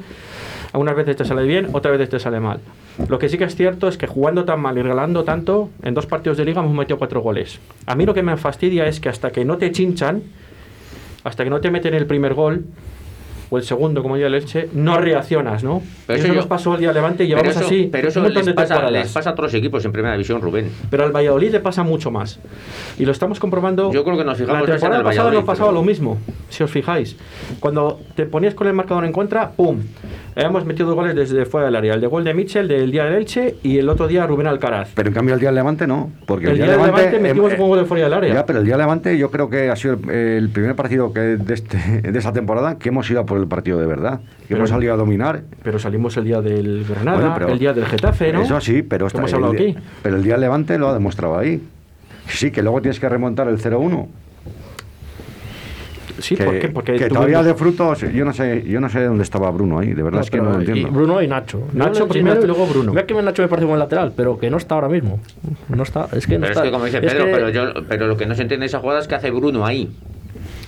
Algunas 0.75 0.97
veces 0.97 1.15
te 1.15 1.25
sale 1.25 1.45
bien, 1.45 1.69
otras 1.73 1.93
veces 1.93 2.09
te 2.11 2.19
sale 2.19 2.41
mal. 2.41 2.59
Lo 3.09 3.17
que 3.21 3.29
sí 3.29 3.39
que 3.39 3.45
es 3.45 3.55
cierto 3.55 3.87
es 3.87 3.97
que 3.97 4.09
jugando 4.09 4.45
tan 4.45 4.59
mal 4.61 4.77
y 4.77 4.83
regalando 4.83 5.23
tanto, 5.23 5.71
en 5.85 5.95
dos 5.95 6.07
partidos 6.07 6.37
de 6.37 6.45
liga 6.45 6.61
hemos 6.63 6.75
metido 6.75 6.99
cuatro 6.99 7.21
goles. 7.21 7.61
A 7.87 7.95
mí 7.95 8.05
lo 8.05 8.13
que 8.13 8.25
me 8.25 8.37
fastidia 8.37 8.85
es 8.89 8.99
que 8.99 9.09
hasta 9.09 9.31
que 9.31 9.45
no 9.45 9.57
te 9.57 9.71
chinchan, 9.71 10.25
hasta 11.23 11.45
que 11.45 11.51
no 11.51 11.61
te 11.61 11.71
meten 11.71 11.95
el 11.95 12.07
primer 12.07 12.35
gol, 12.35 12.65
o 13.51 13.59
el 13.59 13.63
segundo, 13.63 14.03
como 14.03 14.17
ya 14.17 14.27
el 14.27 14.35
Elche, 14.35 14.69
no 14.73 14.99
reaccionas, 14.99 15.63
¿no? 15.63 15.81
Pero 16.09 16.17
eso 16.17 16.25
eso 16.25 16.35
yo- 16.35 16.41
nos 16.41 16.47
pasó 16.49 16.75
el 16.75 16.81
día 16.81 16.93
Levante 16.93 17.23
y 17.23 17.29
Pero 17.29 17.39
llevamos 17.43 17.57
eso, 17.57 17.67
así 17.67 17.89
pero 17.93 18.09
eso 18.09 18.19
un 18.19 18.25
montón 18.25 18.41
les 18.41 18.47
de 18.47 18.55
pasa, 18.55 18.91
les 18.91 19.13
pasa 19.13 19.31
a 19.31 19.33
otros 19.35 19.55
equipos 19.55 19.85
en 19.85 19.93
primera 19.93 20.15
división, 20.15 20.41
Rubén. 20.41 20.71
Pero 20.91 21.05
al 21.05 21.13
Valladolid 21.13 21.53
le 21.53 21.61
pasa 21.61 21.85
mucho 21.85 22.11
más. 22.11 22.41
Y 22.99 23.05
lo 23.05 23.13
estamos 23.13 23.39
comprobando. 23.39 23.93
Yo 23.93 24.03
creo 24.03 24.17
que 24.17 24.25
nos 24.25 24.39
fijamos 24.39 24.63
La 24.63 24.67
ya 24.67 24.75
en 24.75 24.81
temporada 24.81 25.01
el 25.03 25.05
pasada 25.05 25.31
nos 25.31 25.45
pasaba 25.45 25.69
pero- 25.69 25.81
lo 25.81 25.87
mismo, 25.87 26.19
si 26.49 26.65
os 26.65 26.71
fijáis. 26.71 27.17
Cuando 27.61 28.01
te 28.17 28.25
ponías 28.27 28.55
con 28.55 28.67
el 28.67 28.73
marcador 28.73 29.05
en 29.05 29.13
contra, 29.13 29.51
¡pum! 29.53 29.79
Hemos 30.37 30.65
metido 30.65 30.93
goles 30.97 31.15
desde 31.15 31.45
fuera 31.45 31.67
del 31.67 31.77
área. 31.77 31.95
El 31.95 32.01
de 32.01 32.09
gol 32.09 32.25
de 32.25 32.35
Mitchell 32.35 32.67
del 32.67 32.91
día 32.91 33.05
del 33.05 33.15
Elche 33.15 33.55
y 33.63 33.79
el 33.79 33.89
otro 33.89 34.09
día 34.09 34.27
Rubén 34.27 34.49
Alcaraz. 34.49 34.91
Pero 34.95 35.09
en 35.09 35.15
cambio 35.15 35.35
el 35.35 35.41
día 35.41 35.51
del 35.51 35.55
Levante 35.55 35.87
no. 35.87 36.11
Porque 36.27 36.47
El 36.47 36.57
día 36.57 36.67
del 36.73 36.81
Levante 36.83 37.21
metimos 37.21 37.53
eh, 37.53 37.57
un 37.61 37.69
gol 37.69 37.79
de 37.79 37.85
fuera 37.85 38.05
del 38.05 38.13
área. 38.15 38.35
Ya, 38.35 38.45
pero 38.47 38.59
el 38.59 38.65
día 38.65 38.75
del 38.75 38.81
Levante 38.81 39.17
yo 39.17 39.31
creo 39.31 39.49
que 39.49 39.71
ha 39.71 39.77
sido 39.77 39.95
el, 39.95 40.11
el 40.11 40.49
primer 40.49 40.75
partido 40.75 41.13
que 41.13 41.21
de, 41.21 41.55
este, 41.55 41.79
de 42.03 42.19
esa 42.19 42.33
temporada 42.33 42.79
que 42.79 42.89
hemos 42.89 43.09
ido 43.09 43.21
a 43.21 43.27
por 43.27 43.39
el 43.39 43.47
partido 43.47 43.79
de 43.79 43.87
verdad. 43.87 44.21
Que 44.21 44.49
Pero- 44.49 44.59
hemos 44.59 44.71
salido 44.71 44.93
a 44.95 44.97
dominar. 44.97 45.43
Pero 45.63 45.79
salimos 45.79 46.17
el 46.17 46.25
día 46.25 46.41
del 46.41 46.85
Granada, 46.89 47.17
Bueno, 47.19 47.35
pero- 47.39 47.49
el 47.53 47.59
día 47.61 47.73
del 47.73 47.87
Getafe, 47.87 48.33
¿no? 48.33 48.43
Eso 48.43 48.61
sí, 48.61 48.83
pero, 48.83 49.07
está- 49.07 49.19
hemos 49.21 49.31
el 49.31 49.37
hablado 49.37 49.53
aquí. 49.55 49.77
pero 50.03 50.17
el 50.17 50.25
día 50.25 50.35
del 50.35 50.41
Levante 50.41 50.79
lo 50.79 50.89
ha 50.89 50.95
demostrado 50.95 51.39
ahí. 51.39 51.63
Sí, 52.27 52.51
que 52.51 52.63
luego 52.63 52.81
tienes 52.81 52.99
que 52.99 53.09
remontar 53.09 53.47
el 53.49 53.59
0-1. 53.59 54.09
Sí, 56.21 56.37
que, 56.37 56.45
¿por 56.45 56.59
qué? 56.59 56.69
Porque 56.69 56.93
que 56.95 57.09
todavía 57.09 57.43
de 57.43 57.55
frutos, 57.55 58.01
yo 58.13 58.25
no 58.25 58.33
sé, 58.33 58.63
yo 58.67 58.81
no 58.81 58.89
sé 58.89 59.05
dónde 59.05 59.23
estaba 59.25 59.51
Bruno 59.51 59.79
ahí, 59.81 59.93
de 59.95 60.03
verdad 60.03 60.21
es 60.23 60.31
que 60.31 60.37
no 60.39 60.45
lo 60.45 60.51
pero- 60.59 60.63
y 60.63 60.67
entiendo. 60.67 60.93
Bruno 60.93 61.23
y 61.23 61.27
Nacho. 61.29 61.63
Nacho 61.73 62.07
primero 62.09 62.43
y 62.43 62.47
luego 62.47 62.67
Bruno. 62.67 62.93
Mira 62.93 63.05
que 63.07 63.15
Nacho 63.15 63.43
me 63.43 63.49
parece 63.49 63.67
buen 63.67 63.79
lateral, 63.79 64.13
pero 64.17 64.39
que 64.39 64.49
no 64.51 64.57
está 64.59 64.77
ahora 64.77 64.89
mismo. 64.89 65.19
No 65.69 65.83
está, 65.83 66.09
es 66.13 66.27
que 66.27 66.35
no 66.35 66.41
Pero 66.43 66.45
es 66.45 66.51
está. 66.51 66.63
que, 66.63 66.71
como 66.71 66.85
dice 66.85 66.99
es 66.99 67.13
Pedro, 67.13 67.25
que- 67.27 67.31
pero, 67.33 67.49
yo, 67.51 67.63
pero 67.89 68.07
lo 68.07 68.17
que 68.17 68.27
no 68.27 68.35
se 68.35 68.43
entiende 68.43 68.63
de 68.65 68.69
esa 68.69 68.79
jugada 68.79 69.01
es 69.01 69.09
que 69.09 69.15
hace 69.17 69.31
Bruno 69.31 69.67
ahí. 69.67 69.91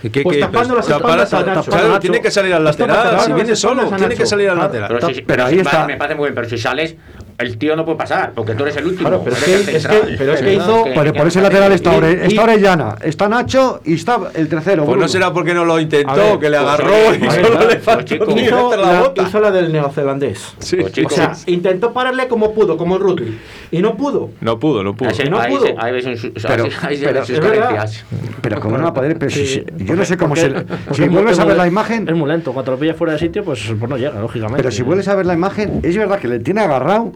¿Qué- 0.01 0.11
qué- 0.11 0.23
Pues 0.23 0.37
qué? 0.37 0.43
tapando 0.43 0.75
las 0.75 0.87
Tapar- 0.87 0.97
espaldas 0.99 1.33
a 1.35 1.39
tapar- 1.39 1.55
Nacho. 1.57 1.71
Claro, 1.71 1.89
Nacho. 1.89 2.01
tiene 2.01 2.21
que 2.21 2.31
salir 2.31 2.53
al 2.55 2.67
Está 2.67 2.87
lateral. 2.87 3.21
Si 3.21 3.33
viene 3.33 3.57
solo, 3.57 3.89
tiene 3.97 4.15
que 4.15 4.27
salir 4.27 4.51
al 4.51 4.59
lateral. 4.59 4.89
Pero, 4.95 5.09
si, 5.15 5.23
pero 5.23 5.45
ahí 5.45 5.55
si- 5.55 5.61
está. 5.61 5.79
vale, 5.81 5.93
me 5.95 5.99
parece 5.99 6.15
muy 6.17 6.25
bien, 6.25 6.35
pero 6.35 6.49
si 6.49 6.59
sales, 6.59 6.97
el 7.39 7.59
tío 7.59 7.77
no 7.77 7.85
puede 7.85 7.99
pasar, 7.99 8.33
porque 8.35 8.55
tú 8.55 8.63
eres 8.63 8.77
el 8.77 8.87
último. 8.87 9.09
Claro, 9.09 9.23
pero 9.25 9.37
es 9.37 9.45
que- 9.45 9.55
el 9.55 9.69
es 9.77 9.87
que- 9.87 10.15
pero 10.19 10.33
es 10.35 10.41
que 10.43 10.55
hizo- 10.55 10.85
que- 10.85 11.13
por 11.13 11.27
ese 11.27 11.41
lateral 11.41 11.73
está, 11.73 11.93
y- 11.95 11.97
Ore- 11.99 12.21
y- 12.25 12.27
está 12.29 12.43
Orellana, 12.45 12.97
está 13.03 13.29
Nacho 13.29 13.81
y 13.85 13.95
está 13.95 14.19
el 14.35 14.49
tercero. 14.49 14.85
Pues 14.85 14.99
no 14.99 15.09
será 15.09 15.33
porque 15.33 15.53
no 15.55 15.65
lo 15.65 15.79
intentó, 15.79 16.15
ver, 16.15 16.39
que 16.39 16.51
le 16.51 16.59
pues, 16.59 16.69
agarró 16.69 17.15
y 17.15 17.19
solo 17.31 17.59
ver, 17.59 17.61
le 17.61 17.67
pues, 17.67 17.83
faltó 17.83 18.27
ni 18.35 18.43
hizo, 18.43 18.77
la 18.77 18.93
la, 18.93 19.01
bota. 19.01 19.23
hizo 19.23 19.41
la 19.41 19.51
del 19.51 19.73
neozelandés. 19.73 20.55
Sí. 20.59 20.77
Pues, 20.77 20.93
O 21.05 21.11
sea, 21.11 21.33
intentó 21.47 21.93
pararle 21.93 22.27
como 22.29 22.53
pudo, 22.55 22.77
como 22.77 22.99
Rudy. 22.99 23.39
Y 23.71 23.79
no 23.83 23.97
pudo. 23.97 24.31
No 24.41 24.59
pudo, 24.59 24.83
no 24.83 24.95
pudo. 24.95 25.09
Ahí, 25.11 25.15
se- 25.15 25.25
que 25.25 25.31
no 25.31 25.39
ahí, 25.39 25.51
pudo. 25.53 25.67
se- 25.67 25.75
ahí 25.79 25.93
ves 25.93 26.07
un- 26.07 26.33
Pero- 26.47 26.65
ahí 26.83 26.97
sus 26.97 27.05
carencias. 27.41 28.05
Pero 28.41 28.61
como 28.61 28.77
no 28.79 28.85
va 28.85 28.91
a 28.91 28.95
poder, 28.95 29.19
pero 29.19 29.31
si- 29.31 29.47
Sí, 29.47 29.65
si- 29.77 29.85
yo 29.85 29.97
no 29.97 30.05
sé 30.05 30.17
cómo 30.17 30.35
porque- 30.35 30.65
se. 30.91 30.95
Si 30.95 31.09
vuelves 31.09 31.33
es 31.33 31.39
a 31.41 31.45
ver 31.45 31.57
la 31.57 31.67
imagen, 31.67 32.09
Es 32.09 32.15
muy 32.15 32.29
lento. 32.29 32.53
Cuando 32.53 32.73
lo 32.73 32.79
pilla 32.79 32.95
fuera 32.95 33.13
de 33.15 33.19
sitio, 33.19 33.45
pues, 33.45 33.61
pues 33.79 33.91
no 33.91 33.97
llega, 33.97 34.19
lógicamente. 34.21 34.57
pero 34.63 34.71
si 34.71 34.83
vuelves 34.83 35.09
a 35.09 35.15
ver 35.15 35.27
la 35.27 35.35
imagen, 35.35 35.81
es 35.83 35.97
verdad 35.97 36.19
que 36.19 36.29
le 36.29 36.39
tiene 36.39 36.61
agarrado, 36.63 37.13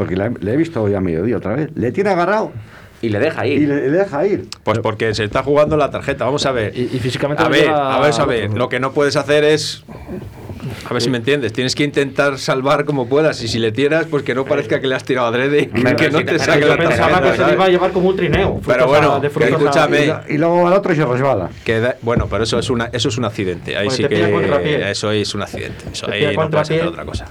porque 0.00 0.16
la- 0.16 0.32
le 0.40 0.54
he 0.54 0.56
visto 0.56 0.82
hoy 0.82 0.94
a 0.94 1.00
mediodía 1.02 1.36
otra 1.36 1.54
vez, 1.56 1.68
le 1.74 1.92
tiene 1.92 2.08
agarrado 2.08 2.52
Y 3.02 3.10
le 3.10 3.18
deja 3.18 3.46
y 3.46 3.50
ir. 3.52 3.68
le, 3.68 3.74
le 3.82 3.90
deja 3.98 4.26
ir. 4.26 4.46
Pues 4.64 4.78
porque 4.78 5.12
se 5.14 5.24
está 5.24 5.42
jugando 5.42 5.76
la 5.76 5.90
tarjeta. 5.90 6.24
Vamos 6.24 6.46
a 6.46 6.52
ver. 6.52 6.72
Y, 6.74 6.84
y 6.84 6.98
físicamente 7.00 7.42
A 7.42 7.48
ver, 7.48 7.68
a 7.68 8.00
ver, 8.00 8.14
a 8.18 8.24
ver. 8.24 8.50
Lo 8.54 8.70
que 8.70 8.80
no 8.80 8.92
puedes 8.92 9.16
hacer 9.16 9.44
es. 9.44 9.84
A 10.88 10.92
ver 10.92 11.02
si 11.02 11.08
me 11.10 11.16
entiendes. 11.18 11.52
Tienes 11.52 11.74
que 11.74 11.84
intentar 11.84 12.38
salvar 12.38 12.84
como 12.86 13.08
puedas. 13.08 13.42
Y 13.42 13.48
si 13.48 13.58
le 13.58 13.72
tiras, 13.72 14.06
pues 14.06 14.22
que 14.22 14.34
no 14.34 14.44
parezca 14.44 14.80
que 14.80 14.86
le 14.86 14.94
has 14.94 15.04
tirado 15.04 15.26
adrede. 15.28 15.62
y 15.74 15.82
Pero 15.82 15.96
que 15.96 16.04
si 16.06 16.10
no 16.12 16.18
te- 16.18 16.24
te 16.24 16.38
saque 16.38 16.64
la 16.66 16.76
Pensaba 16.76 17.08
tarjeta. 17.20 17.30
que 17.32 17.36
se 17.38 17.46
le 17.46 17.52
iba 17.54 17.64
a 17.64 17.68
llevar 17.68 17.90
como 17.92 18.08
un 18.10 18.16
trineo. 18.16 18.60
Pero 18.66 18.86
bueno, 18.86 19.20
de 19.20 19.28
que 19.30 19.44
escúchame. 19.44 20.04
Y, 20.04 20.06
lo- 20.06 20.20
y 20.28 20.38
luego 20.38 20.66
al 20.66 20.72
otro 20.74 20.94
se 20.94 21.04
resbala. 21.04 21.48
Que 21.64 21.80
da- 21.80 21.96
bueno, 22.02 22.26
pero 22.30 22.44
eso 22.44 22.58
es, 22.58 22.68
una, 22.70 22.86
eso 22.92 23.08
es 23.08 23.16
un 23.18 23.24
accidente. 23.26 23.76
Ahí 23.76 23.86
Pues 23.86 23.96
sí 23.96 24.04
que. 24.04 24.90
Eso 24.90 25.10
es 25.12 25.34
un 25.34 25.42
accidente. 25.42 25.84
Eso 25.92 26.10
ahí 26.10 26.26
no 26.36 26.48
puedes 26.48 26.54
hacer 26.70 26.86
otra 26.86 27.04
cosa. 27.04 27.26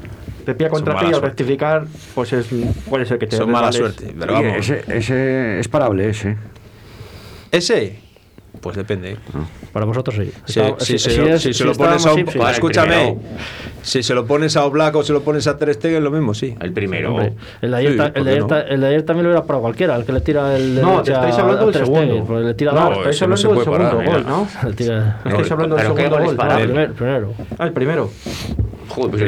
Te 0.50 0.56
pilla 0.56 0.70
contra 0.70 0.98
ti 1.00 1.06
y 1.10 1.14
al 1.14 1.22
rectificar, 1.22 1.86
pues 2.16 2.34
es, 2.34 2.48
puede 2.90 3.06
ser 3.06 3.18
que 3.20 3.28
te 3.28 3.38
Son 3.38 3.50
mala 3.52 3.72
suerte. 3.72 4.14
Pero 4.18 4.32
Y 4.40 4.44
vamos. 4.46 4.58
ese, 4.70 4.84
ese 4.88 5.60
es 5.60 5.68
parable, 5.68 6.10
ese. 6.10 6.36
Ese. 7.52 8.00
Pues 8.62 8.76
depende. 8.76 9.16
Para 9.72 9.86
vosotros 9.86 10.16
sí. 10.18 10.32
Si, 10.46 10.60
Está- 10.60 10.84
si 10.84 10.98
si- 10.98 11.00
se, 11.00 11.10
si 11.12 11.18
lo, 11.18 11.28
es- 11.36 11.42
se 11.58 11.66
pones 11.84 12.06
a 12.06 12.14
un, 12.14 12.28
sí. 12.28 12.40
Escúchame, 12.52 13.16
si 13.84 14.04
se 14.04 14.14
lo 14.14 14.26
pones 14.26 14.58
a 14.58 14.66
Oblak 14.66 14.96
o 14.98 15.04
se 15.04 15.14
lo 15.14 15.22
pones 15.22 15.48
a 15.48 15.56
Ter 15.58 15.74
Stegen, 15.74 16.04
lo 16.04 16.12
mismo, 16.12 16.34
sí. 16.34 16.56
El 16.60 16.74
primero. 16.74 17.12
Hombre, 17.12 17.34
el 17.62 17.72
de 17.72 17.78
ayer, 17.78 17.92
Sí, 17.94 17.98
ta- 17.98 18.08
¿por 18.12 18.18
el 18.18 18.24
de 18.26 18.30
qué 18.30 18.30
ayer 18.32 18.42
no? 18.42 18.48
ta- 18.48 18.62
el 18.62 18.82
de 18.82 18.88
ayer 18.88 19.04
también 19.04 19.24
lo 19.26 19.30
hubiera 19.30 19.46
para 19.46 19.60
cualquiera, 19.60 19.96
el 19.96 20.04
que 20.04 20.12
le 20.12 20.22
tira 20.22 20.58
el 20.58 20.76
de 20.76 20.82
No, 20.82 20.90
derecha 20.90 21.04
te 21.04 21.12
estáis 21.14 21.36
a- 21.36 21.42
hablando 21.42 21.62
a 21.62 21.66
del 21.66 21.74
Ter 21.74 21.86
Stegen, 21.86 22.04
segundo. 22.10 22.26
pues 22.26 22.46
le 22.46 22.54
tira 22.56 22.72
No, 22.74 22.80
estáis 22.80 23.22
no 23.22 23.26
hablando 23.26 23.46
del 23.46 23.64
segundo 23.64 23.72
parar, 23.72 24.06
gol, 24.06 24.26
¿no? 24.28 24.48
le 24.68 24.74
tira- 24.76 25.20
Estáis 25.26 25.52
hablando 25.52 25.76
del 25.76 25.86
¿Pero 25.86 25.96
qué 25.96 26.02
segundo 26.02 26.10
gol 26.10 26.22
es 26.22 26.28
gol. 26.28 26.36
para 26.36 26.54
¿no? 26.66 26.82
Ah, 26.82 26.88
primero. 26.98 27.34
Ah, 27.60 27.64
el 27.66 27.72
primero. 27.72 28.10
Joder, 28.90 29.12
pues. 29.12 29.24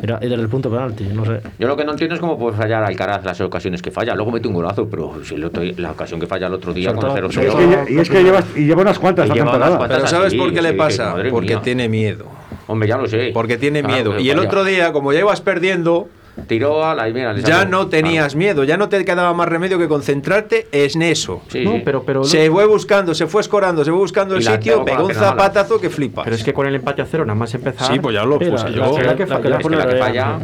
Mira, 0.00 0.18
y 0.20 0.28
desde 0.28 0.42
el 0.42 0.48
punto 0.48 0.70
penalti, 0.70 1.04
no 1.04 1.24
sé. 1.24 1.40
Yo 1.58 1.68
lo 1.68 1.76
que 1.76 1.84
no 1.84 1.92
entiendo 1.92 2.14
es 2.14 2.20
cómo 2.20 2.38
puede 2.38 2.56
fallar 2.56 2.84
Alcaraz 2.84 3.24
las 3.24 3.40
ocasiones 3.40 3.80
que 3.82 3.90
falla. 3.90 4.14
Luego 4.14 4.30
mete 4.32 4.48
un 4.48 4.54
golazo, 4.54 4.88
pero 4.88 5.22
si 5.24 5.34
el 5.36 5.44
otro- 5.44 5.62
la 5.76 5.92
ocasión 5.92 6.20
que 6.20 6.26
falla 6.26 6.48
el 6.48 6.54
otro 6.54 6.72
día 6.72 6.92
con 6.92 7.00
Sobre 7.02 7.26
el 7.26 7.30
todo- 7.32 7.32
0 7.32 7.44
Y 7.44 7.46
es 7.48 7.54
que, 7.54 7.76
lle- 7.76 7.90
y 7.96 8.00
es 8.00 8.10
que 8.10 8.22
lleva, 8.22 8.42
y 8.56 8.60
lleva 8.66 8.82
unas 8.82 8.98
cuantas 8.98 9.26
Y 9.26 9.28
esta 9.28 9.34
lleva 9.34 9.44
unas 9.44 9.52
temporada. 9.54 9.76
cuantas. 9.78 9.98
Pero 9.98 10.08
¿sabes 10.08 10.26
así, 10.28 10.36
por 10.38 10.52
qué 10.52 10.62
le 10.62 10.72
pasa? 10.74 11.14
Porque 11.30 11.48
mía. 11.54 11.62
tiene 11.62 11.88
miedo. 11.88 12.26
Hombre, 12.66 12.88
ya 12.88 12.98
lo 12.98 13.06
sé. 13.06 13.30
Porque 13.32 13.56
tiene 13.56 13.80
Claro, 13.82 13.94
miedo. 14.12 14.20
Y 14.20 14.30
el 14.30 14.38
otro 14.38 14.64
día, 14.64 14.92
como 14.92 15.12
ya 15.12 15.20
ibas 15.20 15.40
perdiendo, 15.40 16.08
Tiró 16.46 16.84
a 16.84 16.94
la 16.94 17.08
y 17.08 17.12
mira, 17.12 17.34
ya 17.36 17.46
salió. 17.58 17.68
no 17.70 17.88
tenías 17.88 18.26
Claro. 18.26 18.38
miedo, 18.38 18.64
ya 18.64 18.76
no 18.76 18.88
te 18.88 19.04
quedaba 19.04 19.34
más 19.34 19.48
remedio 19.48 19.78
que 19.78 19.88
concentrarte 19.88 20.68
en 20.72 21.02
eso. 21.02 21.42
Sí, 21.48 21.64
no, 21.64 21.72
sí. 21.72 21.82
pero, 21.84 22.02
pero, 22.04 22.24
Se 22.24 22.50
fue 22.50 22.64
buscando, 22.66 23.14
se 23.14 23.26
fue 23.26 23.40
escorando, 23.42 23.84
se 23.84 23.90
fue 23.90 23.98
buscando 23.98 24.36
el 24.36 24.42
sitio, 24.42 24.84
pegó 24.84 25.02
un 25.06 25.08
mala. 25.08 25.18
zapatazo 25.20 25.80
que 25.80 25.90
flipas. 25.90 26.24
pero 26.24 26.36
es 26.36 26.44
que 26.44 26.52
con 26.54 26.66
el 26.66 26.74
empate 26.74 27.02
a 27.02 27.06
cero, 27.06 27.24
nada 27.24 27.38
más 27.38 27.52
empezar. 27.54 27.92
Sí, 27.92 27.98
pues 27.98 28.14
ya 28.14 28.24
lo 28.24 28.38
Sí, 28.38 28.46
puse 28.46 28.64
la- 28.64 28.70
yo. 28.70 28.98
la- 28.98 29.02
la 29.04 29.16
que 29.16 29.26
la 29.26 29.36
falla. 29.36 29.48
le 29.48 29.50
Es 29.50 29.56
que 29.58 29.62
pone 29.62 29.76
la 29.76 29.86
que 29.86 29.94
de- 29.94 30.00
falla. 30.00 30.38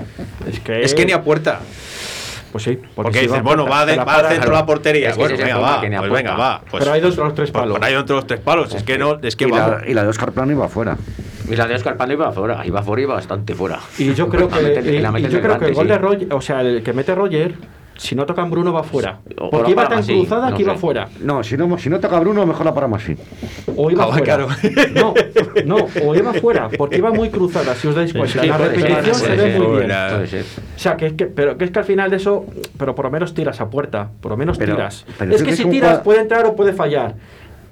Es 0.51 0.61
que, 0.61 0.83
Es 0.83 0.95
que 0.95 1.07
ni 1.07 1.13
a 1.13 1.23
puerta. 1.23 1.61
Pues 2.53 2.63
sí. 2.65 2.79
Porque, 2.95 3.19
si 3.19 3.27
dices, 3.27 3.43
bueno, 3.43 3.67
va, 3.67 3.85
de- 3.85 3.97
va 3.97 4.03
al 4.03 4.07
para- 4.07 4.29
centro 4.31 4.51
de 4.51 4.57
la 4.57 4.65
portería. 4.67 5.09
Es 5.11 5.17
que 5.17 5.21
bueno, 5.23 5.37
venga, 5.37 5.59
va. 5.59 5.81
Pues 5.81 6.11
venga, 6.13 6.37
va. 6.37 6.61
Pues, 6.71 6.83
Pero 6.85 6.93
hay 6.95 7.01
dos 7.01 7.17
los 7.17 7.35
tres 7.35 7.51
pues 7.51 7.63
palos. 7.63 7.77
por 7.79 7.85
ahí 7.85 7.95
otros 7.97 8.27
tres 8.29 8.39
palos. 8.41 8.73
Es 8.75 8.83
que 8.85 8.97
no, 8.97 9.19
es 9.23 9.35
que 9.35 9.47
Y 9.47 9.51
va. 9.51 9.81
la, 9.83 9.89
y 9.89 9.95
la 9.95 10.03
de 10.05 10.09
Oscar 10.11 10.31
Plano 10.33 10.53
iba 10.53 10.69
fuera. 10.69 10.97
Y 11.51 11.57
la 11.57 11.67
de 11.67 11.75
Oscar 11.75 11.97
Pano 11.97 12.13
iba 12.15 12.33
fuera, 12.33 12.65
iba 12.67 12.83
fuera 12.83 13.01
y 13.03 13.05
iba 13.05 13.15
bastante 13.15 13.55
fuera. 13.55 13.79
Y 13.99 14.15
yo 14.15 14.29
creo 14.29 14.49
que, 14.49 14.61
mete- 14.61 14.81
y- 14.93 15.25
y 15.27 15.29
yo 15.29 15.41
creo 15.41 15.59
que 15.59 15.67
el 15.67 15.75
gol 15.75 15.85
sí. 15.87 15.93
de 15.93 15.99
Roger, 15.99 16.29
o 16.35 16.41
sea, 16.41 16.61
el 16.63 16.83
que 16.83 16.93
mete 16.93 17.15
Roger, 17.15 17.55
si 17.97 18.15
no 18.17 18.25
tocan 18.27 18.51
Bruno 18.51 18.73
va 18.73 18.83
fuera. 18.83 19.21
O- 19.39 19.51
Porque 19.51 19.71
iba 19.73 19.87
tan 19.87 19.99
más, 19.99 20.07
sí, 20.07 20.15
cruzada 20.17 20.51
no 20.51 20.57
que 20.57 20.63
iba 20.63 20.73
sé. 20.75 20.81
fuera. 20.81 21.09
No, 21.21 21.43
si 21.45 21.57
no, 21.57 21.79
si 21.79 21.89
no 21.91 22.01
toca 22.01 22.19
Bruno, 22.19 22.45
mejor 22.47 22.65
la 22.67 22.75
paramos 22.75 23.03
así. 23.03 23.15
O 23.77 23.91
iba 23.91 24.05
Ah, 24.05 24.09
fuera. 24.09 24.25
claro. 24.25 24.49
No, 24.95 25.15
no, 25.65 25.77
o 26.05 26.15
iba 26.15 26.33
fuera, 26.35 26.69
porque 26.77 26.97
iba 26.99 27.13
muy 27.13 27.29
cruzada, 27.31 27.75
si 27.75 27.87
os 27.89 27.95
dais 27.95 28.13
cuenta. 28.13 28.41
sí, 28.43 28.49
la 28.49 28.59
ser, 28.59 28.67
repetición 28.69 29.03
puede 29.05 29.15
se 29.15 29.29
ve 29.31 29.37
ser. 29.53 29.61
muy 29.61 29.77
bien. 29.79 29.91
Ser. 30.29 30.45
O 30.77 30.79
sea, 30.79 30.97
que 30.97 31.07
es 31.07 31.13
que, 31.13 31.27
pero 31.27 31.57
que 31.59 31.65
es 31.67 31.71
que 31.71 31.79
al 31.79 31.85
final 31.85 32.11
de 32.11 32.17
eso, 32.17 32.47
pero 32.79 32.95
por 32.95 33.05
lo 33.05 33.11
menos 33.13 33.33
tiras 33.35 33.61
a 33.61 33.69
puerta, 33.71 34.09
por 34.21 34.31
lo 34.33 34.37
menos 34.37 34.59
Pero- 34.59 34.75
tiras. 34.75 35.05
pero 35.19 35.35
es 35.35 35.43
que 35.43 35.55
si 35.55 35.67
tiras 35.67 35.99
puede 36.01 36.21
entrar 36.21 36.47
o 36.47 36.57
puede 36.57 36.73
fallar. 36.73 37.15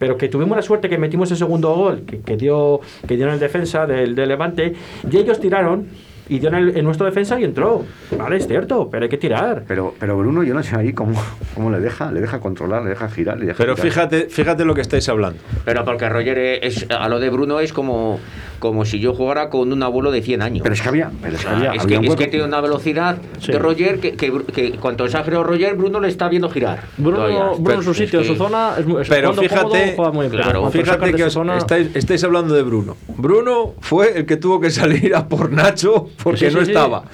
Pero 0.03 0.17
que 0.17 0.29
tuvimos 0.29 0.57
la 0.57 0.63
suerte 0.63 0.89
que 0.89 0.99
metimos 0.99 1.31
el 1.31 1.37
segundo 1.37 1.77
gol, 1.77 2.03
que, 2.27 2.37
dio 2.37 2.81
que 3.07 3.15
dieron 3.15 3.35
el 3.35 3.39
defensa 3.39 3.87
del, 3.87 4.17
del 4.17 4.31
Levante, 4.31 4.75
y 5.09 5.17
ellos 5.17 5.39
tiraron 5.39 5.87
y 6.29 6.39
dio 6.39 6.49
en, 6.49 6.55
el- 6.55 6.77
en 6.77 6.85
nuestra 6.85 7.07
defensa 7.07 7.39
y 7.41 7.45
entró. 7.45 7.85
Vale, 8.17 8.37
es 8.37 8.47
cierto, 8.47 8.89
pero 8.91 9.05
hay 9.05 9.09
que 9.09 9.19
tirar. 9.19 9.65
Pero, 9.67 9.95
pero 9.99 10.17
Bruno, 10.17 10.43
yo 10.43 10.55
no 10.55 10.63
sé 10.63 10.77
ahí 10.77 10.93
cómo, 10.93 11.21
cómo 11.55 11.71
le 11.71 11.81
deja, 11.81 12.11
le 12.13 12.21
deja 12.21 12.41
controlar, 12.41 12.83
le 12.83 12.91
deja 12.91 13.09
girar, 13.09 13.39
le 13.39 13.47
deja 13.47 13.59
Pero 13.59 13.75
girar. 13.77 13.89
fíjate, 13.91 14.27
fíjate 14.29 14.65
lo 14.65 14.75
que 14.75 14.81
estáis 14.81 15.09
hablando. 15.09 15.39
Pero 15.65 15.85
porque 15.85 16.09
Roger 16.09 16.39
es, 16.39 16.87
a 16.91 17.09
lo 17.09 17.19
de 17.21 17.31
Bruno 17.31 17.61
es 17.61 17.73
como, 17.73 18.19
como 18.59 18.85
si 18.85 19.01
yo 19.01 19.15
jugara 19.15 19.51
con 19.51 19.73
un 19.73 19.83
abuelo 19.83 20.11
de 20.11 20.23
100 20.23 20.43
años. 20.43 20.63
Pero 20.63 20.75
es 20.75 20.81
que 20.83 20.89
había, 20.89 21.11
pero 21.21 21.35
es 21.37 21.43
que 21.43 21.49
Ah, 21.49 21.57
había, 21.57 21.73
es, 21.75 21.83
había 21.83 22.01
que, 22.01 22.07
un 22.07 22.13
es 22.13 22.17
que 22.17 22.27
tiene 22.29 22.45
una 22.45 22.61
velocidad 22.61 23.17
Sí. 23.41 23.53
de 23.53 23.59
Roger 23.59 23.99
que, 23.99 24.13
que, 24.15 24.33
que 24.55 24.73
cuanto 24.73 25.05
exageró 25.05 25.43
Roger, 25.43 25.75
Bruno 25.75 25.99
le 26.01 26.09
está 26.09 26.29
viendo 26.29 26.49
girar. 26.49 26.83
Bruno. 26.97 27.57
Bruno 27.59 27.79
en 27.81 27.83
su 27.85 27.95
sitio, 27.95 28.23
su 28.25 28.37
zona, 28.37 28.75
es, 28.79 29.09
Pero 29.09 29.33
fíjate- 29.35 29.61
cómodo, 29.63 29.77
juega 29.97 30.13
muy 30.13 30.21
bien. 30.27 30.31
pero 30.31 30.43
claro, 30.45 30.61
sacas 30.71 30.73
Fíjate 30.83 31.13
que 31.15 31.31
zona- 31.31 31.59
estáis, 31.59 31.89
estáis 31.95 32.23
hablando 32.25 32.55
de 32.55 32.63
Bruno. 32.63 32.97
Bruno 33.17 33.75
fue 33.81 34.19
el 34.19 34.27
que 34.27 34.37
tuvo 34.37 34.61
que 34.61 34.71
salir 34.71 35.15
a 35.15 35.27
por 35.29 35.51
Nacho 35.53 36.09
porque 36.23 36.51
Sí, 36.51 36.55
no 36.57 36.65
sí, 36.65 36.71
estaba. 36.71 37.05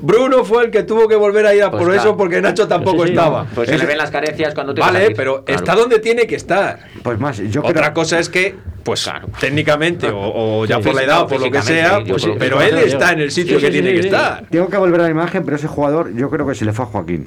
Bruno 0.00 0.44
fue 0.44 0.64
el 0.66 0.70
que 0.70 0.84
tuvo 0.84 1.08
que 1.08 1.16
volver 1.16 1.44
a 1.46 1.54
ir 1.54 1.62
a 1.62 1.70
Pues 1.70 1.80
por 1.82 1.92
claro. 1.92 2.08
eso 2.08 2.16
porque 2.16 2.40
Nacho 2.40 2.68
tampoco 2.68 3.04
estaba. 3.04 3.46
Pues 3.54 3.68
se 3.68 3.74
Es- 3.74 3.80
le 3.80 3.86
ven 3.86 3.98
las 3.98 4.10
carencias 4.10 4.54
cuando 4.54 4.72
te 4.74 4.80
Vale, 4.80 5.10
pero 5.16 5.44
Claro. 5.44 5.60
está 5.60 5.74
donde 5.74 5.98
tiene 5.98 6.26
que 6.26 6.36
estar. 6.36 6.78
Pues 7.02 7.18
más, 7.18 7.38
yo 7.38 7.60
Otra 7.62 7.72
creo, 7.82 7.94
cosa 7.94 8.18
es 8.20 8.28
que, 8.28 8.54
pues 8.84 9.02
Claro. 9.02 9.28
técnicamente 9.40 10.08
o, 10.08 10.60
o 10.60 10.64
ya 10.66 10.76
Sí, 10.76 10.82
por 10.84 10.94
la 10.94 11.02
edad 11.02 11.22
o 11.22 11.26
por 11.26 11.40
lo 11.40 11.50
que 11.50 11.62
sea, 11.62 12.00
pues, 12.06 12.26
pero 12.38 12.60
sí, 12.60 12.66
él 12.70 12.78
está 12.78 13.12
en 13.12 13.20
el 13.20 13.30
sitio 13.32 13.56
Sí, 13.58 13.66
que 13.66 13.66
sí, 13.66 13.72
tiene 13.72 13.90
sí, 13.90 13.96
que 13.96 14.02
sí. 14.02 14.08
estar. 14.08 14.44
tengo 14.48 14.68
que 14.68 14.76
volver 14.76 15.00
a 15.00 15.04
la 15.04 15.10
imagen, 15.10 15.44
pero 15.44 15.56
ese 15.56 15.66
jugador, 15.66 16.14
yo 16.14 16.30
creo 16.30 16.46
que 16.46 16.54
se 16.54 16.64
le 16.64 16.72
fue 16.72 16.84
a 16.84 16.88
Joaquín. 16.88 17.26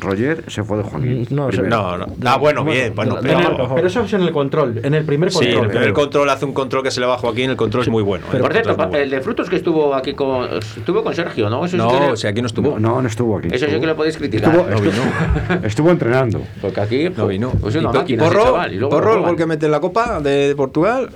Roger 0.00 0.44
se 0.48 0.64
fue 0.64 0.78
de 0.78 0.82
Joaquín. 0.84 1.26
No. 1.30 1.48
No, 1.50 1.98
no. 1.98 2.06
Ah, 2.24 2.36
bueno, 2.36 2.64
bien, 2.64 2.92
bueno, 2.94 3.18
pero, 3.22 3.38
Pero, 3.38 3.74
pero 3.74 3.86
eso 3.86 4.00
es 4.02 4.12
en 4.12 4.22
el 4.22 4.32
control, 4.32 4.80
en 4.82 4.94
el 4.94 5.04
primer 5.04 5.30
sí, 5.30 5.38
control. 5.38 5.64
el 5.64 5.70
primer 5.70 5.92
control 5.92 6.30
hace 6.30 6.44
un 6.44 6.52
control 6.52 6.82
que 6.82 6.90
se 6.90 7.00
le 7.00 7.06
va 7.06 7.14
a 7.14 7.18
Joaquín, 7.18 7.50
el 7.50 7.56
control 7.56 7.82
es 7.84 7.88
muy 7.88 8.02
bueno. 8.02 8.26
¿eh? 8.32 8.38
Por 8.38 8.56
El 8.56 8.64
cierto, 8.64 8.96
el 8.96 9.10
de 9.10 9.20
frutos 9.20 9.48
que 9.48 9.56
estuvo 9.56 9.94
aquí 9.94 10.14
con. 10.14 10.48
Estuvo 10.52 11.02
con 11.02 11.14
Sergio, 11.14 11.48
¿no? 11.48 11.64
Eso 11.64 11.76
sí 11.76 11.82
No, 11.82 12.16
si 12.16 12.26
aquí 12.26 12.40
no 12.40 12.46
estuvo. 12.46 12.78
No, 12.78 13.00
no 13.00 13.08
estuvo 13.08 13.38
aquí. 13.38 13.48
Eso 13.52 13.66
sí 13.66 13.80
que 13.80 13.86
lo 13.86 13.96
podéis 13.96 14.16
criticar. 14.16 14.50
Estuvo, 14.54 14.68
No 14.70 14.76
estuvo- 14.76 15.66
estuvo 15.66 15.90
entrenando. 15.90 16.42
Porque 16.60 16.80
aquí. 16.80 17.08
No 17.16 17.26
vino. 17.26 17.50
Pues 17.60 17.74
y, 17.74 17.78
y 17.78 18.16
Porro, 18.16 18.44
chaval, 18.44 18.72
y 18.72 18.76
luego 18.78 18.90
Porro, 18.96 19.14
el 19.14 19.20
gol 19.22 19.36
que 19.36 19.46
mete 19.46 19.66
en 19.66 19.72
la 19.72 19.80
Copa 19.80 20.20
de 20.20 20.54
Portugal, 20.56 21.08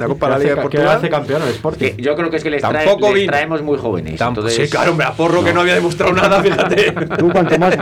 la 0.00 0.06
Copa 0.08 0.26
de 0.26 0.32
la 0.32 0.38
Liga 0.38 0.54
de 0.56 0.62
Portugal. 0.62 0.88
hace 0.96 1.08
campeón 1.08 1.42
el 1.42 1.48
Sporting. 1.50 1.78
Que 1.96 2.02
yo 2.02 2.14
creo 2.16 2.30
que 2.30 2.36
es 2.36 2.42
que 2.42 2.50
les, 2.50 2.62
trae- 2.62 2.84
Tampoco 2.84 3.14
les 3.14 3.26
traemos 3.26 3.62
muy 3.62 3.78
jóvenes. 3.78 4.20
Entonces- 4.20 4.54
sí, 4.56 4.68
claro, 4.68 4.90
hombre, 4.92 5.06
a 5.06 5.12
Porro 5.12 5.44
que 5.44 5.52
no 5.52 5.60
había 5.60 5.74
demostrado 5.74 6.12
nada, 6.12 6.40
fíjate. 6.42 6.92
Tú 7.18 7.30
cuanto 7.30 7.58
más, 7.58 7.76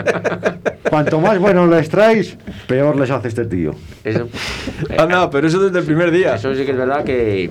cuanto 0.91 1.21
más 1.21 1.39
buenos 1.39 1.69
les 1.69 1.89
traes, 1.89 2.37
peor 2.67 2.97
les 2.97 3.11
hace 3.11 3.29
este 3.29 3.45
tío. 3.47 3.75
Eso, 4.05 4.29
eh, 4.89 4.97
Anda, 4.99 5.31
pero 5.31 5.47
eso 5.47 5.59
desde 5.61 5.79
el 5.79 5.85
primer 5.85 6.11
día. 6.11 6.35
eso 6.35 6.55
sí 6.55 6.65
que 6.65 6.73
es 6.73 6.77
verdad 6.79 7.05
que. 7.05 7.51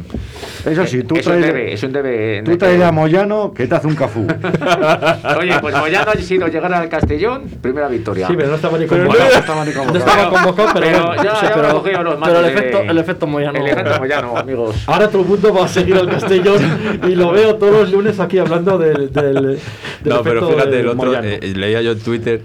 Eso 0.65 0.85
sí, 0.85 1.03
tú 1.03 1.15
es 1.15 1.25
un 1.27 1.33
traes, 1.33 1.45
debe, 1.45 1.73
es 1.73 1.83
un 1.83 1.93
debe. 1.93 2.41
tú 2.43 2.57
traes 2.57 2.81
a 2.81 2.91
Moyano 2.91 3.53
que 3.53 3.67
te 3.67 3.75
hace 3.75 3.87
un 3.87 3.95
cafú. 3.95 4.27
Oye, 5.39 5.53
pues 5.61 5.75
Moyano 5.75 6.11
ha 6.11 6.15
sido 6.17 6.47
llegar 6.47 6.73
al 6.73 6.89
Castellón, 6.89 7.43
primera 7.61 7.87
victoria. 7.87 8.27
Sí, 8.27 8.33
pero 8.35 8.49
no 8.49 8.55
estaba 8.55 8.77
ni 8.77 8.85
Pero 8.85 9.03
convocado. 9.05 9.29
no 9.31 9.39
estaba 9.39 9.65
ni 9.65 9.71
convocado. 9.71 9.99
No 9.99 10.05
estaba 10.11 10.29
convocado, 10.29 10.69
pero, 10.73 10.85
Pero 10.87 11.05
bueno. 11.07 11.23
ya, 11.23 11.33
ya 11.41 11.53
pero- 11.53 11.61
me 11.63 11.69
he 11.69 11.73
cogido 11.73 12.03
los 12.03 12.15
pero 12.23 12.39
el 12.39 12.45
de- 12.45 12.51
efecto- 12.51 12.81
el 12.81 12.97
efecto 12.97 13.27
Moyano. 13.27 13.59
El 13.59 13.67
efecto 13.67 13.99
Moyano, 13.99 14.33
amigos. 14.57 14.83
Ahora 14.87 15.09
todo 15.09 15.21
el 15.21 15.27
mundo 15.27 15.53
va 15.53 15.65
a 15.65 15.67
seguir 15.67 15.95
al 15.95 16.09
Castellón 16.09 16.61
y 17.07 17.15
lo 17.15 17.31
veo 17.31 17.55
todos 17.55 17.73
los 17.81 17.91
lunes 17.91 18.19
aquí 18.19 18.37
hablando 18.37 18.77
del, 18.77 19.11
del, 19.11 19.33
del 19.35 19.59
No, 20.03 20.21
pero 20.23 20.49
fíjate, 20.49 20.79
el 20.79 20.87
otro, 20.87 21.13
eh, 21.23 21.39
leía 21.55 21.81
yo 21.81 21.91
en 21.91 21.99
Twitter 21.99 22.41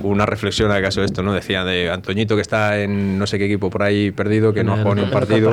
una 0.00 0.26
reflexión 0.26 0.70
al 0.72 0.82
caso 0.82 1.00
de 1.00 1.06
esto, 1.06 1.22
¿no? 1.22 1.32
Decía 1.32 1.64
de 1.64 1.90
Antoñito 1.90 2.34
que 2.34 2.42
está 2.42 2.80
en 2.80 3.18
no 3.18 3.26
sé 3.26 3.38
qué 3.38 3.44
equipo 3.46 3.70
por 3.70 3.82
ahí 3.84 4.10
perdido, 4.10 4.52
que 4.52 4.64
no 4.64 4.72
ha 4.74 4.76
jugado 4.78 4.94
ni 4.96 5.02
un 5.02 5.10
partido. 5.10 5.52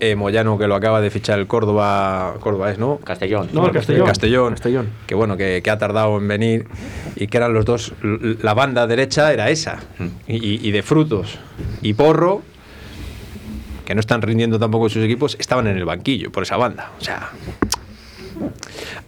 Eh, 0.00 0.14
Moyano 0.14 0.56
que 0.58 0.68
lo 0.68 0.76
acaba 0.76 1.00
de 1.00 1.10
fichar 1.10 1.40
el 1.40 1.48
Córdoba, 1.48 2.34
Córdoba 2.38 2.70
es, 2.70 2.78
¿no? 2.78 2.98
Castellón. 3.02 3.48
No, 3.52 3.66
el 3.66 3.72
Castellón. 3.72 4.06
Castellón, 4.06 4.50
Castellón. 4.52 4.88
que 5.08 5.16
bueno, 5.16 5.36
que, 5.36 5.60
que 5.60 5.70
ha 5.70 5.78
tardado 5.78 6.16
en 6.18 6.28
venir 6.28 6.66
y 7.16 7.26
que 7.26 7.36
eran 7.36 7.52
los 7.52 7.64
dos, 7.64 7.92
la 8.02 8.54
banda 8.54 8.86
derecha 8.86 9.32
era 9.32 9.50
esa, 9.50 9.80
y, 10.28 10.36
y- 10.36 10.60
y 10.68 10.70
de 10.70 10.82
frutos 10.84 11.40
y 11.82 11.94
porro, 11.94 12.42
que 13.88 13.94
no 13.94 14.00
están 14.00 14.20
rindiendo 14.20 14.58
tampoco 14.58 14.84
en 14.84 14.90
sus 14.90 15.02
equipos, 15.02 15.34
estaban 15.40 15.66
en 15.66 15.78
el 15.78 15.86
banquillo 15.86 16.30
por 16.30 16.42
esa 16.42 16.58
banda. 16.58 16.92
O 17.00 17.02
sea, 17.02 17.30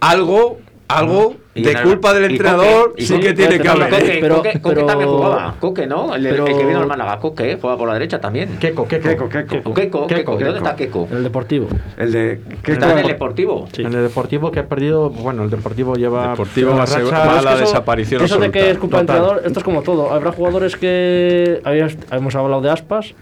algo, 0.00 0.58
algo 0.88 1.36
de 1.54 1.72
el- 1.72 1.82
culpa 1.82 2.14
del 2.14 2.30
entrenador 2.30 2.90
Coque, 2.90 3.02
sí 3.04 3.18
que 3.18 3.32
tiene 3.34 3.58
que 3.58 3.68
haber. 3.68 3.90
Coque- 3.90 3.96
¿eh? 3.96 4.00
Coque, 4.00 4.18
pero- 4.20 4.36
Coque, 4.36 4.60
Coque 4.60 4.74
pero- 4.76 4.86
también 4.86 5.10
jugaba. 5.10 5.54
Coque, 5.58 5.86
¿no? 5.86 6.14
El, 6.14 6.26
el 6.26 6.32
pero- 6.34 6.44
que 6.44 6.64
vino 6.64 6.78
al 6.80 6.86
Málaga. 6.86 7.18
Coque, 7.18 7.58
juega 7.60 7.76
por 7.76 7.88
la 7.88 7.94
derecha 7.94 8.20
también. 8.20 8.56
Queco, 8.58 8.86
Queco. 8.86 9.08
Queco, 9.08 9.28
Queco. 9.28 9.48
Queco, 9.48 9.74
Queco. 9.74 10.06
Queco, 10.06 10.40
¿Y 10.40 10.44
¿Dónde 10.44 10.58
está 10.58 10.76
Queco? 10.76 11.08
El 11.10 11.22
Deportivo. 11.24 11.68
El 11.96 12.12
de. 12.12 12.40
¿qué 12.62 12.72
Está 12.72 12.92
en 12.92 12.98
el 12.98 13.06
Deportivo. 13.08 13.68
Sí. 13.72 13.82
En 13.82 13.88
el 13.94 14.02
Deportivo 14.02 14.50
que 14.52 14.60
ha 14.60 14.66
perdido, 14.66 15.10
bueno, 15.10 15.42
el 15.42 15.50
Deportivo 15.50 15.96
lleva 15.96 16.30
Deportivo 16.30 16.76
va 16.76 16.84
a 16.84 16.86
ser- 16.86 17.04
racha- 17.04 17.26
va 17.26 17.34
a 17.34 17.38
Es 17.38 17.44
la 17.44 17.52
eso- 17.54 17.60
desaparición 17.60 18.22
Eso 18.24 18.38
de 18.38 18.50
que 18.50 18.70
es 18.70 18.78
culpa 18.78 18.98
del 18.98 19.06
entrenador, 19.08 19.42
esto 19.44 19.58
es 19.58 19.64
como 19.64 19.82
todo. 19.82 20.12
Habrá 20.12 20.30
jugadores 20.32 20.76
que. 20.76 21.60
habías- 21.64 21.96
Hemos 22.12 22.34
hablado 22.36 22.62
de 22.62 22.70
Aspas. 22.70 23.14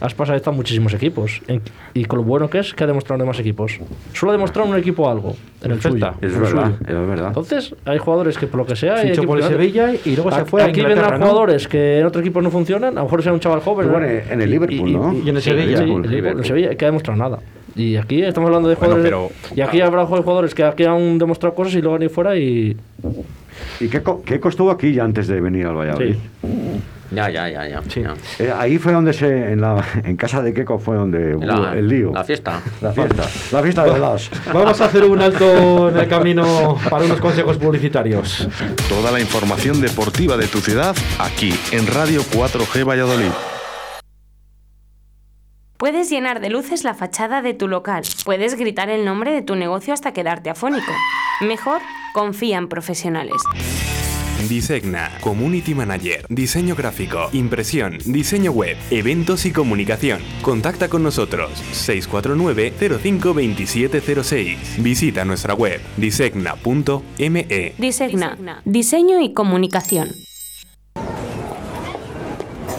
Aspas 0.00 0.28
ha 0.30 0.36
estado 0.36 0.50
en 0.52 0.56
muchísimos 0.58 0.92
equipos. 0.92 1.40
Y 1.94 2.04
con 2.04 2.18
lo 2.18 2.24
bueno 2.24 2.50
que 2.50 2.58
es 2.58 2.74
que 2.74 2.84
ha 2.84 2.86
demostrado 2.86 3.14
en 3.16 3.20
demás 3.26 3.38
equipos. 3.38 3.78
Solo 4.12 4.32
ha 4.32 4.34
demostrado 4.34 4.68
en 4.68 4.74
un 4.74 4.80
equipo 4.80 5.08
algo. 5.08 5.36
En 5.62 5.70
el 5.70 5.78
Perfecto. 5.78 5.98
suyo. 5.98 6.14
Es 6.20 6.28
en 6.30 6.34
el 6.34 6.40
verdad, 6.42 6.64
suyo. 6.78 7.00
es 7.02 7.08
verdad. 7.08 7.28
Entonces, 7.28 7.73
hay 7.84 7.98
jugadores 7.98 8.38
que 8.38 8.46
por 8.46 8.58
lo 8.60 8.66
que 8.66 8.76
sea. 8.76 8.96
Fichó 8.98 9.22
por 9.24 9.38
el 9.38 9.44
Sevilla 9.44 9.92
y 10.04 10.14
luego 10.14 10.30
se 10.30 10.40
Aquí- 10.40 10.50
fue 10.50 10.62
a 10.62 10.66
Aquí 10.66 10.80
vendrán 10.82 11.18
¿no? 11.20 11.26
jugadores 11.26 11.68
que 11.68 11.98
en 12.00 12.06
otro 12.06 12.20
equipo 12.20 12.40
no 12.42 12.50
funcionan. 12.50 12.92
A 12.96 13.00
lo 13.00 13.04
mejor 13.04 13.22
sea 13.22 13.32
un 13.32 13.40
chaval 13.40 13.60
joven. 13.60 13.88
En 14.30 14.40
el 14.40 14.50
Liverpool, 14.50 14.92
¿no? 14.92 15.12
y 15.14 15.28
en 15.28 15.36
el 15.36 15.42
Sí, 15.42 15.50
Sevilla. 15.50 15.78
sí, 15.78 15.82
el 15.84 16.02
Liverpool, 16.02 16.40
el 16.40 16.46
Sevilla, 16.46 16.74
que 16.74 16.84
ha 16.84 16.88
demostrado 16.88 17.18
nada. 17.18 17.38
Y 17.76 17.96
aquí 17.96 18.22
estamos 18.22 18.48
hablando 18.48 18.68
de 18.68 18.76
Bueno, 18.76 18.94
jugadores. 18.96 19.32
Y 19.56 19.60
aquí 19.60 19.80
habrá 19.80 20.06
jugadores 20.06 20.54
que 20.54 20.62
aquí 20.62 20.84
han 20.84 21.18
demostrado 21.18 21.54
cosas 21.54 21.74
y 21.74 21.80
luego 21.80 21.96
han 21.96 22.02
ido 22.02 22.10
fuera 22.10 22.36
y. 22.36 22.76
¿Y 23.80 23.88
qué, 23.88 24.00
co- 24.02 24.22
qué 24.24 24.40
estuvo 24.42 24.70
aquí 24.70 24.92
ya 24.92 25.04
antes 25.04 25.26
de 25.26 25.40
venir 25.40 25.66
al 25.66 25.74
Valladolid? 25.76 26.14
Sí. 26.14 26.48
Ya, 27.14 27.30
ya, 27.30 27.48
ya, 27.48 27.68
ya. 27.68 27.82
Sí. 27.88 28.02
ya. 28.02 28.14
Eh, 28.38 28.52
ahí 28.56 28.78
fue 28.78 28.92
donde 28.92 29.12
se. 29.12 29.52
En, 29.52 29.60
la, 29.60 29.82
en 30.02 30.16
casa 30.16 30.42
de 30.42 30.52
Keco 30.52 30.78
fue 30.78 30.96
donde 30.96 31.36
hubo 31.36 31.44
La, 31.44 31.72
el 31.74 31.88
lío. 31.88 32.12
la 32.12 32.24
fiesta. 32.24 32.60
La 32.80 32.92
fiesta. 32.92 33.24
La 33.52 33.62
fiesta 33.62 33.84
de 33.84 33.98
las. 33.98 34.30
Vamos 34.52 34.80
a 34.80 34.84
hacer 34.86 35.04
un 35.04 35.20
alto 35.20 35.88
en 35.90 35.96
el 35.98 36.08
camino 36.08 36.76
para 36.90 37.04
unos 37.04 37.20
consejos 37.20 37.56
publicitarios. 37.58 38.48
Toda 38.88 39.10
la 39.12 39.20
información 39.20 39.80
deportiva 39.80 40.36
de 40.36 40.46
tu 40.46 40.58
ciudad 40.60 40.94
aquí 41.18 41.54
en 41.72 41.86
Radio 41.86 42.22
4G 42.22 42.86
Valladolid. 42.88 43.30
Puedes 45.76 46.08
llenar 46.08 46.40
de 46.40 46.50
luces 46.50 46.84
la 46.84 46.94
fachada 46.94 47.42
de 47.42 47.52
tu 47.52 47.68
local. 47.68 48.04
Puedes 48.24 48.54
gritar 48.56 48.88
el 48.88 49.04
nombre 49.04 49.32
de 49.32 49.42
tu 49.42 49.54
negocio 49.56 49.92
hasta 49.92 50.12
quedarte 50.12 50.48
afónico. 50.48 50.92
Mejor, 51.40 51.80
confía 52.14 52.58
en 52.58 52.68
profesionales. 52.68 53.42
Disegna, 54.48 55.10
Community 55.20 55.74
Manager, 55.74 56.24
diseño 56.28 56.74
gráfico, 56.74 57.28
impresión, 57.32 57.98
diseño 58.04 58.50
web, 58.52 58.76
eventos 58.90 59.46
y 59.46 59.52
comunicación. 59.52 60.20
Contacta 60.42 60.88
con 60.88 61.02
nosotros 61.02 61.50
649-052706. 61.72 64.56
Visita 64.78 65.24
nuestra 65.24 65.54
web 65.54 65.80
disegna.me. 65.96 67.74
Disegna, 67.78 68.60
diseño 68.64 69.20
y 69.22 69.32
comunicación. 69.32 70.10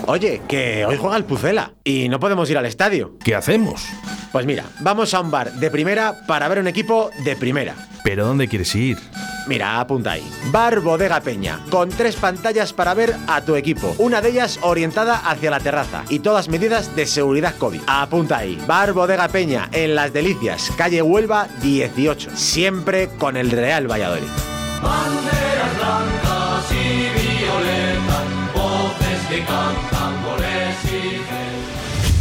Oye, 0.07 0.43
que 0.47 0.85
hoy 0.85 0.97
juega 0.97 1.17
el 1.17 1.25
Pucela 1.25 1.73
y 1.83 2.09
no 2.09 2.19
podemos 2.19 2.47
ir 2.51 2.59
al 2.59 2.67
estadio. 2.67 3.17
¿Qué 3.23 3.33
hacemos? 3.33 3.87
Pues 4.31 4.45
mira, 4.45 4.65
vamos 4.81 5.15
a 5.15 5.21
un 5.21 5.31
bar 5.31 5.51
de 5.53 5.71
primera 5.71 6.27
para 6.27 6.47
ver 6.47 6.59
un 6.59 6.67
equipo 6.67 7.09
de 7.23 7.35
primera. 7.35 7.73
¿Pero 8.05 8.23
dónde 8.27 8.47
quieres 8.47 8.75
ir? 8.75 8.99
Mira, 9.47 9.79
apunta 9.79 10.11
ahí. 10.11 10.31
Bar 10.51 10.79
Bodega 10.79 11.21
Peña, 11.21 11.59
con 11.71 11.89
tres 11.89 12.15
pantallas 12.15 12.71
para 12.71 12.93
ver 12.93 13.15
a 13.27 13.41
tu 13.41 13.55
equipo. 13.55 13.95
Una 13.97 14.21
de 14.21 14.29
ellas 14.29 14.59
orientada 14.61 15.17
hacia 15.27 15.49
la 15.49 15.59
terraza 15.59 16.03
y 16.09 16.19
todas 16.19 16.47
medidas 16.47 16.95
de 16.95 17.07
seguridad 17.07 17.55
COVID. 17.57 17.81
Apunta 17.87 18.37
ahí. 18.37 18.61
Bar 18.67 18.93
Bodega 18.93 19.27
Peña, 19.27 19.69
en 19.71 19.95
Las 19.95 20.13
Delicias, 20.13 20.71
calle 20.77 21.01
Huelva 21.01 21.47
18. 21.63 22.29
Siempre 22.35 23.09
con 23.17 23.37
el 23.37 23.49
Real 23.49 23.89
Valladolid. 23.91 24.27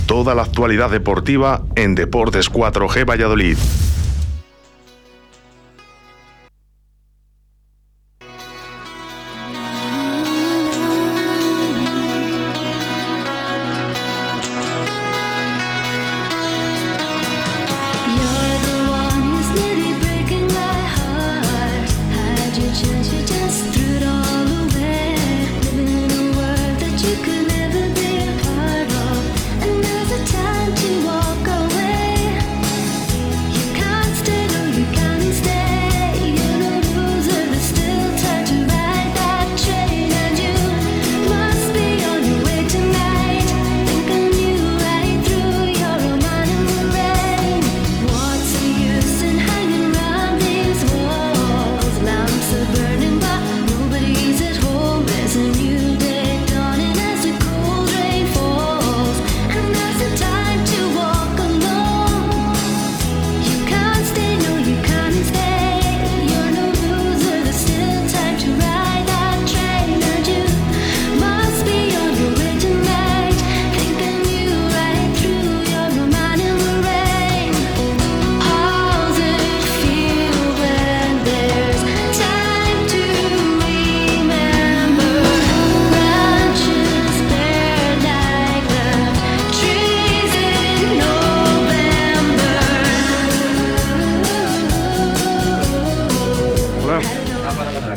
Toda 0.07 0.35
la 0.35 0.43
actualidad 0.43 0.91
deportiva 0.91 1.63
en 1.77 1.95
Deportes 1.95 2.51
4G 2.51 3.05
Valladolid. 3.05 3.59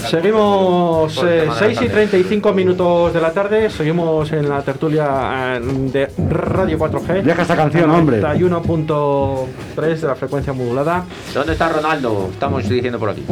Seguimos 0.10 1.18
eh, 1.18 1.41
tema 1.41 1.41
de 1.41 1.45
la 1.45 1.55
6 1.55 1.72
y 1.72 1.76
tarde. 1.76 1.89
35 1.89 2.53
minutos 2.53 3.14
de 3.14 3.22
la 3.22 3.32
tarde. 3.32 3.70
Seguimos 3.70 4.32
en 4.32 4.47
la 4.49 4.62
tertulia 4.62 5.58
eh, 5.58 5.60
de 5.60 6.10
Radio 6.30 6.80
4G. 6.80 7.24
Deja 7.24 7.41
esta 7.41 7.55
canción, 7.55 7.89
hombre. 7.89 8.22
91.3 8.22 9.99
de 9.99 10.08
la 10.08 10.16
frecuencia 10.16 10.53
modulada. 10.53 11.05
¿Dónde 11.34 11.53
está 11.53 11.70
Ronaldo? 11.70 12.30
Estamos 12.32 12.68
diciendo 12.68 12.99
por 12.99 13.10
aquí. 13.10 13.24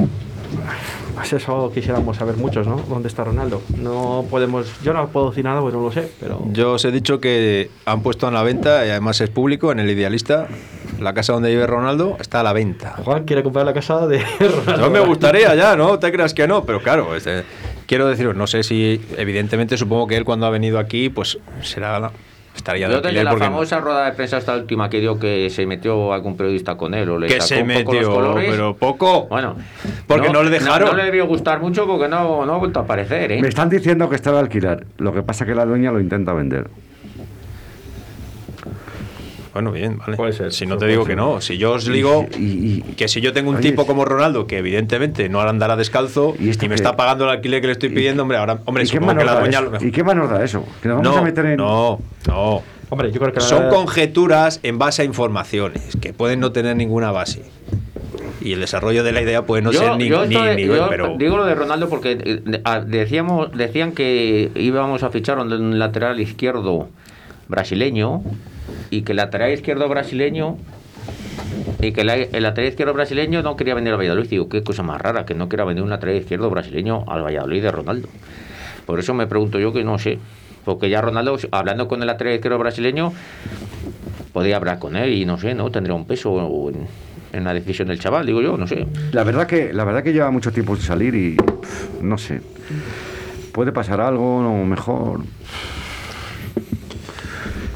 Pues 1.15 1.31
eso 1.31 1.71
quisiéramos 1.73 2.17
saber 2.17 2.35
muchos, 2.35 2.67
¿no? 2.67 2.75
¿Dónde 2.89 3.07
está 3.07 3.23
Ronaldo? 3.23 3.61
No 3.77 4.25
podemos. 4.29 4.67
Yo 4.83 4.93
no 4.93 5.07
puedo 5.07 5.29
decir 5.29 5.45
nada, 5.45 5.61
pues 5.61 5.73
no 5.73 5.81
lo 5.81 5.91
sé, 5.91 6.11
pero. 6.19 6.43
Yo 6.51 6.73
os 6.73 6.83
he 6.83 6.91
dicho 6.91 7.21
que 7.21 7.69
han 7.85 8.01
puesto 8.01 8.27
en 8.27 8.33
la 8.33 8.43
venta, 8.43 8.85
y 8.85 8.89
además 8.89 9.21
es 9.21 9.29
público, 9.29 9.71
en 9.71 9.79
el 9.79 9.89
Idealista, 9.89 10.47
la 10.99 11.13
casa 11.13 11.33
donde 11.33 11.49
vive 11.49 11.65
Ronaldo 11.67 12.17
está 12.19 12.39
a 12.39 12.43
la 12.43 12.53
venta. 12.53 12.95
Juan 13.03 13.23
quiere 13.25 13.43
comprar 13.43 13.65
la 13.65 13.73
casa 13.73 14.07
de 14.07 14.19
Ronaldo. 14.39 14.77
No 14.77 14.89
me 14.89 14.99
gustaría 14.99 15.53
ya, 15.55 15.75
¿no? 15.75 15.99
Te 15.99 16.11
creas 16.11 16.33
que 16.33 16.47
no, 16.47 16.63
pero 16.65 16.81
claro, 16.81 17.15
este, 17.15 17.43
quiero 17.85 18.07
deciros, 18.07 18.35
no 18.35 18.47
sé 18.47 18.63
si, 18.63 19.01
evidentemente, 19.17 19.77
supongo 19.77 20.07
que 20.07 20.17
él 20.17 20.25
cuando 20.25 20.45
ha 20.45 20.49
venido 20.49 20.79
aquí, 20.79 21.09
pues 21.09 21.37
será 21.61 21.99
la- 21.99 22.11
estaría 22.55 22.87
de 22.87 22.93
Yo 22.93 22.97
desde 23.01 23.09
alquiler 23.09 23.25
la 23.25 23.31
porque 23.31 23.45
famosa 23.47 23.79
rueda 23.81 24.05
de 24.05 24.11
prensa 24.13 24.37
esta 24.37 24.55
última 24.55 24.89
que 24.89 25.01
dio 25.01 25.19
que 25.19 25.49
se 25.49 25.65
metió 25.65 26.13
algún 26.13 26.37
periodista 26.37 26.75
con 26.77 26.93
él 26.93 27.09
o 27.09 27.19
le 27.19 27.27
que 27.27 27.33
sacó 27.41 27.47
se 27.47 27.61
un 27.61 27.67
poco 27.67 27.93
los 27.93 27.93
metió, 28.01 28.13
colores. 28.13 28.49
pero 28.49 28.75
poco. 28.77 29.25
Bueno, 29.27 29.57
Porque 30.07 30.29
no 30.29 30.41
le 30.41 30.49
dejaron. 30.49 30.89
No, 30.91 30.95
le 30.95 31.03
debió 31.03 31.27
gustar 31.27 31.59
mucho 31.59 31.85
porque 31.85 32.07
no, 32.07 32.45
no 32.45 32.53
ha 32.53 32.57
vuelto 32.57 32.79
a 32.79 32.83
aparecer, 32.83 33.33
¿eh? 33.33 33.41
Me 33.41 33.49
están 33.49 33.69
diciendo 33.69 34.07
que 34.09 34.15
está 34.15 34.31
de 34.31 34.39
alquilar. 34.39 34.85
Lo 34.99 35.13
que 35.13 35.21
pasa 35.21 35.43
es 35.43 35.49
que 35.49 35.55
la 35.55 35.65
dueña 35.65 35.91
lo 35.91 35.99
intenta 35.99 36.31
vender. 36.31 36.69
Bueno, 39.55 39.71
bien, 39.71 39.97
vale. 39.97 40.17
Puede 40.17 40.33
ser, 40.33 40.51
Si 40.51 40.65
no 40.65 40.77
te 40.77 40.85
digo 40.85 41.03
ser. 41.05 41.11
que 41.11 41.15
no, 41.15 41.39
si 41.39 41.57
yo 41.57 41.71
os 41.71 41.85
digo 41.85 42.27
Y- 42.37 42.43
y- 42.43 42.81
que 42.97 43.07
si 43.07 43.21
yo 43.21 43.31
tengo 43.31 43.49
un 43.51 43.55
Oye, 43.55 43.69
tipo 43.69 43.87
como 43.87 44.03
Ronaldo 44.03 44.47
que 44.47 44.57
evidentemente 44.57 45.29
no 45.29 45.39
andará 45.39 45.77
descalzo 45.77 46.35
¿Y 46.37 46.67
me 46.67 46.75
está 46.75 46.97
pagando 46.97 47.23
el 47.23 47.29
alquiler 47.29 47.61
que 47.61 47.67
le 47.67 47.71
estoy 47.73 47.87
pidiendo, 47.87 48.23
hombre, 48.23 48.37
ahora, 48.37 48.59
hombre, 48.65 48.83
¿Y 48.83 48.87
qué 48.87 48.91
que 48.95 48.99
la 48.99 49.05
más 50.03 50.15
nos 50.17 50.29
da 50.29 50.43
eso? 50.43 50.65
Que 50.81 50.89
nos 50.89 50.97
vamos 50.97 51.13
no, 51.15 51.17
a 51.19 51.23
meter 51.23 51.45
en... 51.45 51.55
no, 51.55 51.99
no. 52.27 52.63
Hombre, 52.89 53.13
yo 53.13 53.19
creo 53.21 53.31
que 53.31 53.39
Son 53.39 53.63
la- 53.63 53.69
conjeturas 53.69 54.59
en 54.61 54.77
base 54.77 55.03
a 55.03 55.05
informaciones 55.05 55.95
que 56.01 56.11
pueden 56.11 56.41
no 56.41 56.51
tener 56.51 56.75
ninguna 56.75 57.11
base. 57.13 57.43
Y 58.41 58.51
el 58.51 58.59
desarrollo 58.59 59.05
de 59.05 59.13
la 59.13 59.21
idea 59.21 59.43
puede 59.45 59.61
no 59.61 59.71
Yo- 59.71 59.79
ser 59.79 59.95
ni, 59.95 60.09
yo 60.09 60.25
ni 60.25 60.35
de- 60.35 60.55
nivel, 60.57 60.77
yo 60.79 60.89
pero 60.89 61.15
digo 61.17 61.37
lo 61.37 61.45
de 61.45 61.55
Ronaldo 61.55 61.87
porque 61.87 62.17
eh, 62.21 62.61
ah, 62.65 62.81
decíamos 62.81 63.53
decían 63.53 63.93
que 63.93 64.51
íbamos 64.55 65.01
a 65.03 65.11
fichar 65.11 65.39
un 65.39 65.79
lateral 65.79 66.19
izquierdo 66.19 66.89
brasileño 67.47 68.21
y 68.89 69.01
que 69.01 69.13
el 69.13 69.17
lateral 69.17 69.51
izquierdo 69.51 69.87
brasileño 69.87 70.57
y 71.81 71.91
que 71.91 72.01
el 72.01 72.43
lateral 72.43 72.69
izquierdo 72.69 72.93
brasileño 72.93 73.41
no 73.41 73.55
quería 73.55 73.75
venir 73.75 73.93
al 73.93 73.99
Valladolid. 73.99 74.29
Digo, 74.29 74.49
qué 74.49 74.63
cosa 74.63 74.83
más 74.83 74.99
rara 75.01 75.25
que 75.25 75.33
no 75.33 75.49
quiera 75.49 75.65
venir 75.65 75.83
un 75.83 75.89
lateral 75.89 76.15
izquierdo 76.15 76.49
brasileño 76.49 77.03
al 77.07 77.23
Valladolid 77.23 77.61
de 77.61 77.71
Ronaldo. 77.71 78.09
Por 78.85 78.99
eso 78.99 79.13
me 79.13 79.27
pregunto 79.27 79.59
yo 79.59 79.73
que 79.73 79.83
no 79.83 79.99
sé. 79.99 80.19
Porque 80.63 80.89
ya 80.89 81.01
Ronaldo, 81.01 81.37
hablando 81.51 81.87
con 81.87 82.01
el 82.01 82.07
lateral 82.07 82.33
izquierdo 82.33 82.57
brasileño, 82.57 83.13
podía 84.33 84.57
hablar 84.57 84.79
con 84.79 84.95
él 84.95 85.13
y 85.13 85.25
no 85.25 85.37
sé, 85.37 85.53
¿no? 85.53 85.69
Tendría 85.69 85.95
un 85.95 86.05
peso 86.05 86.71
en, 87.31 87.43
la 87.43 87.53
decisión 87.53 87.87
del 87.87 87.99
chaval, 87.99 88.25
digo 88.25 88.41
yo, 88.41 88.57
no 88.57 88.65
sé. 88.65 88.87
La 89.11 89.23
verdad 89.23 89.45
que 89.45 89.73
la 89.73 89.83
verdad 89.83 90.03
que 90.03 90.13
lleva 90.13 90.31
mucho 90.31 90.51
tiempo 90.51 90.75
sin 90.75 90.85
salir 90.85 91.13
y 91.13 91.37
no 92.01 92.17
sé. 92.17 92.41
Puede 93.51 93.71
pasar 93.71 94.01
algo, 94.01 94.41
no, 94.41 94.65
mejor. 94.65 95.21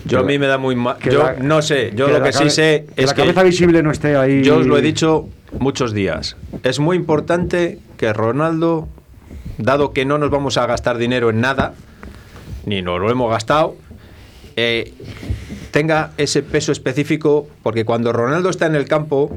Yo 0.09 0.19
a 0.19 0.23
mí 0.23 0.37
me 0.39 0.47
da 0.47 0.57
muy 0.57 0.75
mal. 0.75 0.97
Yo 1.03 1.23
la- 1.23 1.33
no 1.33 1.61
sé, 1.61 1.91
yo 1.95 2.07
que 2.07 2.13
lo 2.13 2.23
que 2.23 2.33
sí 2.33 2.49
sé 2.49 2.85
que 2.95 3.03
es 3.03 3.07
la 3.09 3.13
que 3.15 3.21
cabeza 3.21 3.43
visible 3.43 3.81
no 3.83 3.91
esté 3.91 4.15
ahí. 4.15 4.43
Yo 4.43 4.57
os 4.57 4.65
lo 4.67 4.77
he 4.77 4.81
dicho 4.81 5.27
muchos 5.59 5.93
días. 5.93 6.35
Es 6.63 6.79
muy 6.79 6.97
importante 6.97 7.79
que 7.97 8.11
Ronaldo, 8.13 8.87
dado 9.57 9.93
que 9.93 10.05
no 10.05 10.17
nos 10.17 10.29
vamos 10.29 10.57
a 10.57 10.65
gastar 10.65 10.97
dinero 10.97 11.29
en 11.29 11.41
nada, 11.41 11.73
ni 12.65 12.81
nos 12.81 12.99
lo 12.99 13.09
hemos 13.09 13.29
gastado, 13.31 13.75
eh, 14.55 14.93
tenga 15.71 16.11
ese 16.17 16.43
peso 16.43 16.71
específico, 16.71 17.47
porque 17.63 17.85
cuando 17.85 18.11
Ronaldo 18.11 18.49
está 18.49 18.65
en 18.65 18.75
el 18.75 18.85
campo, 18.85 19.31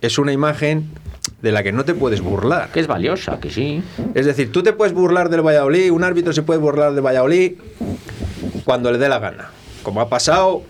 es 0.00 0.18
una 0.18 0.32
imagen 0.32 0.90
de 1.42 1.52
la 1.52 1.62
que 1.62 1.70
no 1.72 1.84
te 1.84 1.94
puedes 1.94 2.20
burlar. 2.20 2.70
Que 2.72 2.80
es 2.80 2.86
valiosa, 2.86 3.38
que 3.40 3.50
sí. 3.50 3.82
Es 4.14 4.26
decir, 4.26 4.50
tú 4.50 4.62
te 4.62 4.72
puedes 4.72 4.92
burlar 4.92 5.28
del 5.28 5.42
Valladolid, 5.46 5.90
un 5.92 6.02
árbitro 6.04 6.32
se 6.32 6.42
puede 6.42 6.58
burlar 6.58 6.94
del 6.94 7.04
Valladolid 7.04 7.52
cuando 8.68 8.92
le 8.92 8.98
dé 8.98 9.08
la 9.08 9.18
gana, 9.18 9.48
como 9.82 10.02
ha 10.02 10.10
pasado 10.10 10.60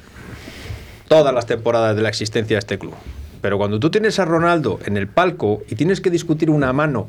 todas 1.08 1.34
las 1.34 1.46
temporadas 1.46 1.96
de 1.96 2.02
la 2.02 2.08
existencia 2.08 2.54
de 2.54 2.60
este 2.60 2.78
club. 2.78 2.94
Pero 3.40 3.58
cuando 3.58 3.80
tú 3.80 3.90
tienes 3.90 4.20
a 4.20 4.24
Ronaldo 4.24 4.78
en 4.86 4.96
el 4.96 5.08
palco 5.08 5.62
y 5.68 5.74
tienes 5.74 6.00
que 6.00 6.08
discutir 6.08 6.48
una 6.48 6.72
mano 6.72 7.08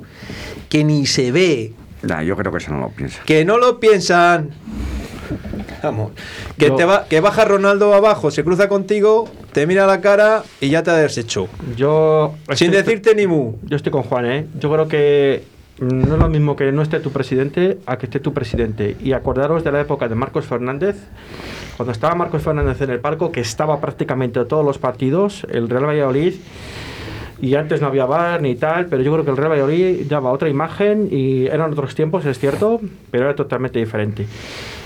que 0.68 0.84
ni 0.84 1.06
se 1.06 1.32
ve, 1.32 1.74
Nah, 2.02 2.24
yo 2.24 2.36
creo 2.36 2.52
que 2.52 2.58
eso 2.58 2.72
no 2.72 2.80
lo 2.80 2.90
piensa. 2.90 3.22
que 3.24 3.46
no 3.46 3.60
lo 3.60 3.80
piensan, 3.80 4.50
vamos, 5.84 6.12
que, 6.58 6.70
Yo- 6.70 6.76
te 6.76 6.86
va, 6.86 7.06
que 7.08 7.20
baja 7.20 7.46
Ronaldo 7.46 7.94
abajo, 7.94 8.32
se 8.32 8.44
cruza 8.44 8.68
contigo, 8.68 9.30
te 9.54 9.68
mira 9.68 9.86
la 9.86 10.02
cara 10.02 10.42
y 10.60 10.70
ya 10.70 10.82
te 10.82 10.90
ha 10.90 10.96
deshecho. 10.96 11.48
Yo. 11.78 12.34
Sin 12.56 12.74
estoy- 12.74 12.82
decirte 12.82 13.14
ni 13.14 13.28
mu. 13.28 13.58
Yo 13.62 13.76
estoy 13.76 13.92
con 13.92 14.02
Juan, 14.02 14.26
¿eh? 14.26 14.48
Yo 14.60 14.72
creo 14.72 14.88
que 14.88 15.44
no 15.80 16.14
es 16.14 16.20
lo 16.20 16.30
mismo 16.30 16.56
que 16.56 16.72
no 16.72 16.82
esté 16.82 17.00
tu 17.00 17.12
presidente 17.12 17.78
a 17.86 17.98
que 17.98 18.06
esté 18.06 18.20
tu 18.20 18.34
presidente. 18.34 18.98
Y 19.02 19.14
acordaros 19.14 19.64
de 19.64 19.72
la 19.72 19.82
época 19.82 20.08
de 20.08 20.16
Marcos 20.16 20.46
Fernández, 20.46 20.98
cuando 21.78 21.92
estaba 21.92 22.16
Marcos 22.16 22.44
Fernández 22.44 22.82
en 22.82 22.90
el 22.90 23.00
palco, 23.00 23.32
que 23.32 23.42
estaba 23.42 23.80
prácticamente 23.80 24.44
todos 24.46 24.66
los 24.66 24.78
partidos, 24.78 25.46
el 25.50 25.70
Real 25.70 25.86
Valladolid. 25.86 26.36
Y 27.42 27.56
antes 27.56 27.80
no 27.80 27.88
había 27.88 28.06
bar 28.06 28.42
ni 28.42 28.56
tal, 28.56 28.88
pero 28.88 29.02
yo 29.02 29.14
creo 29.14 29.24
que 29.24 29.32
el 29.32 29.38
Real 29.38 29.52
Valladolid 29.52 30.06
daba 30.10 30.32
otra 30.32 30.50
imagen 30.50 31.08
y 31.10 31.46
eran 31.46 31.72
otros 31.72 31.96
tiempos, 31.96 32.26
es 32.26 32.38
cierto, 32.38 32.82
pero 33.12 33.26
era 33.26 33.36
totalmente 33.36 33.80
diferente. 33.80 34.28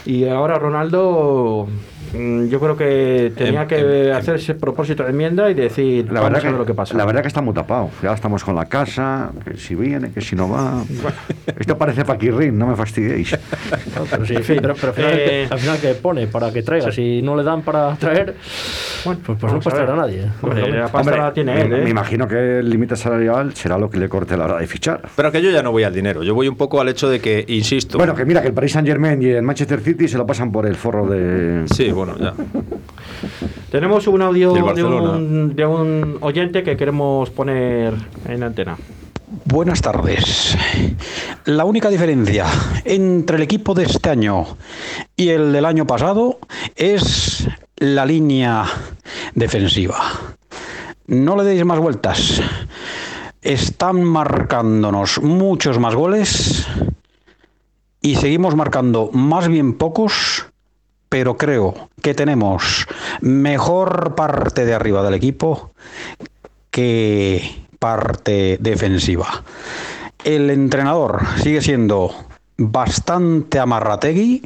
Y 0.06 0.28
ahora 0.28 0.60
Ronaldo, 0.60 1.68
yo 2.14 2.60
creo 2.60 2.78
que 2.78 3.32
tenía 3.36 3.64
Em- 3.64 3.68
que 3.68 3.80
em- 3.80 4.08
em- 4.10 4.14
hacer 4.16 4.36
ese 4.36 4.54
propósito 4.56 5.04
de 5.04 5.10
enmienda 5.10 5.50
y 5.50 5.54
decir, 5.56 6.12
La 6.12 6.22
verdad, 6.22 6.42
que, 6.42 6.52
lo 6.52 6.66
que 6.66 6.74
pasa. 6.74 6.96
la 6.96 7.06
verdad 7.06 7.22
que 7.22 7.28
está 7.28 7.42
muy 7.42 7.54
tapado. 7.54 7.90
Ya 8.02 8.14
estamos 8.14 8.44
con 8.44 8.56
la 8.56 8.66
casa, 8.66 9.32
que 9.44 9.58
si 9.58 9.74
viene, 9.76 10.12
que 10.12 10.22
si 10.22 10.36
no 10.36 10.50
va. 10.50 10.84
Esto 11.60 11.78
parece 11.78 12.06
Paquirrín, 12.06 12.58
no 12.58 12.68
me 12.68 12.76
fastidiéis. 12.76 13.32
No, 13.96 14.04
pero 14.10 14.26
sí, 14.26 14.36
En 14.36 14.44
fin, 14.44 14.58
pero, 14.62 14.76
pero 14.76 14.88
al, 14.90 14.94
final, 14.94 15.14
eh, 15.16 15.48
al 15.50 15.60
final 15.60 15.78
que 15.80 15.94
pone 15.96 16.28
para 16.28 16.52
que 16.52 16.62
traiga. 16.64 16.92
Si 16.92 17.22
no 17.22 17.36
le 17.36 17.44
dan 17.44 17.62
para 17.62 17.96
traer, 17.96 18.36
Bueno, 19.06 19.20
pues, 19.26 19.38
pues 19.40 19.54
no 19.54 19.60
a 19.60 19.62
traer 19.62 19.90
a 19.90 19.96
nadie. 19.96 20.22
Hombre, 20.42 20.62
lógicamente. 20.62 20.78
la 20.78 20.84
pasta 20.84 20.98
Hombre, 21.00 21.18
la 21.18 21.34
tiene 21.34 21.54
me, 21.56 21.62
él, 21.62 21.74
¿eh? 21.74 21.84
me 21.84 21.90
imagino 21.90 22.28
que 22.28 22.60
el 22.60 22.70
límite 22.70 22.96
salarial 22.96 23.54
será 23.56 23.78
lo 23.78 23.90
que 23.90 23.98
le 23.98 24.08
corte 24.10 24.38
la 24.38 24.46
hora 24.46 24.58
de 24.60 24.68
fichar. 24.68 25.02
Pero 25.16 25.32
que 25.32 25.42
yo 25.42 25.50
ya 25.52 25.64
no 25.64 25.72
voy 25.72 25.84
al 25.84 25.94
dinero, 25.94 26.24
yo 26.24 26.34
voy 26.36 26.48
un 26.48 26.56
poco 26.58 26.80
al 26.82 26.90
hecho 26.90 27.10
de 27.10 27.20
que, 27.20 27.44
insisto, 27.48 27.98
Bueno, 27.98 28.14
que 28.16 28.26
mira, 28.26 28.42
que 28.42 28.48
el 28.50 28.54
Paris 28.54 28.74
Saint 28.74 28.88
Germain 28.88 29.22
y 29.22 29.28
el 29.28 29.42
Manchester 29.44 29.80
City 29.80 30.08
se 30.08 30.18
lo 30.18 30.26
pasan 30.26 30.52
por 30.52 30.66
el 30.66 30.76
forro 30.76 31.08
de. 31.08 31.64
sí, 31.68 31.92
bueno, 31.92 32.03
ya. 32.20 32.34
Tenemos 33.72 34.08
un 34.08 34.22
audio 34.22 34.54
de 34.54 34.84
un, 34.84 35.56
de 35.56 35.66
un 35.66 36.18
oyente 36.22 36.64
que 36.64 36.78
queremos 36.78 37.30
poner 37.30 37.94
en 38.28 38.40
la 38.40 38.48
antena. 38.48 38.78
Buenas 39.46 39.82
tardes. 39.82 40.56
La 41.46 41.66
única 41.66 41.90
diferencia 41.90 42.46
entre 42.86 43.38
el 43.38 43.44
equipo 43.44 43.74
de 43.74 43.84
este 43.84 44.10
año 44.10 44.46
y 45.16 45.30
el 45.30 45.52
del 45.52 45.66
año 45.66 45.88
pasado 45.88 46.38
es 46.76 47.48
la 47.78 48.06
línea 48.06 48.66
defensiva. 49.34 49.98
No 51.08 51.36
le 51.36 51.44
deis 51.44 51.66
más 51.66 51.80
vueltas. 51.80 52.42
Están 53.42 54.04
marcándonos 54.04 55.22
muchos 55.22 55.80
más 55.80 55.96
goles 55.96 56.68
y 58.02 58.16
seguimos 58.16 58.56
marcando 58.56 59.10
más 59.14 59.48
bien 59.48 59.74
pocos, 59.74 60.43
pero 61.14 61.38
creo 61.38 61.92
que 62.02 62.16
tenemos 62.16 62.88
mejor 63.22 64.16
parte 64.16 64.66
de 64.66 64.74
arriba 64.74 65.04
del 65.04 65.14
equipo 65.14 65.72
que 66.72 67.68
parte 67.78 68.58
defensiva. 68.60 69.44
El 70.24 70.50
entrenador 70.50 71.22
sigue 71.38 71.62
siendo 71.62 72.16
bastante 72.58 73.60
amarrategui, 73.60 74.42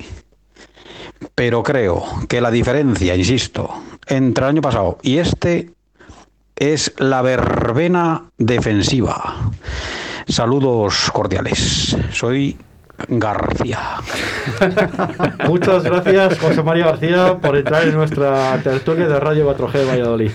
pero 1.33 1.63
creo 1.63 2.03
que 2.27 2.41
la 2.41 2.51
diferencia, 2.51 3.15
insisto, 3.15 3.69
entre 4.05 4.43
el 4.43 4.49
año 4.49 4.61
pasado 4.61 4.97
y 5.03 5.19
este 5.19 5.71
es 6.57 6.93
la 6.97 7.21
verbena 7.21 8.25
defensiva. 8.37 9.53
Saludos 10.27 11.11
cordiales. 11.13 11.95
Soy 12.11 12.57
García. 13.07 13.79
Muchas 15.47 15.83
gracias, 15.83 16.39
José 16.39 16.63
María 16.63 16.85
García, 16.87 17.37
por 17.39 17.55
entrar 17.55 17.83
en 17.87 17.93
nuestra 17.93 18.57
tertulia 18.63 19.07
de 19.07 19.19
Radio 19.19 19.55
4G 19.55 19.71
de 19.73 19.85
Valladolid. 19.85 20.31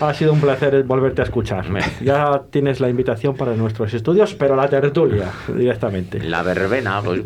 Ha 0.00 0.14
sido 0.14 0.32
un 0.32 0.40
placer 0.40 0.84
volverte 0.84 1.22
a 1.22 1.24
escuchar. 1.24 1.66
Ya 2.02 2.42
tienes 2.50 2.80
la 2.80 2.88
invitación 2.88 3.34
para 3.36 3.54
nuestros 3.54 3.92
estudios, 3.94 4.34
pero 4.34 4.54
la 4.56 4.68
tertulia 4.68 5.30
directamente. 5.48 6.20
La 6.22 6.42
verbena, 6.42 7.00
pues, 7.04 7.20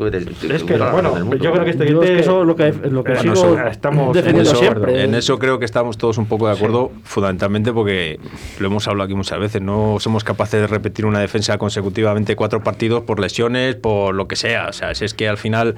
Es 0.51 0.65
que, 0.65 0.77
bueno, 0.79 1.35
yo 1.37 1.53
creo 1.53 1.65
que 1.65 1.71
este 1.71 1.91
Yo 1.91 2.03
es 2.03 2.07
que 2.09 2.13
oyente- 2.15 2.21
eso 2.21 2.41
es 2.41 2.47
lo 2.47 2.57
que, 2.57 2.73
lo 2.91 3.05
que 3.05 3.13
Bueno, 3.15 3.35
sigo 3.35 3.55
eso 3.57 3.67
estamos 3.67 4.15
defendiendo 4.15 4.51
en 4.51 4.57
eso, 4.57 4.61
siempre. 4.65 5.05
En 5.05 5.15
eso 5.15 5.39
creo 5.39 5.59
que 5.59 5.65
estamos 5.65 5.99
todos 5.99 6.19
un 6.19 6.27
poco 6.27 6.47
de 6.49 6.55
acuerdo, 6.55 6.91
fundamentalmente 7.05 7.73
porque 7.73 8.19
lo 8.59 8.67
hemos 8.69 8.87
hablado 8.89 9.05
aquí 9.07 9.15
muchas 9.15 9.39
veces, 9.39 9.61
no 9.63 9.97
somos 10.01 10.25
capaces 10.25 10.61
de 10.61 10.67
repetir 10.67 11.07
una 11.07 11.21
defensa 11.21 11.59
consecutivamente 11.59 12.35
cuatro 12.37 12.63
partidos 12.63 13.03
por 13.05 13.21
lesiones, 13.21 13.75
por 13.77 14.15
lo 14.15 14.27
que 14.27 14.37
sea. 14.37 14.70
O 14.71 14.73
sea, 14.73 14.95
si 14.95 15.05
es 15.05 15.15
que 15.15 15.29
al 15.29 15.37
final... 15.39 15.75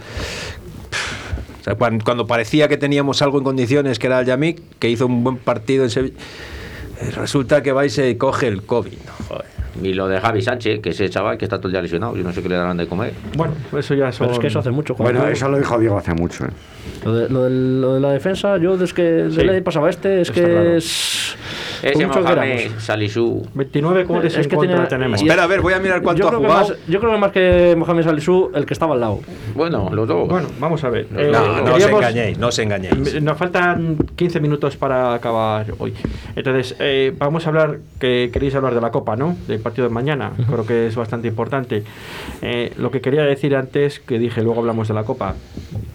o 1.60 1.64
sea, 1.64 1.74
cuan- 1.74 2.00
cuando, 2.00 2.26
parecía 2.26 2.68
que 2.68 2.76
teníamos 2.76 3.22
algo 3.22 3.38
en 3.38 3.44
condiciones, 3.44 3.98
que 3.98 4.06
era 4.06 4.20
el 4.20 4.26
Yamik, 4.26 4.60
que 4.78 4.88
hizo 4.90 5.06
un 5.06 5.22
buen 5.24 5.36
partido 5.36 5.84
en 5.84 5.90
Sevilla, 5.90 6.14
eh, 7.00 7.10
resulta 7.16 7.62
que 7.62 7.72
vais 7.72 7.96
y 7.98 8.14
coge 8.16 8.48
el 8.48 8.62
COVID. 8.62 8.92
No, 8.92 9.24
joder. 9.28 9.46
Y 9.82 9.94
lo 9.94 10.06
de 10.06 10.20
Javi 10.20 10.42
Sánchez, 10.42 10.80
que 10.82 10.90
ese 10.90 11.08
chaval 11.08 11.38
que 11.38 11.46
está 11.46 11.56
todo 11.56 11.68
el 11.68 11.72
día 11.72 11.80
lesionado, 11.82 12.16
y 12.18 12.22
no 12.22 12.30
sé 12.32 12.42
qué 12.42 12.48
le 12.50 12.56
darán 12.56 12.76
de 12.76 12.86
comer. 12.86 13.14
Bueno, 13.36 13.54
eso 13.76 13.94
ya 13.94 14.10
Pero 14.16 14.32
es 14.32 14.38
que 14.38 14.48
eso 14.48 14.58
hace 14.58 14.70
mucho. 14.70 14.94
Juan. 14.94 15.12
Bueno, 15.14 15.26
eso 15.28 15.48
lo 15.48 15.56
dijo 15.56 15.78
Diego 15.78 15.96
hace 15.96 16.12
mucho. 16.12 16.44
¿eh? 16.44 16.48
Lo 17.06 17.14
de, 17.16 17.28
lo, 17.30 17.44
del- 17.44 17.80
lo 17.80 17.94
de 17.94 18.00
la 18.00 18.10
defensa, 18.12 18.58
yo 18.58 18.76
desde 18.76 18.94
que 18.94 19.28
Sí. 19.30 19.42
la 19.44 19.64
pasaba 19.64 19.88
este, 19.88 20.20
es 20.20 20.28
Está 20.28 20.40
que 20.42 20.46
claro. 20.50 20.76
es. 20.76 21.36
Ese 21.82 21.92
por 21.94 22.06
mucho 22.06 22.18
que 22.28 22.34
Mohamed 22.34 22.56
queramos. 22.58 22.82
Salisú. 22.84 23.46
29 23.54 24.04
goles 24.04 24.32
Es 24.32 24.44
en 24.44 24.50
que 24.50 24.56
contra 24.56 24.74
tenía- 24.74 24.88
tenemos. 24.88 25.20
y- 25.20 25.24
Espera, 25.24 25.44
a 25.44 25.46
ver, 25.46 25.60
voy 25.60 25.72
a 25.74 25.78
mirar 25.80 26.00
cuánto 26.02 26.20
yo 26.22 26.26
ha 26.26 26.30
creo 26.30 26.40
que 26.40 26.46
jugado. 26.46 26.68
más, 26.68 26.78
yo 26.88 27.00
creo 27.00 27.12
que 27.12 27.18
más 27.18 27.32
que 27.32 27.74
Mohamed 27.76 28.04
Salisú, 28.04 28.50
el 28.54 28.66
que 28.66 28.72
estaba 28.74 28.94
al 28.94 29.00
lado. 29.00 29.20
Bueno, 29.54 29.90
los 29.92 30.06
dos. 30.08 30.28
Bueno, 30.28 30.48
vamos 30.60 30.82
a 30.84 30.90
ver. 30.90 31.06
No, 31.10 31.20
Eh, 31.20 31.30
no 31.30 31.40
os 31.40 31.70
queríamos- 31.72 32.00
engañéis, 32.00 32.38
no 32.38 32.46
os 32.48 32.58
engañéis. 32.58 33.22
Nos 33.22 33.36
faltan 33.36 33.96
15 34.16 34.40
minutos 34.40 34.76
para 34.76 35.14
acabar 35.14 35.66
hoy. 35.78 35.92
Entonces, 36.36 36.76
eh, 36.78 37.12
vamos 37.18 37.46
a 37.46 37.48
hablar, 37.50 37.78
que 37.98 38.30
queréis 38.32 38.54
hablar 38.54 38.74
de 38.74 38.80
la 38.80 38.90
Copa, 38.90 39.16
¿no? 39.16 39.36
Del 39.48 39.60
partido 39.60 39.88
de 39.88 39.94
mañana. 39.94 40.32
Creo 40.48 40.64
que 40.66 40.86
es 40.86 40.96
bastante 40.96 41.28
importante. 41.28 41.82
Eh, 42.42 42.72
lo 42.78 42.90
que 42.90 43.00
quería 43.00 43.22
decir 43.22 43.56
antes, 43.56 44.00
que 44.00 44.18
dije, 44.18 44.42
luego 44.42 44.60
hablamos 44.60 44.88
de 44.88 44.94
la 44.94 45.04
Copa. 45.04 45.34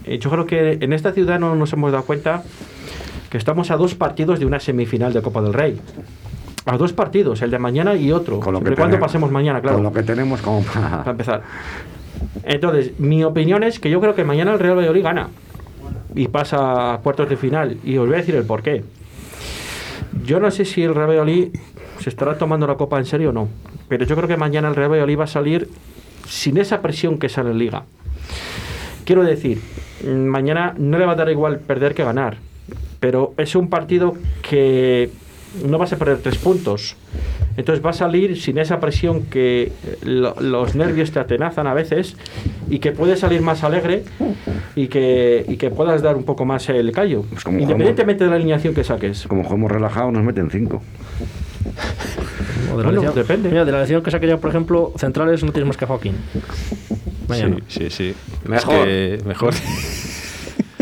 Eh, 0.06 0.20
yo 0.20 0.30
creo 0.30 0.46
que 0.46 0.78
en 0.82 0.94
esta 0.94 1.12
ciudad 1.12 1.40
no 1.40 1.56
nos 1.56 1.72
hemos 1.74 1.92
dado 1.92 2.04
cuenta 2.06 2.44
que 3.38 3.40
estamos 3.40 3.70
a 3.70 3.78
dos 3.78 3.94
partidos 3.94 4.40
de 4.40 4.48
una 4.48 4.60
semifinal 4.60 5.14
de 5.14 5.22
Copa 5.22 5.44
del 5.44 5.54
Rey. 5.54 5.80
A 6.66 6.76
dos 6.76 6.92
partidos, 6.92 7.44
el 7.44 7.52
de 7.52 7.60
mañana 7.60 7.94
y 7.94 8.12
otro. 8.12 8.40
Con 8.40 8.52
lo 8.52 8.60
que 8.60 8.66
cuando 8.74 8.86
tenemos. 8.86 9.00
pasemos 9.00 9.32
mañana, 9.32 9.62
claro 9.62 9.78
Con 9.78 9.84
lo 9.84 9.94
que 9.94 10.02
tenemos 10.02 10.42
como 10.42 10.64
para... 10.64 10.90
para 10.98 11.12
empezar. 11.12 11.44
Entonces, 12.44 13.00
mi 13.00 13.24
opinión 13.24 13.62
es 13.62 13.80
que 13.80 13.92
yo 13.92 14.02
creo 14.02 14.16
que 14.16 14.24
mañana 14.24 14.54
el 14.54 14.60
Real 14.60 14.76
Valladolid 14.76 15.04
gana 15.04 15.30
y 16.16 16.28
pasa 16.30 16.96
a 16.96 16.98
cuartos 16.98 17.30
de 17.30 17.38
final. 17.38 17.78
Y 17.84 17.98
os 17.98 18.08
voy 18.08 18.16
a 18.16 18.18
decir 18.18 18.34
el 18.34 18.44
por 18.44 18.64
qué. 18.64 18.84
Yo 20.26 20.40
no 20.40 20.50
sé 20.50 20.66
si 20.66 20.82
el 20.82 20.96
Real 20.96 21.10
Valladolid 21.10 21.50
se 22.00 22.10
estará 22.10 22.40
tomando 22.40 22.66
la 22.66 22.74
copa 22.74 22.98
en 22.98 23.06
serio 23.06 23.30
o 23.30 23.34
no, 23.34 23.50
pero 23.88 24.04
yo 24.04 24.16
creo 24.16 24.28
que 24.28 24.38
mañana 24.38 24.68
el 24.68 24.76
Real 24.76 24.90
Valladolid 24.90 25.20
va 25.20 25.26
a 25.26 25.28
salir 25.28 25.70
sin 26.28 26.58
esa 26.58 26.82
presión 26.82 27.20
que 27.20 27.30
sale 27.30 27.52
en 27.52 27.60
Liga. 27.60 27.84
Quiero 29.06 29.24
decir, 29.24 29.62
mañana 30.04 30.74
no 30.76 30.98
le 30.98 31.06
va 31.06 31.12
a 31.12 31.16
dar 31.16 31.30
igual 31.30 31.60
perder 31.60 31.94
que 31.94 32.04
ganar, 32.04 32.38
pero 33.00 33.34
es 33.38 33.56
un 33.56 33.70
partido 33.70 34.16
que 34.48 35.10
no 35.66 35.78
vas 35.78 35.94
a 35.94 35.98
perder 35.98 36.18
tres 36.20 36.38
puntos. 36.38 36.96
Entonces 37.56 37.84
va 37.84 37.90
a 37.90 37.94
salir 37.94 38.40
sin 38.40 38.60
esa 38.60 38.80
presión 38.80 39.24
que 39.24 39.64
eh, 39.64 39.72
lo- 40.04 40.36
los 40.40 40.76
nervios 40.76 41.12
te 41.12 41.20
atenazan 41.20 41.66
a 41.66 41.74
veces 41.74 42.16
y 42.70 42.78
que 42.80 42.92
puedes 42.92 43.20
salir 43.20 43.42
más 43.42 43.64
alegre 43.64 44.04
y 44.76 44.88
que, 44.88 45.44
y 45.48 45.58
que 45.58 45.72
puedas 45.72 46.04
dar 46.04 46.16
un 46.16 46.24
poco 46.24 46.46
más 46.46 46.70
el 46.70 46.92
callo, 46.92 47.24
Pues 47.32 47.44
como 47.44 47.60
independientemente 47.60 48.26
de 48.26 48.30
la 48.30 48.36
alineación 48.36 48.76
que 48.76 48.84
saques. 48.84 49.26
Como 49.28 49.44
jugamos 49.44 49.72
relajado, 49.72 50.12
nos 50.12 50.24
meten 50.24 50.52
cinco. 50.52 50.84
O 52.74 52.78
de 52.78 52.84
la 52.84 52.92
Bueno, 52.92 53.12
depende. 53.12 53.50
Mira, 53.50 53.66
de 53.66 53.72
la 53.72 53.78
elección 53.80 54.04
que 54.04 54.12
saque 54.12 54.28
ya, 54.28 54.38
por 54.38 54.50
ejemplo, 54.52 54.94
centrales 54.98 55.44
no 55.44 55.52
tienes 55.52 55.68
más 55.68 55.78
que 55.78 55.86
a 55.86 55.88
Joaquín. 55.88 56.14
Mañana. 57.28 57.58
Sí, 57.68 57.90
sí, 57.90 57.90
sí. 57.90 58.14
Mejor. 58.48 58.88
Es 58.88 59.22
que 59.22 59.28
mejor. 59.28 59.54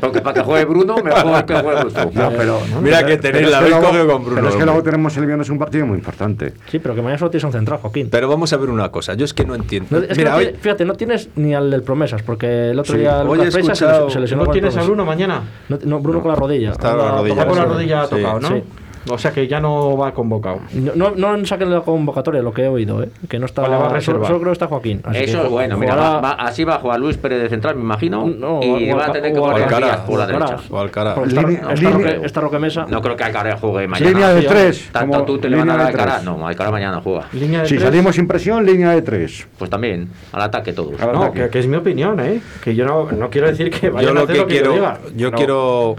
Porque 0.06 0.22
para 0.22 0.34
que 0.36 0.42
juegue 0.42 0.66
Bruno, 0.66 0.96
mejor 1.04 1.46
que 1.46 1.54
juegue 1.56 1.80
Bruno. 1.84 2.12
No, 2.14 2.30
pero, 2.32 2.60
Mira 2.82 3.06
que 3.06 3.18
tenéis 3.18 3.50
la 3.50 3.62
luego- 3.62 3.82
cogido 3.82 4.08
con 4.08 4.22
Bruno. 4.24 4.36
Pero 4.36 4.50
es 4.50 4.56
que 4.56 4.66
luego 4.66 4.84
tenemos 4.84 5.18
el 5.18 5.26
viernes 5.26 5.50
un 5.50 5.60
partido 5.60 5.86
muy 5.86 5.98
importante. 5.98 6.54
Sí, 6.70 6.80
pero 6.80 6.96
que 6.96 7.02
mañana 7.02 7.18
solo 7.20 7.32
tienes 7.32 7.44
un 7.46 7.52
central, 7.52 7.80
Joaquín. 7.82 8.08
Pero 8.12 8.28
vamos 8.30 8.52
a 8.54 8.58
ver 8.58 8.70
una 8.70 8.90
cosa. 8.92 9.14
Yo 9.16 9.26
es 9.26 9.34
que 9.34 9.46
no 9.46 9.56
entiendo. 9.56 9.88
No, 9.92 9.98
es 10.00 10.08
que 10.10 10.16
Mira, 10.16 10.32
no 10.32 10.38
hoy, 10.38 10.44
tiene- 10.46 10.60
fíjate, 10.60 10.86
no 10.86 10.94
tienes 10.94 11.30
ni 11.36 11.54
al 11.56 11.70
del 11.72 11.84
Promesas, 11.84 12.22
porque 12.24 12.72
el 12.72 12.80
otro 12.80 12.94
Sí, 12.94 13.00
día 13.02 13.24
Lucas 13.24 13.56
escuchado- 13.56 14.06
les- 14.06 14.14
se 14.14 14.20
lesionó 14.20 14.46
¿No 14.46 14.52
tienes 14.52 14.76
a. 14.78 14.84
Bruno 14.84 15.06
mañana? 15.06 15.42
No, 15.70 15.78
no, 15.84 16.00
Bruno 16.00 16.22
con 16.22 16.30
la 16.32 16.36
rodilla. 16.36 16.72
Está 16.72 16.90
con 16.96 16.98
la 17.00 17.12
rodilla. 17.12 17.34
Está 17.34 17.48
con 17.48 17.58
la 17.58 17.66
rodilla 17.66 18.04
Sí, 18.06 18.16
tocado, 18.16 18.40
¿no? 18.40 18.62
O 19.08 19.18
sea 19.18 19.32
que 19.32 19.48
ya 19.48 19.60
no 19.60 19.96
va 19.98 20.14
convocado. 20.14 20.60
No, 20.74 21.12
no, 21.16 21.38
no 21.38 21.46
saquen 21.46 21.70
la 21.72 21.82
convocatoria, 21.82 22.42
lo 22.42 22.52
que 22.54 22.64
he 22.64 22.68
oído, 22.68 23.04
¿eh? 23.04 23.10
que 23.30 23.38
no 23.40 23.46
está. 23.46 23.62
Vale, 23.62 23.76
va 23.78 23.98
a 23.98 24.02
solo, 24.02 24.22
creo 24.24 24.40
que 24.44 24.52
está 24.52 24.68
Joaquín. 24.68 25.02
así 25.04 25.20
Eso 25.26 25.40
que 25.42 25.46
es 25.46 25.52
bueno, 25.52 25.78
mira, 25.78 25.96
va- 25.96 26.20
va- 26.22 26.32
así 26.32 26.64
va 26.64 26.76
a 26.76 26.80
jugar 26.80 27.00
Luis 27.00 27.18
Pérez 27.18 27.42
de 27.44 27.50
central, 27.50 27.76
me 27.76 27.82
imagino. 27.84 28.26
No, 28.28 28.62
y 28.64 28.92
va 28.92 29.06
a 29.08 29.12
tener 29.12 29.32
que 29.34 29.40
jugar 29.40 29.62
Alcaraz, 29.62 30.00
por 30.02 30.20
la 30.20 30.26
derecha. 30.28 30.58
o 30.70 30.80
Alcaraz. 30.80 31.14
Porque 31.16 31.30
está, 31.30 31.42
Línea- 31.42 31.60
está 31.62 31.74
línea- 31.76 31.92
Roque, 32.16 32.26
está 32.26 32.42
Roque 32.42 32.60
Mesa. 32.60 32.86
No 32.90 33.02
creo 33.02 33.16
que 33.16 33.24
Alcaraz 33.24 33.60
juegue 33.62 33.88
mañana. 33.88 34.10
Línea 34.12 34.34
de 34.34 34.42
tres. 34.44 34.90
Tanto 34.92 35.24
tú 35.24 35.38
te 35.38 35.50
le 35.50 35.58
van 35.58 35.70
a 35.70 35.74
línea 35.74 35.86
dar 35.86 35.94
de 35.94 36.00
a 36.00 36.04
Alcaraz. 36.04 36.24
tres. 36.24 36.38
No, 36.38 36.48
Alcaraz 36.48 36.72
mañana 36.72 37.02
juega. 37.04 37.26
Línea 37.34 37.62
de 37.62 37.68
Si 37.68 37.76
tres. 37.76 37.84
salimos 37.88 38.16
sin 38.16 38.28
presión, 38.28 38.66
línea 38.66 38.90
de 38.92 39.02
tres. 39.04 39.48
Pues 39.58 39.70
también, 39.70 40.10
al 40.32 40.42
ataque 40.42 40.74
todos. 40.74 41.00
Al 41.02 41.12
No, 41.14 41.24
ataque. 41.24 41.44
que, 41.44 41.50
que 41.50 41.60
es 41.60 41.68
mi 41.68 41.78
opinión, 41.78 42.20
¿eh? 42.20 42.42
Que 42.64 42.74
yo 42.74 42.86
no, 42.86 43.12
no 43.12 43.30
quiero 43.30 43.48
decir 43.48 43.70
que 43.70 43.90
vayan 43.90 44.06
yo 44.06 44.12
a 44.12 44.14
lo 44.14 44.22
hacer 44.24 44.36
que 44.36 44.42
lo 44.42 44.48
que 44.48 44.54
quiero, 44.54 44.70
yo 44.72 44.74
diga. 44.74 44.98
yo 45.16 45.32
No. 45.32 45.38
quiero 45.38 45.96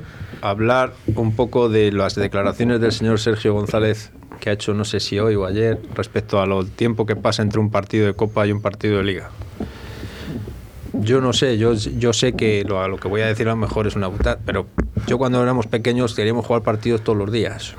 hablar 0.51 0.93
un 1.15 1.35
poco 1.35 1.69
de 1.69 1.93
las 1.93 2.15
declaraciones 2.15 2.81
del 2.81 2.93
señor 2.93 3.21
Sergio 3.21 3.55
González 3.55 4.11
que 4.41 4.51
ha 4.51 4.53
hecho 4.53 4.75
no 4.75 4.85
sé 4.85 5.01
si 5.01 5.19
hoy 5.19 5.35
o 5.35 5.47
ayer 5.47 5.81
respecto 5.95 6.41
a 6.41 6.47
lo 6.47 6.65
tiempo 6.65 7.07
que 7.07 7.17
pasa 7.17 7.43
entre 7.43 7.59
un 7.61 7.71
partido 7.71 8.07
de 8.07 8.15
Copa 8.15 8.47
y 8.47 8.53
un 8.53 8.61
partido 8.61 8.99
de 8.99 9.05
Liga. 9.05 9.31
Yo 10.93 11.21
no 11.21 11.33
sé, 11.33 11.59
yo, 11.59 11.75
yo 11.75 12.13
sé 12.13 12.33
que 12.33 12.65
lo, 12.65 12.83
a 12.83 12.89
lo 12.89 12.97
que 12.99 13.09
voy 13.09 13.21
a 13.21 13.27
decir 13.27 13.47
a 13.49 13.51
lo 13.51 13.57
mejor 13.57 13.87
es 13.87 13.97
una 13.97 14.11
putada, 14.11 14.39
pero 14.45 14.67
yo 15.07 15.19
cuando 15.19 15.43
éramos 15.43 15.67
pequeños 15.67 16.15
queríamos 16.15 16.47
jugar 16.47 16.63
partidos 16.63 17.03
todos 17.03 17.19
los 17.19 17.31
días. 17.31 17.75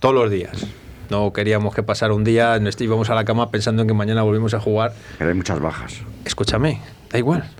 Todos 0.00 0.14
los 0.14 0.30
días. 0.30 0.66
No 1.10 1.32
queríamos 1.32 1.74
que 1.74 1.82
pasara 1.82 2.14
un 2.14 2.22
día, 2.22 2.58
íbamos 2.78 3.10
a 3.10 3.14
la 3.14 3.24
cama 3.24 3.50
pensando 3.50 3.82
en 3.82 3.88
que 3.88 3.94
mañana 3.94 4.22
volvimos 4.22 4.54
a 4.54 4.60
jugar 4.60 4.92
Pero 5.18 5.30
hay 5.30 5.36
muchas 5.36 5.58
bajas. 5.60 6.00
escúchame, 6.24 6.80
da 7.10 7.18
igual. 7.18 7.50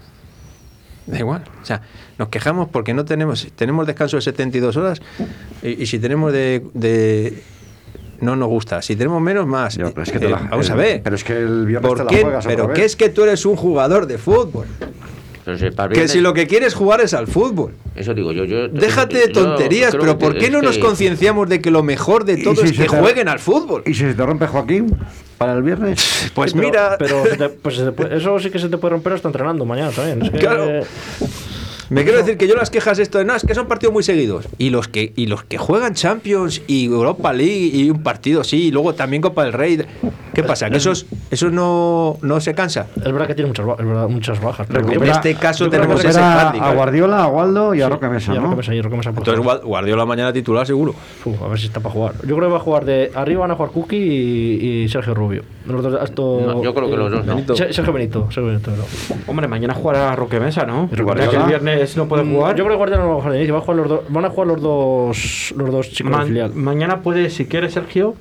Da 1.11 1.19
igual. 1.19 1.43
O 1.63 1.65
sea, 1.67 1.83
nos 2.19 2.29
quejamos 2.29 2.69
porque 2.69 2.95
no 2.95 3.05
tenemos, 3.05 3.47
tenemos 3.57 3.87
descanso 3.87 4.17
de 4.17 4.23
72 4.23 4.77
horas 4.77 5.01
y, 5.63 5.83
y 5.83 5.87
si 5.87 5.99
tenemos 5.99 6.33
de, 6.33 6.63
de- 6.75 7.43
No 8.21 8.37
nos 8.37 8.49
gusta. 8.49 8.83
Si 8.83 8.97
tenemos 8.97 9.21
menos, 9.23 9.47
más. 9.47 9.77
Pero 9.77 10.03
es 10.03 10.13
que 10.13 10.19
Eh, 10.19 10.29
la- 10.29 10.39
vamos 10.51 10.69
a 10.71 10.75
ver. 10.75 11.03
pero 11.03 11.17
es 11.17 11.25
que 11.25 11.33
el 11.39 11.67
viernes 11.67 11.89
¿Por 11.89 11.99
te 11.99 12.05
la 12.05 12.21
juegas 12.23 12.47
Pero. 12.47 12.73
¿qué 12.73 12.85
es 12.85 12.95
que 12.97 13.09
tú 13.09 13.23
eres 13.25 13.45
un 13.47 13.57
jugador 13.57 14.07
de 14.07 14.19
fútbol? 14.19 14.67
Para 15.75 15.93
Que 15.95 16.09
si 16.09 16.21
lo 16.21 16.33
que 16.35 16.47
quieres 16.47 16.75
jugar 16.75 17.01
es 17.01 17.15
al 17.15 17.27
fútbol. 17.27 17.73
Eso 17.97 18.15
digo 18.15 18.33
yo. 18.33 18.45
yo 18.45 18.69
Déjate 18.69 19.19
de 19.19 19.29
tonterías, 19.29 19.95
pero 19.97 20.19
¿por 20.19 20.37
qué 20.39 20.51
no 20.51 20.63
nos 20.63 20.77
que- 20.77 20.81
concienciamos 20.83 21.49
de 21.49 21.61
que 21.61 21.71
lo 21.71 21.83
mejor 21.83 22.25
de 22.25 22.35
¿Y 22.35 22.43
todo 22.43 22.57
si 22.57 22.67
es 22.67 22.73
que 22.73 22.83
te- 22.85 22.89
jueguen 22.89 23.29
al 23.29 23.39
fútbol? 23.39 23.83
¿Y 23.87 23.95
si 23.95 24.01
se 24.01 24.15
te 24.15 24.25
rompe 24.27 24.47
Joaquín 24.47 24.97
para 25.39 25.53
el 25.55 25.63
viernes? 25.63 26.31
Pues 26.35 26.55
mira, 26.55 26.97
Pero, 26.99 27.25
se 27.25 27.37
te- 27.37 27.49
pues 27.49 27.77
se 27.77 27.85
te 27.85 27.93
puede- 27.93 28.17
eso 28.19 28.39
sí 28.39 28.51
que 28.51 28.59
se 28.59 28.69
te 28.69 28.79
puede 28.79 28.93
romper 28.93 29.15
hasta 29.15 29.29
entrenando 29.29 29.65
mañana 29.65 29.91
también. 29.91 30.23
Es 30.23 30.31
que, 30.31 30.39
Claro. 30.39 30.81
Me 31.91 32.05
quiero 32.05 32.19
decir 32.19 32.37
que 32.39 32.47
yo 32.49 32.55
las 32.55 32.71
quejas 32.71 32.99
esto 32.99 33.19
de 33.19 33.25
no, 33.25 33.35
es 33.35 33.43
que 33.45 33.55
son 33.55 33.67
partidos 33.67 33.93
muy 33.93 34.03
seguidos. 34.03 34.47
Y 34.59 34.71
los 34.71 34.87
que, 34.89 35.13
y 35.17 35.27
los 35.27 35.43
que 35.45 35.59
juegan 35.59 35.95
Champions 35.95 36.63
y 36.69 36.87
Europa 36.87 37.33
League 37.33 37.71
y 37.75 37.91
un 37.91 38.03
partido 38.03 38.45
sí, 38.45 38.67
y 38.69 38.71
luego 38.71 38.95
también 38.95 39.21
Copa 39.23 39.45
del 39.45 39.53
Rey. 39.53 39.85
¿Qué 40.33 40.45
pasa? 40.45 40.71
¿Que 40.71 40.77
esos, 40.77 41.07
esos 41.33 41.53
no, 41.53 42.17
no 42.23 42.41
se 42.41 42.55
cansa? 42.55 42.87
Es 42.97 43.03
verdad 43.13 43.27
que 43.27 43.35
tiene 43.35 43.49
muchas, 43.49 43.67
ba- 43.67 43.77
es 43.79 43.85
verdad, 43.85 44.09
muchas 44.09 44.41
bajas. 44.41 44.67
pero- 44.71 44.89
En 44.91 45.03
este 45.11 45.35
caso 45.35 45.69
tenemos 45.69 46.05
ese 46.05 46.19
handicap. 46.21 46.69
a 46.69 46.75
Guardiola, 46.75 47.25
a 47.25 47.27
Waldo 47.27 47.75
y 47.75 47.81
a 47.83 47.87
Sí, 47.87 47.93
Roque 47.93 48.09
Mesa, 48.09 48.33
y 48.33 48.37
a 48.37 48.41
¿no? 48.41 48.45
Roque 48.47 48.57
Mesa, 48.59 48.75
y 48.75 48.81
Roque 48.81 48.97
Mesa 48.97 49.09
Entonces. 49.11 49.45
Guard- 49.45 49.63
Guardiola 49.65 50.07
mañana 50.07 50.33
titular 50.33 50.67
seguro. 50.67 50.95
Uf, 51.25 51.43
a 51.43 51.49
ver 51.49 51.59
si 51.59 51.67
está 51.67 51.81
para 51.81 51.93
jugar. 51.93 52.15
Yo 52.25 52.37
creo 52.37 52.49
que 52.49 52.53
va 52.53 52.59
a 52.59 52.63
jugar 52.63 52.85
de 52.85 53.11
arriba 53.15 53.41
van 53.41 53.51
a 53.51 53.57
jugar 53.57 53.73
y, 53.91 53.97
y 54.85 54.89
Sergio 54.89 55.15
Rubio. 55.15 55.43
Los 55.71 55.83
dos- 55.83 56.03
esto- 56.03 56.41
No, 56.47 56.63
yo 56.63 56.75
creo 56.75 56.91
que 56.91 56.97
los 56.97 57.11
dos 57.11 57.25
no. 57.27 57.35
Benito. 57.35 57.57
Se- 57.57 57.73
Sergio 57.73 57.93
Benito, 57.93 58.25
Sergio 58.31 58.47
Benito, 58.47 58.71
no. 58.73 58.85
Hombre, 59.27 59.49
mañana 59.49 59.75
jugará 59.75 60.15
Roque 60.17 60.41
Mesa, 60.41 60.65
¿no? 60.67 60.89
Ya 60.91 61.29
que 61.29 61.37
el 61.37 61.43
viernes 61.45 61.97
no 61.97 62.07
puede 62.07 62.25
Mm, 62.25 62.35
jugar. 62.35 62.57
Yo 62.57 62.65
creo 62.65 62.75
que 62.75 62.79
Guardiola 62.79 63.03
no 63.05 63.09
va 63.11 63.15
a 63.15 63.17
jugar 63.19 63.33
de 63.33 63.39
inicio, 63.39 63.55
va 63.55 63.61
a 63.61 63.63
jugar 63.63 63.77
los 63.79 63.89
dos, 63.89 64.01
van 64.09 64.25
a 64.25 64.31
jugar 64.31 64.47
los 64.49 64.61
dos, 64.63 65.55
los 65.57 65.71
dos 65.71 65.91
chicos 65.91 66.13
Ma- 66.13 66.25
filial. 66.25 66.53
mañana 66.55 67.01
puede, 67.01 67.31
si 67.31 67.47
quiere 67.47 67.71
Sergio, 67.71 68.15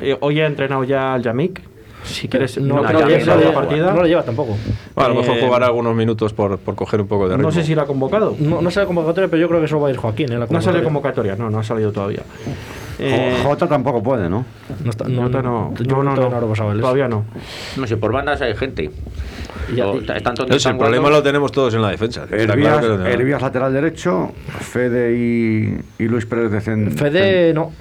eh, 0.00 0.16
hoy 0.20 0.40
ha 0.40 0.46
entrenado 0.46 0.84
ya 0.84 1.14
al 1.14 1.22
Yamik. 1.22 1.60
Si 2.04 2.28
quieres, 2.28 2.56
no, 2.58 2.76
no, 2.76 2.82
sea 2.88 2.92
lo 2.92 3.44
la 3.44 3.52
partida. 3.52 3.92
No 3.92 4.02
lo 4.02 4.06
lleva 4.06 4.22
tampoco. 4.22 4.56
Bueno, 4.94 5.10
a 5.10 5.12
lo 5.12 5.20
mejor 5.22 5.38
Eh, 5.38 5.42
jugará 5.44 5.66
algunos 5.66 5.92
minutos 5.96 6.32
por, 6.32 6.56
por 6.58 6.76
coger 6.76 7.00
un 7.00 7.08
poco 7.08 7.28
de 7.28 7.34
ritmo. 7.34 7.48
No 7.48 7.52
sé 7.52 7.64
si 7.64 7.74
la 7.74 7.82
ha 7.82 7.86
convocado. 7.86 8.36
No, 8.38 8.62
no 8.62 8.70
sale 8.70 8.86
convocatoria, 8.86 9.28
pero 9.28 9.40
yo 9.40 9.48
creo 9.48 9.60
que 9.60 9.66
solo 9.66 9.80
va 9.80 9.88
a 9.88 9.90
ir 9.90 9.96
Joaquín. 9.96 10.26
¿eh? 10.30 10.38
La 10.38 10.46
No 10.48 10.60
sale 10.62 10.84
convocatoria. 10.84 11.34
convocatoria, 11.34 11.36
no, 11.36 11.50
no 11.50 11.58
ha 11.58 11.64
salido 11.64 11.90
todavía. 11.90 12.20
Eh, 13.00 13.36
Jota 13.42 13.66
tampoco 13.66 14.02
puede, 14.04 14.28
¿no? 14.28 14.44
No 14.84 14.90
está, 14.90 15.04
no, 15.08 15.74
yo 15.74 16.02
no, 16.02 16.02
no, 16.02 16.14
todavía 16.14 16.40
no, 16.40 16.80
todavía 16.80 17.08
no. 17.08 17.24
No 17.76 17.86
sé, 17.86 17.96
por 17.96 18.12
bandas 18.12 18.40
hay 18.42 18.54
gente. 18.54 18.90
Y 19.74 19.80
a- 19.80 19.88
O- 19.88 19.96
y- 19.96 19.98
están 20.00 20.34
todos 20.34 20.40
Entonces, 20.46 20.66
el 20.66 20.76
problema 20.78 21.10
lo 21.10 21.22
tenemos 21.22 21.50
todos 21.50 21.74
en 21.74 21.82
la 21.82 21.90
defensa. 21.90 22.26
Hervías, 22.30 22.78
claro 22.78 23.40
lateral 23.40 23.72
derecho, 23.72 24.32
Fede 24.60 25.16
y, 25.16 25.78
y 26.02 26.08
Luis 26.08 26.26
Pérez 26.26 26.50
de 26.52 26.60
Fede, 26.60 27.52
no, 27.54 27.72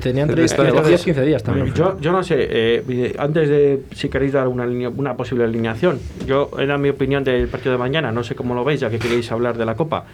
tenían 0.00 0.28
Fede 0.28 0.44
está 0.44 0.62
de 0.62 0.72
10, 0.72 0.82
bajas. 0.82 1.02
15 1.04 1.22
días 1.22 1.42
también. 1.42 1.74
Yo, 1.74 2.00
yo 2.00 2.12
no 2.12 2.22
sé, 2.22 2.36
eh, 2.38 3.14
antes 3.18 3.48
de 3.48 3.82
si 3.94 4.08
queréis 4.08 4.32
dar 4.32 4.48
una, 4.48 4.64
una 4.88 5.14
posible 5.16 5.44
alineación, 5.44 5.98
yo 6.26 6.50
era 6.58 6.78
mi 6.78 6.88
opinión 6.88 7.22
del 7.24 7.48
partido 7.48 7.72
de 7.72 7.78
mañana, 7.78 8.12
no 8.12 8.22
sé 8.24 8.34
cómo 8.34 8.54
lo 8.54 8.64
veis, 8.64 8.80
ya 8.80 8.88
que 8.88 8.98
queréis 8.98 9.30
hablar 9.32 9.56
de 9.58 9.66
la 9.66 9.74
Copa. 9.74 10.04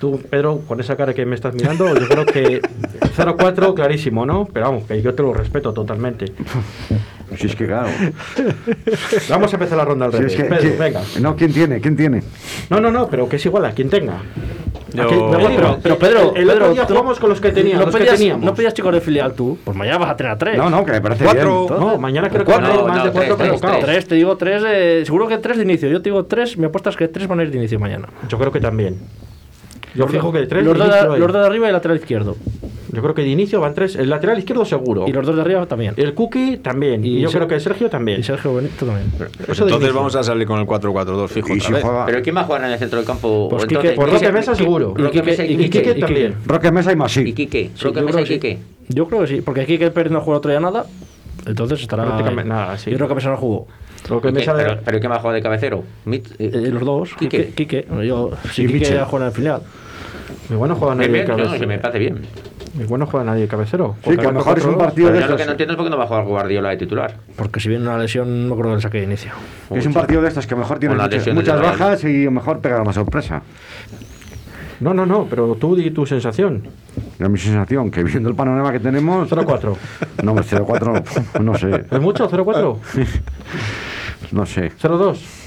Tú, 0.00 0.18
Pedro, 0.30 0.60
con 0.66 0.80
esa 0.80 0.96
cara 0.96 1.12
que 1.12 1.26
me 1.26 1.34
estás 1.34 1.54
mirando, 1.54 1.94
yo 1.94 2.08
creo 2.08 2.24
que 2.24 2.60
0-4 3.16 3.74
clarísimo, 3.74 4.24
¿no? 4.24 4.48
Pero 4.52 4.66
vamos, 4.66 4.84
que 4.84 5.00
yo 5.02 5.12
te 5.14 5.22
lo 5.22 5.32
respeto 5.34 5.72
totalmente. 5.72 6.24
Si 7.38 7.46
es 7.46 7.54
que 7.54 7.64
claro. 7.64 7.86
Vamos 9.28 9.52
a 9.52 9.56
empezar 9.56 9.78
la 9.78 9.84
ronda 9.84 10.06
al 10.06 10.10
Si 10.10 10.18
revés. 10.18 10.32
es 10.32 10.36
que, 10.36 10.44
Pedro, 10.48 10.60
¿quién- 10.62 10.78
venga. 10.80 11.00
No, 11.20 11.36
¿quién 11.36 11.52
tiene? 11.52 11.80
¿Quién 11.80 11.96
tiene? 11.96 12.24
No, 12.70 12.80
no, 12.80 12.90
no, 12.90 13.06
pero 13.06 13.28
que 13.28 13.36
es 13.36 13.46
igual 13.46 13.64
a 13.66 13.70
quien 13.70 13.88
tenga. 13.88 14.14
Yo- 14.92 15.04
Aquí- 15.04 15.14
No, 15.14 15.30
pero, 15.54 15.78
pero 15.80 15.96
Pedro, 15.96 16.32
el, 16.34 16.42
el 16.42 16.50
otro 16.50 16.72
día 16.72 16.86
tú 16.88 16.94
no- 16.94 16.98
jugamos 17.02 17.20
con 17.20 17.30
los 17.30 17.40
que 17.40 17.52
teníamos. 17.52 17.78
no 17.82 17.86
los 17.86 17.94
que 17.94 18.00
pedías, 18.00 18.18
teníamos. 18.18 18.44
no 18.44 18.52
pedías 18.52 18.74
chicos 18.74 18.92
de 18.92 19.00
filial 19.00 19.34
tú, 19.34 19.56
pues 19.64 19.76
mañana 19.76 19.98
vas 19.98 20.10
a 20.10 20.16
tener 20.16 20.32
a 20.32 20.38
tres. 20.38 20.56
No, 20.58 20.68
no, 20.70 20.84
que 20.84 20.90
me 20.90 21.00
parece 21.00 21.22
Cuatro. 21.22 21.68
bien. 21.68 21.80
No, 21.80 21.98
mañana 21.98 22.28
creo 22.30 22.40
que 22.44 22.46
Cuatro. 22.52 22.66
van 22.66 22.72
a 22.72 22.74
ir 22.80 22.84
más 22.88 22.96
No, 22.96 23.02
de 23.04 23.08
no, 23.08 23.12
cuatro 23.12 23.36
tres, 23.36 23.60
tres. 23.60 23.80
Tres, 23.84 24.08
te 24.08 24.14
digo 24.16 24.36
tres, 24.36 24.62
eh, 24.66 25.02
seguro 25.06 25.28
que 25.28 25.38
tres 25.38 25.56
de 25.58 25.62
inicio. 25.62 25.88
Yo 25.88 26.02
te 26.02 26.10
digo 26.10 26.24
tres, 26.24 26.58
me 26.58 26.66
apuestas 26.66 26.96
que 26.96 27.06
tres 27.06 27.28
van 27.28 27.38
a 27.38 27.44
ir 27.44 27.52
de 27.52 27.58
inicio 27.58 27.78
mañana. 27.78 28.08
Yo 28.28 28.38
creo 28.40 28.50
que 28.50 28.58
también. 28.58 28.98
Yo 29.94 30.06
fijo 30.08 30.32
que 30.32 30.46
tres 30.46 30.64
los, 30.64 30.76
de 30.78 30.84
hay. 30.84 31.18
los 31.18 31.32
dos 31.32 31.40
de 31.42 31.46
arriba 31.46 31.66
y 31.66 31.68
el 31.68 31.72
lateral 31.74 31.96
izquierdo. 31.98 32.36
Yo 32.92 33.02
creo 33.02 33.14
que 33.14 33.22
de 33.22 33.28
inicio 33.28 33.60
van 33.60 33.72
tres. 33.74 33.94
El 33.96 34.10
lateral 34.10 34.38
izquierdo 34.38 34.64
seguro. 34.64 35.06
Y 35.06 35.12
los 35.12 35.24
dos 35.24 35.36
de 35.36 35.42
arriba 35.42 35.64
también. 35.66 35.94
El 35.96 36.12
Cookie 36.14 36.56
también. 36.58 37.04
Y, 37.04 37.18
Y 37.18 37.20
yo 37.20 37.28
Ser- 37.28 37.38
creo 37.40 37.48
que 37.48 37.60
Sergio 37.60 37.88
también. 37.88 38.18
Y 38.20 38.22
Sergio 38.24 38.54
Benito 38.54 38.84
también. 38.84 39.10
Pues 39.46 39.60
entonces 39.60 39.92
vamos 39.92 40.14
a 40.16 40.22
salir 40.24 40.46
con 40.46 40.58
el 40.58 40.66
4-4-2 40.66 41.28
fijo 41.28 41.48
Y 41.48 41.52
otra 41.58 41.66
si 41.66 41.72
vez. 41.72 41.82
juega 41.82 42.06
Pero 42.06 42.22
¿quién 42.22 42.36
va 42.36 42.40
a 42.40 42.44
jugar 42.44 42.64
en 42.64 42.70
el 42.72 42.78
centro 42.78 42.98
del 42.98 43.06
campo? 43.06 43.48
Pues 43.48 43.62
Entonces, 43.62 43.90
Quique- 43.92 43.96
Por 43.96 44.06
Quique- 44.10 44.14
Roque 44.26 44.32
Mesa 44.32 44.54
seguro. 44.56 44.94
Y 44.98 45.02
Quique- 45.02 45.22
Mesa 45.22 45.44
y 45.44 45.48
y 45.48 45.52
Y 45.52 45.56
Quique. 45.70 45.82
Quique 45.82 46.00
también. 46.00 46.34
Roque 46.46 46.72
Mesa 46.72 46.90
y 46.90 46.94
Y 46.94 46.96
Masí. 46.96 47.32
Quique. 47.32 47.70
Sí, 47.74 47.84
Roque 47.84 48.00
yo 48.00 48.06
Mesa 48.06 48.18
creo 48.22 48.26
y. 48.26 48.38
Quique. 48.40 48.58
Yo 48.88 49.06
creo 49.06 49.20
que 49.20 49.26
sí, 49.28 49.40
porque 49.40 49.60
aquí 49.60 49.78
que 49.78 49.84
el 49.84 49.92
Pérez 49.92 50.10
no 50.10 50.20
juega 50.20 50.38
otro 50.38 50.50
día 50.50 50.58
nada, 50.60 50.84
entonces 51.46 51.80
estará. 51.80 52.04
Prácticamente 52.04 52.48
nada, 52.48 52.76
sí. 52.76 52.90
Yo 52.90 52.96
creo 52.96 53.08
que 53.08 53.14
Mesa 53.14 53.30
no 53.30 53.36
jugó. 53.36 53.68
Roque 54.08 54.28
Quique, 54.28 54.40
Mesa 54.40 54.54
de- 54.54 54.64
Pero, 54.64 54.80
pero 54.84 55.00
¿quién 55.00 55.12
va 55.12 55.16
a 55.16 55.20
jugar 55.20 55.34
de 55.36 55.42
cabecero? 55.42 55.84
Mit- 56.06 56.26
eh, 56.38 56.50
Eh, 56.52 56.70
los 56.70 56.84
dos, 56.84 57.14
Quique. 57.14 57.52
Quique. 57.54 57.84
Quique. 57.84 58.06
Yo, 58.06 58.30
si 58.52 58.62
Quique 58.66 58.78
Michel. 58.80 59.04
juega 59.04 59.24
en 59.26 59.28
el 59.30 59.34
filial. 59.36 59.62
Mi 60.48 60.56
bueno 60.56 60.74
juega 60.74 60.94
nadie 60.94 61.08
bien, 61.08 61.26
de 61.26 61.34
bien, 61.34 61.46
no, 61.46 61.52
se 61.52 61.66
me 61.66 61.78
cabecero. 61.78 61.82
parece 61.82 61.98
bien. 61.98 62.22
Mi 62.74 62.84
bueno 62.84 63.06
juega 63.06 63.24
nadie 63.24 63.42
de 63.42 63.48
cabecero. 63.48 63.96
Sí, 64.04 64.16
que 64.16 64.20
a 64.20 64.24
lo 64.24 64.32
mejor 64.32 64.58
es 64.58 64.64
un 64.64 64.78
partido 64.78 65.08
Pero 65.08 65.16
de 65.18 65.24
yo 65.24 65.30
lo 65.30 65.36
que 65.36 65.42
estos. 65.42 65.46
no 65.46 65.52
entiendo 65.52 65.72
es 65.72 65.76
por 65.76 65.86
qué 65.86 65.90
no 65.90 65.98
va 65.98 66.04
a 66.04 66.06
jugar 66.06 66.24
Guardiola 66.24 66.70
de 66.70 66.76
titular. 66.76 67.16
Porque 67.36 67.60
si 67.60 67.68
viene 67.68 67.84
una 67.84 67.98
lesión, 67.98 68.48
no 68.48 68.54
creo 68.56 68.70
que 68.70 68.76
le 68.76 68.80
saque 68.82 68.98
de 68.98 69.04
inicio. 69.04 69.32
que 69.72 69.78
Es 69.78 69.86
un 69.86 69.92
partido 69.92 70.22
de 70.22 70.28
estos 70.28 70.46
que 70.46 70.54
mejor 70.56 70.78
tiene 70.78 70.94
Con 70.96 70.98
las 71.10 71.10
muchas, 71.12 71.34
muchas 71.34 71.60
bajas 71.60 72.04
y 72.04 72.28
mejor 72.28 72.60
pegar 72.60 72.80
una 72.80 72.92
sorpresa. 72.92 73.42
No, 74.80 74.94
no, 74.94 75.04
no, 75.04 75.26
pero 75.28 75.56
tú 75.56 75.76
di 75.76 75.90
tu 75.90 76.06
sensación. 76.06 76.62
Es 77.18 77.28
mi 77.28 77.38
sensación, 77.38 77.90
que 77.90 78.02
viendo 78.02 78.28
el 78.30 78.34
panorama 78.34 78.72
que 78.72 78.80
tenemos... 78.80 79.28
0-4. 79.30 79.76
No, 80.22 80.30
hombre, 80.32 80.44
0-4, 80.46 81.40
no 81.40 81.54
sé, 81.58 81.84
¿Es 81.90 82.00
mucho? 82.00 82.28
¿0-4? 82.30 82.76
no 84.32 84.46
sé. 84.46 84.72
¿0-2? 84.76 85.39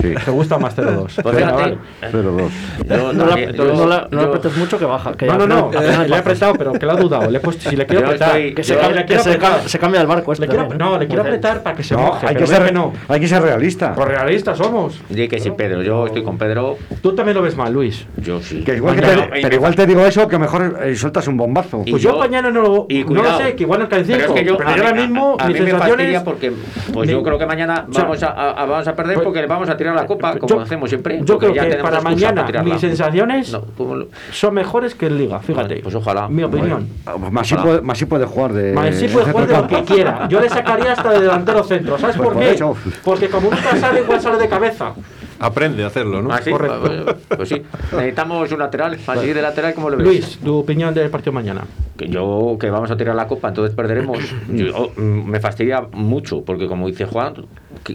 Sí, 0.00 0.14
¿Te 0.24 0.30
gusta 0.30 0.58
más 0.58 0.76
0-2? 0.76 1.22
Pues 1.22 1.36
fíjate, 1.36 1.52
vale. 1.54 1.78
0-2. 2.12 2.50
yo 2.86 3.12
No, 3.12 3.12
la, 3.12 3.36
no, 3.36 3.52
yo- 3.52 3.86
la, 3.86 4.08
no 4.10 4.16
la 4.16 4.22
yo- 4.22 4.28
apretes 4.28 4.56
mucho 4.56 4.78
que 4.78 4.84
baja. 4.84 5.12
Que 5.14 5.26
No, 5.26 5.38
no, 5.38 5.46
no. 5.46 5.70
Le 5.72 6.14
he 6.14 6.18
apretado, 6.18 6.54
pero 6.54 6.72
que 6.74 6.86
le 6.86 6.92
ha 6.92 6.96
dudado. 6.96 7.30
Le 7.30 7.38
he 7.38 7.40
puesto, 7.40 7.68
si 7.68 7.74
le 7.76 7.84
quiero 7.86 8.02
Yo 8.02 8.06
apretar. 8.06 8.36
estoy- 8.36 8.54
Que 8.54 8.62
se, 8.64 8.74
le 8.74 8.80
que 9.00 9.04
quiero 9.06 9.22
se, 9.24 9.30
apretar. 9.30 9.62
ca- 9.62 9.68
se 9.68 9.78
cambia 9.78 10.00
el 10.00 10.06
barco. 10.06 10.32
Este 10.32 10.46
Le 10.46 10.50
quiero- 10.52 10.74
no, 10.74 10.98
le 10.98 11.06
quiero 11.08 11.22
apretar 11.22 11.62
para 11.62 11.74
que 11.76 11.82
se 11.82 11.94
No, 11.94 12.00
moje. 12.02 12.26
hay 12.28 12.36
que, 12.36 12.46
ser, 12.46 12.64
que 12.66 12.72
no. 12.72 12.92
hay 13.08 13.20
que 13.20 13.28
ser 13.28 13.42
realista. 13.42 13.92
Pues 13.94 14.08
realistas 14.08 14.56
somos. 14.58 15.00
Di 15.08 15.26
que 15.28 15.40
sí, 15.40 15.50
Pedro. 15.50 15.82
Yo 15.82 16.06
estoy 16.06 16.22
con 16.22 16.38
Pedro. 16.38 16.76
Tú 17.02 17.14
también 17.14 17.36
lo 17.36 17.42
ves 17.42 17.56
mal, 17.56 17.72
Luis. 17.72 18.06
Yo 18.16 18.40
sí. 18.40 18.62
Que 18.62 18.76
igual 18.76 18.94
que 18.96 19.02
te- 19.02 19.28
pero 19.42 19.54
igual 19.56 19.74
te 19.74 19.86
digo 19.86 20.04
eso, 20.06 20.28
que 20.28 20.38
mejor 20.38 20.78
eh, 20.84 20.94
sueltas 20.94 21.26
un 21.28 21.36
bombazo. 21.36 21.82
Pues 21.88 22.02
yo, 22.02 22.12
yo- 22.12 22.18
mañana 22.18 22.50
no 22.50 22.62
lo, 22.62 22.86
Y 22.88 23.04
no 23.04 23.22
lo 23.22 23.36
sé, 23.38 23.54
que 23.56 23.64
igual 23.64 23.80
no 23.80 23.88
que 23.88 24.04
yo, 24.44 24.56
pero 24.56 24.70
a 24.70 24.76
yo 24.76 24.84
ahora 24.84 24.94
mismo, 24.94 25.36
mis 25.46 25.46
mí 25.58 25.60
me 25.64 25.70
fastidia 25.72 25.78
sensaciones. 25.78 26.22
porque 26.22 26.52
pues 26.92 27.08
yo 27.10 27.22
creo 27.22 27.38
que 27.38 27.46
mañana 27.46 27.84
vamos 27.88 28.22
a, 28.22 28.28
a- 28.28 28.64
vamos 28.66 28.86
a 28.88 28.94
perder 28.94 29.14
pues- 29.14 29.24
porque 29.24 29.40
le 29.40 29.46
vamos 29.46 29.68
a 29.68 29.76
tirar 29.76 29.87
la 29.94 30.06
copa 30.06 30.36
como 30.38 30.48
yo- 30.56 30.60
hacemos 30.60 30.88
siempre. 30.88 31.20
Yo 31.24 31.38
creo 31.38 31.54
ya 31.54 31.68
que 31.68 31.76
para 31.76 32.00
mañana 32.00 32.46
mis 32.62 32.80
sensaciones 32.80 33.52
No, 33.52 33.64
¿cómo 33.76 33.96
lo- 33.96 34.08
son 34.32 34.54
mejores 34.54 34.94
que 34.94 35.06
en 35.06 35.18
Liga, 35.18 35.40
fíjate. 35.40 35.68
Bueno, 35.68 35.82
pues 35.84 35.94
ojalá. 35.94 36.28
Mi 36.28 36.42
opinión. 36.42 36.88
Masí 37.30 37.54
puede, 37.56 37.80
Masí 37.82 38.04
puede 38.06 38.26
jugar 38.26 38.52
de. 38.52 38.72
Masí 38.72 39.06
de 39.06 39.12
puede 39.12 39.30
jugar 39.32 39.46
de 39.46 39.56
lo 39.56 39.66
que 39.68 39.82
quiera. 39.84 40.28
Yo 40.28 40.40
le 40.40 40.48
sacaría 40.48 40.92
hasta 40.92 41.10
de 41.10 41.20
delantero 41.20 41.62
centro. 41.64 41.98
¿Sabes 41.98 42.16
Pues 42.16 42.26
por 42.28 42.34
por 42.34 42.42
qué? 42.42 42.50
eso. 42.52 42.76
Porque 43.04 43.28
como 43.28 43.50
nunca 43.50 43.76
sale, 43.76 44.00
igual 44.00 44.20
sale 44.20 44.38
de 44.38 44.48
cabeza. 44.48 44.92
Aprende 45.40 45.84
a 45.84 45.86
hacerlo, 45.86 46.20
¿no? 46.20 46.32
Ah, 46.32 46.40
sí, 46.42 46.50
Correcto. 46.50 46.80
Pues, 46.80 47.16
pues 47.36 47.48
sí. 47.48 47.62
Necesitamos 47.92 48.50
un 48.50 48.58
lateral. 48.58 48.98
Así 49.06 49.32
de 49.32 49.40
lateral, 49.40 49.72
¿cómo 49.72 49.88
lo 49.88 49.96
ves? 49.96 50.04
Luis, 50.06 50.38
tu 50.42 50.56
opinión 50.58 50.92
del 50.92 51.10
partido 51.10 51.32
mañana. 51.32 51.62
Que 51.96 52.08
yo 52.08 52.56
que 52.58 52.68
vamos 52.70 52.90
a 52.90 52.96
tirar 52.96 53.14
la 53.14 53.28
copa, 53.28 53.48
entonces 53.48 53.72
perderemos. 53.74 54.18
Yo- 54.48 54.90
mm, 54.96 55.28
me 55.30 55.38
fastidia 55.38 55.86
mucho, 55.92 56.42
porque 56.44 56.66
como 56.66 56.88
dice 56.88 57.04
Juan, 57.06 57.34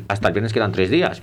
hasta 0.07 0.27
el 0.29 0.33
viernes 0.33 0.53
quedan 0.53 0.71
tres 0.71 0.89
días. 0.89 1.21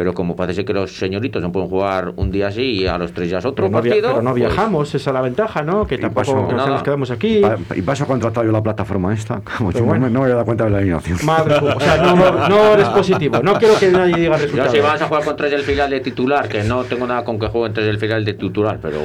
Pero 0.00 0.14
como 0.14 0.34
parece 0.34 0.64
que 0.64 0.72
los 0.72 0.96
señoritos 0.96 1.42
no 1.42 1.52
pueden 1.52 1.68
jugar 1.68 2.14
un 2.16 2.30
día 2.30 2.46
así 2.46 2.62
y 2.62 2.86
a 2.86 2.96
los 2.96 3.12
tres 3.12 3.28
días 3.28 3.44
otro 3.44 3.66
Pero 3.66 3.68
no, 3.68 3.82
partido. 3.82 4.08
pero 4.08 4.22
no 4.22 4.30
pues, 4.30 4.42
viajamos, 4.46 4.94
esa 4.94 5.10
es 5.10 5.14
la 5.14 5.20
ventaja, 5.20 5.62
¿no? 5.62 5.86
Que 5.86 5.98
tampoco 5.98 6.48
paso- 6.48 6.66
nos 6.70 6.82
quedamos 6.82 7.10
aquí. 7.10 7.40
Pa- 7.42 7.58
Y 7.76 7.82
paso 7.82 8.04
a 8.04 8.06
contratar 8.06 8.46
yo 8.46 8.50
la 8.50 8.62
plataforma 8.62 9.12
esta. 9.12 9.42
Como 9.58 9.72
si 9.72 9.80
no 9.80 9.84
bueno. 9.84 10.06
me- 10.06 10.10
no 10.10 10.20
me 10.20 10.24
voy 10.24 10.32
a 10.32 10.36
dar 10.36 10.46
cuenta 10.46 10.64
de 10.64 10.70
la 10.70 10.78
alineación. 10.78 11.18
Madre, 11.24 11.56
o 11.56 11.78
sea, 11.78 11.98
no, 11.98 12.16
no, 12.16 12.48
no 12.48 12.72
eres 12.72 12.88
positivo. 12.88 13.40
No 13.42 13.52
quiero 13.58 13.78
que 13.78 13.88
nadie 13.90 14.14
diga 14.16 14.38
Yo 14.38 14.42
resultados. 14.44 14.72
si 14.72 14.80
vas 14.80 15.02
a 15.02 15.06
jugar 15.06 15.22
con 15.22 15.36
tres 15.36 15.50
del 15.50 15.62
final 15.64 15.90
de 15.90 16.00
titular, 16.00 16.48
que 16.48 16.62
no 16.62 16.84
tengo 16.84 17.06
nada 17.06 17.22
con 17.22 17.38
que 17.38 17.48
jueguen 17.48 17.74
tres 17.74 17.84
del 17.84 17.98
final 17.98 18.24
de 18.24 18.32
titular, 18.32 18.78
pero. 18.80 19.00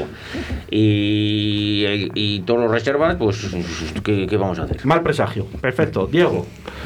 Y, 0.71 1.85
y, 1.85 2.11
y 2.15 2.39
todos 2.43 2.61
los 2.61 2.71
reservas, 2.71 3.15
pues. 3.15 3.49
¿qué, 4.01 4.27
qué 4.27 4.37
vamos 4.37 4.59
a 4.59 4.63
hacer? 4.63 4.85
Mal 4.85 5.01
presagio. 5.01 5.45
Perfecto. 5.59 6.07
Diego. 6.09 6.45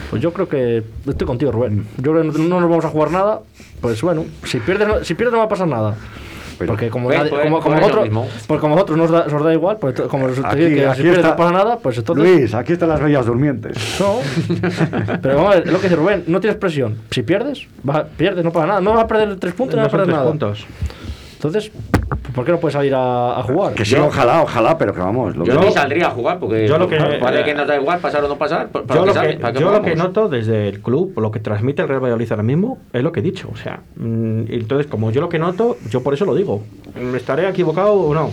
Pues 0.09 0.21
yo 0.21 0.33
creo 0.33 0.47
que 0.49 0.83
estoy 1.07 1.27
contigo, 1.27 1.51
Rubén. 1.51 1.85
Yo 1.97 2.11
creo 2.11 2.23
que 2.31 2.37
no, 2.39 2.45
no 2.47 2.59
nos 2.61 2.69
vamos 2.69 2.85
a 2.85 2.89
jugar 2.89 3.11
nada. 3.11 3.41
Pues 3.81 4.01
bueno, 4.01 4.25
si 4.43 4.59
pierdes, 4.59 4.87
no- 4.87 5.03
si 5.03 5.13
pierdes 5.13 5.33
no 5.33 5.39
va 5.39 5.45
a 5.45 5.49
pasar 5.49 5.67
nada. 5.67 5.95
Pero- 6.57 6.73
porque 6.73 6.89
como, 6.89 7.07
Pues, 7.07 7.17
nadie- 7.19 7.29
pues, 7.29 7.41
como, 7.43 7.59
pues 8.25 8.43
porque 8.47 8.59
como 8.61 8.73
vosotros 8.75 8.97
nos 8.97 9.11
da, 9.11 9.21
os 9.33 9.43
da 9.45 9.53
igual, 9.53 9.77
pues 9.79 9.95
como 10.01 10.27
resulta 10.27 10.49
Aquí, 10.49 10.59
que 10.61 10.75
si 10.75 10.81
aquí 10.83 11.01
pierdes 11.03 11.19
está- 11.19 11.29
no 11.29 11.37
pasa 11.37 11.51
nada, 11.53 11.77
pues 11.79 11.97
entonces. 11.99 12.25
Luis, 12.39 12.53
aquí 12.53 12.73
están 12.73 12.89
las 12.89 12.99
bellas 13.01 13.25
durmientes. 13.25 13.77
No. 13.99 14.17
Pero 15.21 15.35
vamos 15.37 15.51
a 15.53 15.55
ver, 15.59 15.67
es 15.67 15.71
lo 15.71 15.77
que 15.79 15.83
dice 15.87 15.95
Rubén, 15.95 16.23
no 16.27 16.39
tienes 16.41 16.57
presión. 16.59 16.97
Si 17.11 17.21
pierdes, 17.23 17.65
vas 17.83 17.97
a- 17.97 18.03
pierdes, 18.07 18.43
no 18.43 18.51
pasa 18.51 18.65
nada. 18.67 18.81
No 18.81 18.93
vas 18.93 19.03
a 19.05 19.07
perder 19.07 19.37
tres 19.37 19.53
puntos, 19.53 19.75
no, 19.75 19.83
No 19.83 19.87
vas 19.87 19.93
a 19.93 19.97
perder 19.97 20.07
tres 20.07 20.17
nada. 20.17 20.29
puntos. 20.29 20.65
Entonces, 21.35 21.71
¿por 22.33 22.45
qué 22.45 22.51
no 22.51 22.59
puedes 22.59 22.73
salir 22.73 22.93
a, 22.95 23.39
a 23.39 23.43
jugar? 23.43 23.73
Que 23.73 23.85
sí, 23.85 23.95
ojalá, 23.95 24.41
ojalá, 24.41 24.77
pero 24.77 24.93
que 24.93 24.99
vamos. 24.99 25.35
Lo 25.35 25.45
Yo 25.45 25.59
que- 25.59 25.65
ni 25.67 25.71
saldría 25.71 26.07
a 26.07 26.11
jugar 26.11 26.39
porque. 26.39 26.67
yo 26.67 26.77
lo 26.77 26.87
que- 26.87 26.97
Vale 27.19 27.43
que 27.43 27.53
nos 27.53 27.67
da 27.67 27.75
igual 27.75 27.99
pasar 27.99 28.23
o 28.23 28.27
no 28.27 28.37
pasar. 28.37 28.69
¿Para 28.69 28.99
Yo, 28.99 29.05
lo 29.05 29.13
sale? 29.13 29.35
que, 29.35 29.39
¿Para 29.39 29.53
qué 29.53 29.59
yo 29.59 29.71
lo 29.71 29.81
que 29.81 29.95
noto 29.95 30.29
desde 30.29 30.67
el 30.69 30.81
club, 30.81 31.13
lo 31.19 31.31
que 31.31 31.39
transmite 31.39 31.81
el 31.81 31.87
Real 31.87 32.01
Valladolid 32.01 32.31
ahora 32.31 32.43
mismo, 32.43 32.77
es 32.93 33.03
lo 33.03 33.11
que 33.11 33.19
he 33.19 33.23
dicho. 33.23 33.49
O 33.51 33.57
sea, 33.57 33.81
mm, 33.95 34.43
entonces, 34.49 34.87
como 34.87 35.11
yo 35.11 35.21
lo 35.21 35.29
que 35.29 35.39
noto, 35.39 35.77
yo 35.89 36.01
por 36.03 36.13
eso 36.13 36.25
lo 36.25 36.35
digo. 36.35 36.61
Mm, 36.99 37.15
¿Estaré 37.15 37.47
equivocado 37.49 37.93
o 37.93 38.13
no? 38.13 38.31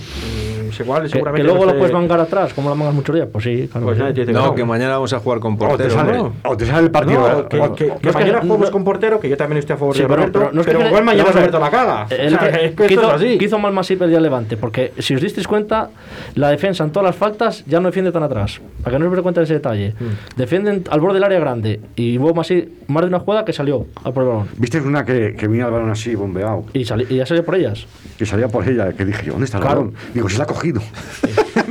Es 0.71 0.81
igual, 0.81 1.03
Que, 1.03 1.09
seguramente. 1.09 1.43
que 1.43 1.53
luego 1.53 1.67
no 1.67 1.73
lo 1.73 1.79
puedes 1.79 1.93
mangar 1.95 2.21
atrás, 2.21 2.53
como 2.55 2.69
la 2.71 2.75
mangas 2.75 2.95
muchos 2.95 3.15
días. 3.15 3.29
Pues 3.33 3.45
sí, 3.45 3.69
claro. 3.71 3.87
Pues 3.87 3.99
que 4.15 4.27
sí. 4.27 4.33
No, 4.33 4.47
no. 4.47 4.55
que 4.55 4.65
mañana 4.65 4.93
vamos 4.95 5.13
a 5.13 5.19
jugar 5.21 5.41
con 5.41 5.55
O 5.55 5.57
te, 5.59 5.67
portero. 5.67 5.91
sale, 5.91 6.13
no. 6.17 6.33
o 6.45 6.57
te 6.57 6.67
sale 6.67 6.85
el 6.85 6.91
partido. 6.91 7.29
No, 7.29 7.49
que, 7.49 7.59
que- 7.59 7.93
que 7.93 7.99
que- 8.01 8.13
mañana 8.13 8.41
jugamos 8.43 8.67
no- 8.69 8.73
con 8.73 8.85
portero, 8.85 9.21
que 9.21 9.29
yo 9.29 9.37
también 9.37 9.59
estoy 9.59 9.75
a 9.75 9.77
favor 9.79 9.95
Sí, 9.95 10.03
de 10.03 10.09
pero- 10.09 10.17
Roberto, 10.19 10.39
pero 10.41 10.53
no 10.53 10.61
es 10.61 10.67
que 10.67 10.71
pero 10.71 10.79
tiene- 10.79 10.91
igual 10.91 11.05
mañana 11.05 11.31
Roberto 11.33 11.59
la 11.59 11.71
caga. 11.71 12.07
O 12.11 12.15
El 12.15 12.31
sea, 12.31 12.39
que, 12.39 12.59
que 12.75 12.87
que 12.87 12.95
hizo, 12.95 13.03
es 13.09 13.15
así. 13.15 13.39
que 13.39 13.45
hizo 13.45 13.59
mal 13.59 13.73
Masip 13.73 14.03
el 14.03 14.11
día 14.11 14.21
Levante, 14.21 14.57
porque 14.57 14.93
si 14.99 15.15
os 15.15 15.21
disteis 15.21 15.47
cuenta, 15.47 15.91
la 16.35 16.51
defensa 16.51 16.85
en 16.85 16.91
todas 16.91 17.07
las 17.07 17.17
faltas 17.17 17.65
ya 17.67 17.81
no 17.81 17.89
defiende 17.89 18.13
tan 18.13 18.23
atrás. 18.23 18.61
Para 18.83 18.97
que 18.97 19.03
no 19.03 19.11
os 19.11 19.17
dé 19.17 19.23
cuenta 19.23 19.41
de 19.41 19.45
ese 19.45 19.55
detalle. 19.55 19.95
Mm. 19.99 20.37
Defienden 20.39 20.85
al 20.91 21.01
borde 21.01 21.15
del 21.15 21.25
área 21.25 21.41
grande. 21.41 21.81
Y 21.97 22.19
hubo 22.19 22.35
más 22.35 22.49
de 22.49 22.69
una 22.89 23.21
jugada 23.21 23.45
que 23.45 23.53
salió 23.53 23.87
a 24.05 24.11
por 24.13 24.23
el 24.23 24.29
balón. 24.29 24.49
¿Viste 24.57 24.81
una 24.81 25.05
que, 25.05 25.35
que 25.37 25.49
venía 25.49 25.67
el 25.67 25.73
balón 25.73 25.91
así, 25.91 26.15
bombeado? 26.15 26.65
Y, 26.73 26.85
sali- 26.85 27.07
y 27.09 27.17
ya 27.17 27.27
salió 27.27 27.45
por 27.45 27.55
ellas. 27.57 27.87
Que 28.19 28.25
salía 28.27 28.49
por 28.49 28.67
ella, 28.69 28.93
que 28.93 29.05
dije, 29.05 29.31
¿dónde 29.31 29.45
está 29.47 29.59
el 29.59 29.65
balón? 29.65 29.95
Digo, 30.15 30.29
se 30.29 30.39
la 30.39 30.47
ha 30.57 31.63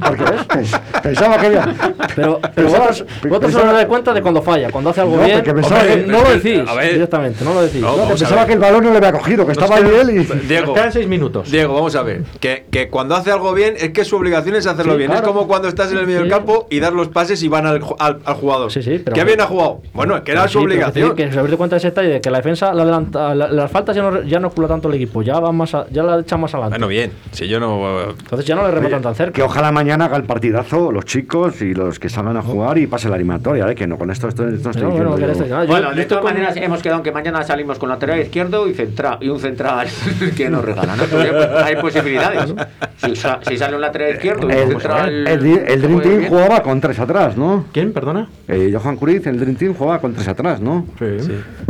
porque 0.00 0.24
ves, 0.24 0.48
Pens- 0.48 0.80
pensaba 1.02 1.38
que 1.38 1.46
había. 1.46 1.74
Pero, 2.16 2.40
pero 2.54 2.68
vosotros, 2.68 3.04
vosotros 3.22 3.40
pensaba- 3.40 3.66
os 3.68 3.72
dais 3.74 3.86
cuenta 3.86 4.12
de 4.12 4.22
cuando 4.22 4.42
falla, 4.42 4.70
cuando 4.70 4.90
hace 4.90 5.00
algo 5.02 5.16
No, 5.16 5.24
bien. 5.24 5.42
pensaba 5.42 5.82
no 6.06 6.22
lo 6.22 6.30
decís 6.30 6.60
a 6.68 6.74
ver. 6.74 6.92
directamente, 6.94 7.44
no 7.44 7.54
lo 7.54 7.62
decís. 7.62 7.80
No, 7.80 7.96
No, 7.96 8.02
que 8.08 8.14
pensaba 8.14 8.46
que 8.46 8.52
el 8.54 8.58
balón 8.58 8.84
no 8.84 8.90
le 8.90 8.96
había 8.98 9.12
cogido, 9.12 9.46
que 9.46 9.52
estaba 9.52 9.76
ahí 9.76 9.84
él 10.00 10.10
y. 10.10 10.46
Diego, 10.46 10.74
quedan 10.74 10.92
seis 10.92 11.06
minutos. 11.06 11.50
Diego, 11.50 11.74
vamos 11.74 11.94
a 11.96 12.02
ver. 12.02 12.22
Que, 12.40 12.66
que 12.70 12.88
cuando 12.88 13.14
hace 13.14 13.30
algo 13.30 13.52
bien, 13.52 13.74
es 13.78 13.90
que 13.90 14.04
su 14.04 14.16
obligación 14.16 14.56
es 14.56 14.66
hacerlo 14.66 14.92
Sí, 14.92 14.98
bien. 14.98 15.10
claro. 15.10 15.26
Es 15.26 15.32
como 15.32 15.46
cuando 15.46 15.68
estás 15.68 15.90
en 15.92 15.98
el 15.98 16.06
medio 16.06 16.20
del 16.20 16.28
campo 16.30 16.66
y 16.70 16.80
dar 16.80 16.92
los 16.92 17.08
pases 17.08 17.42
y 17.42 17.48
van 17.48 17.66
al, 17.66 17.80
al, 17.98 18.18
al 18.24 18.34
jugador. 18.34 18.70
Sí, 18.72 18.82
sí, 18.82 19.00
pero- 19.04 19.14
¿Qué 19.14 19.24
bien 19.24 19.40
ha 19.40 19.46
jugado? 19.46 19.80
Bueno, 19.94 20.16
es 20.16 20.22
que 20.22 20.32
era 20.32 20.48
su 20.48 20.58
obligación. 20.60 21.14
Que, 21.14 21.24
habéis 21.24 21.36
dado 21.36 21.56
cuenta 21.58 21.76
de 21.76 21.78
ese 21.78 21.88
detalle 21.88 22.08
de 22.08 22.20
que 22.20 22.30
la 22.30 22.38
defensa, 22.38 22.72
la 22.72 22.82
adelanta- 22.82 23.34
la- 23.34 23.48
las 23.48 23.70
faltas 23.70 23.94
ya 23.96 24.02
no, 24.02 24.22
ya 24.22 24.38
no 24.40 24.50
cula 24.50 24.68
tanto 24.68 24.88
el 24.88 24.94
equipo, 24.94 25.22
ya 25.22 25.38
va 25.40 25.52
más 25.52 25.74
a- 25.74 25.86
ya 25.90 26.02
la 26.02 26.20
echan 26.20 26.40
más 26.40 26.52
adelante. 26.54 26.74
Bueno, 26.74 26.88
bien. 26.88 27.12
Si 27.32 27.46
yo 27.48 27.60
no. 27.60 28.10
Entonces 28.10 28.46
ya 28.46 28.54
no 28.54 28.62
le 28.64 28.70
rematan 28.70 29.02
tan 29.02 29.14
cerca. 29.14 29.32
Que 29.32 29.42
ojalá 29.42 29.59
ojalá 29.60 29.72
mañana 29.72 30.06
haga 30.06 30.16
el 30.16 30.24
partidazo 30.24 30.90
los 30.90 31.04
chicos 31.04 31.60
y 31.60 31.74
los 31.74 31.98
que 31.98 32.08
salgan 32.08 32.34
a 32.38 32.40
jugar 32.42 32.78
y 32.78 32.86
pase 32.86 33.10
la 33.10 33.16
eliminatoria, 33.16 33.70
¿eh? 33.70 33.74
que 33.74 33.86
no 33.86 33.98
con 33.98 34.10
esto, 34.10 34.26
esto, 34.28 34.48
esto 34.48 34.70
estoy 34.70 34.84
No, 34.84 34.90
bueno, 34.90 35.16
diciendo 35.16 35.16
que 35.16 35.38
yo. 35.38 35.44
estoy- 35.44 35.48
yo- 35.66 35.66
Bueno, 35.66 35.90
yo 35.90 35.96
de 35.96 36.04
todas 36.06 36.22
con- 36.24 36.32
maneras 36.32 36.56
hemos 36.56 36.82
quedado 36.82 37.02
que 37.02 37.12
mañana 37.12 37.42
salimos 37.42 37.78
con 37.78 37.90
lateral 37.90 38.20
izquierdo 38.20 38.66
y, 38.66 38.72
centra, 38.72 39.18
y 39.20 39.28
un 39.28 39.38
central 39.38 39.86
que 40.36 40.48
nos 40.48 40.64
regalan. 40.64 40.96
¿no? 40.96 41.04
Pues, 41.04 41.30
hay 41.62 41.76
posibilidades. 41.76 42.54
Si, 42.96 43.14
si 43.16 43.56
sale 43.58 43.74
un 43.76 43.82
lateral 43.82 44.14
izquierdo 44.14 44.48
y 44.48 44.52
un 44.52 44.58
El, 44.58 44.68
central... 44.68 45.28
el, 45.28 45.46
el 45.46 45.82
Dream 45.82 46.00
Team 46.00 46.26
jugaba 46.28 46.62
con 46.62 46.80
tres 46.80 46.98
atrás, 46.98 47.36
¿no? 47.36 47.66
¿Quién? 47.72 47.92
Perdona. 47.92 48.28
Eh, 48.48 48.70
Johan 48.74 48.96
Cruyff, 48.96 49.26
el 49.26 49.38
Dream 49.38 49.56
Team 49.56 49.74
jugaba 49.74 50.00
con 50.00 50.14
tres 50.14 50.26
atrás, 50.28 50.60
¿no? 50.62 50.86
Sí. 50.98 51.04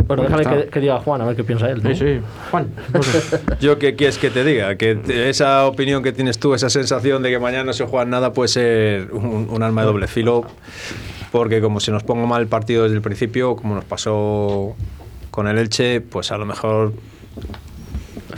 Bueno, 0.07 0.23
déjale 0.23 0.43
está. 0.43 0.57
que, 0.63 0.67
que 0.69 0.79
diga 0.79 0.97
Juan, 0.99 1.21
a 1.21 1.25
ver 1.25 1.35
qué 1.35 1.43
piensa 1.43 1.69
él. 1.69 1.81
¿no? 1.83 1.89
Sí, 1.89 1.95
sí. 1.95 2.21
Juan. 2.51 2.67
no. 2.93 2.99
Yo 3.59 3.77
qué 3.77 3.95
quieres 3.95 4.17
que 4.17 4.29
te 4.29 4.43
diga, 4.45 4.75
que 4.75 4.95
te- 4.95 5.29
esa 5.29 5.65
opinión 5.65 6.01
que 6.03 6.11
tienes 6.13 6.39
tú, 6.39 6.53
esa 6.53 6.69
sensación 6.69 7.21
de 7.23 7.29
que 7.29 7.39
mañana 7.39 7.63
no 7.65 7.73
se 7.85 7.89
juega 7.89 8.05
nada 8.05 8.33
puede 8.33 8.49
ser 8.49 9.11
un, 9.11 9.47
un 9.49 9.63
arma 9.63 9.81
de 9.81 9.87
doble 9.87 10.07
filo, 10.07 10.45
porque 11.31 11.61
como 11.61 11.79
se 11.79 11.91
nos 11.91 12.03
ponga 12.03 12.25
mal 12.25 12.41
el 12.41 12.47
partido 12.47 12.83
desde 12.83 12.95
el 12.95 13.01
principio, 13.01 13.55
como 13.55 13.75
nos 13.75 13.85
pasó 13.85 14.75
con 15.31 15.47
el 15.47 15.57
Elche, 15.57 16.01
pues 16.01 16.31
a 16.31 16.37
lo 16.37 16.45
mejor 16.45 16.93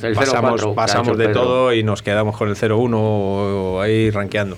el 0.02 0.16
0-4 0.16 0.16
pasamos, 0.16 0.66
pasamos 0.76 1.18
de 1.18 1.28
todo 1.30 1.74
y 1.74 1.84
nos 1.84 2.02
quedamos 2.02 2.38
con 2.38 2.50
el 2.50 2.56
0-1 2.56 2.94
o, 2.94 3.76
o 3.76 3.82
ahí 3.82 4.10
rankeando. 4.10 4.58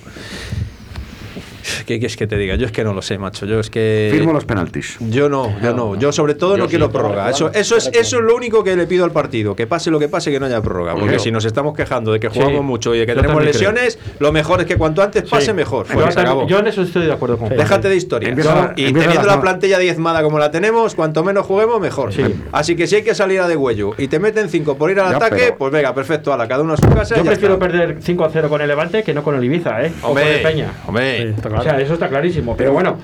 ¿Qué 1.85 1.99
quieres 1.99 2.17
que 2.17 2.27
te 2.27 2.37
diga? 2.37 2.55
Yo 2.55 2.65
es 2.65 2.71
que 2.71 2.83
no 2.83 2.93
lo 2.93 3.01
sé, 3.01 3.17
macho. 3.17 3.45
Yo 3.45 3.59
es 3.59 3.69
que. 3.69 4.09
Firmo 4.11 4.33
los 4.33 4.45
penaltis. 4.45 4.97
Yo 4.99 5.29
no, 5.29 5.53
yo 5.61 5.73
no. 5.73 5.95
Yo 5.95 6.11
sobre 6.11 6.35
todo 6.35 6.51
Yo 6.55 6.57
no 6.59 6.63
sí, 6.65 6.69
quiero 6.71 6.91
prórroga. 6.91 7.29
Eso, 7.29 7.51
eso, 7.53 7.77
es, 7.77 7.87
eso 7.93 8.17
es 8.17 8.23
lo 8.23 8.35
único 8.35 8.63
que 8.63 8.75
le 8.75 8.85
pido 8.87 9.03
al 9.05 9.11
partido. 9.11 9.55
Que 9.55 9.67
pase 9.67 9.91
lo 9.91 9.99
que 9.99 10.07
pase, 10.07 10.31
que 10.31 10.39
no 10.39 10.45
haya 10.45 10.61
prórroga. 10.61 10.93
Porque 10.95 11.13
Yo- 11.13 11.19
si 11.19 11.31
nos 11.31 11.45
estamos 11.45 11.75
quejando 11.75 12.11
de 12.13 12.19
que 12.19 12.29
jugamos 12.29 12.55
Sí, 12.57 12.61
mucho 12.61 12.95
y 12.95 12.99
de 12.99 13.05
que 13.05 13.13
yo 13.15 13.21
tenemos 13.21 13.41
creo. 13.41 13.51
lesiones, 13.53 13.99
lo 14.19 14.31
mejor 14.31 14.61
es 14.61 14.67
que 14.67 14.77
cuanto 14.77 15.01
antes 15.01 15.23
pase, 15.23 15.47
Sí. 15.47 15.53
mejor. 15.53 15.87
Yo 15.87 15.93
Fuera, 15.93 16.09
se 16.11 16.15
también- 16.15 16.31
acabó. 16.35 16.47
Yo 16.47 16.59
en 16.59 16.67
eso 16.67 16.81
estoy 16.81 17.05
de 17.05 17.13
acuerdo 17.13 17.37
con. 17.37 17.49
Déjate 17.49 17.89
de. 17.89 17.95
Empieza 17.95 18.55
la- 18.55 18.73
y 18.75 18.85
empieza 18.85 19.07
teniendo 19.07 19.27
la- 19.27 19.35
la 19.35 19.41
plantilla 19.41 19.79
diezmada 19.79 20.21
como 20.21 20.37
la 20.39 20.51
tenemos, 20.51 20.95
cuanto 20.95 21.23
menos 21.23 21.45
juguemos, 21.45 21.79
mejor. 21.79 22.13
Sí. 22.13 22.23
Así 22.51 22.75
que 22.75 22.87
si 22.87 22.97
hay 22.97 23.03
que 23.03 23.15
salir 23.15 23.39
a 23.39 23.47
de 23.47 23.55
huello 23.55 23.93
y 23.97 24.07
te 24.07 24.19
meten 24.19 24.49
cinco 24.49 24.75
por 24.77 24.91
ir 24.91 24.99
al 24.99 25.11
Ya, 25.11 25.17
ataque, 25.17 25.35
pero- 25.37 25.57
pues 25.57 25.71
venga, 25.71 25.93
perfecto, 25.95 26.31
a 26.33 26.37
la 26.37 26.47
cada 26.47 26.61
uno 26.63 26.73
a 26.73 26.77
su 26.77 26.87
casa. 26.89 27.15
Yo 27.15 27.23
prefiero 27.23 27.55
está. 27.55 27.67
perder 27.67 27.97
5 28.01 28.23
a 28.25 28.29
0 28.29 28.49
con 28.49 28.61
el 28.61 28.67
Levante 28.67 29.03
que 29.03 29.13
no 29.13 29.23
con 29.23 29.35
el 29.35 29.43
Ibiza, 29.43 29.83
¿eh? 29.83 29.91
O 30.03 30.09
con 30.09 30.17
el 30.19 30.23
Hombre, 30.27 30.39
Peña. 30.43 30.67
Sí, 30.73 30.79
hombre. 30.87 31.33
Está 31.55 31.61
O 31.61 31.63
claro. 31.63 31.77
sea, 31.77 31.85
eso 31.85 31.93
está 31.93 32.09
clarísimo. 32.09 32.55
Pero 32.57 32.73
bueno, 32.73 32.97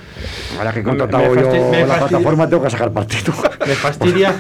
Ahora 0.58 0.74
que 0.74 0.80
he 0.80 0.84
contratado 0.84 1.34
yo 1.36 1.86
la 1.86 1.98
plataforma, 1.98 2.50
tengo 2.50 2.64
que 2.64 2.70
sacar 2.70 2.92
partido. 2.92 3.34
me 3.68 3.74
fastidia. 3.76 4.34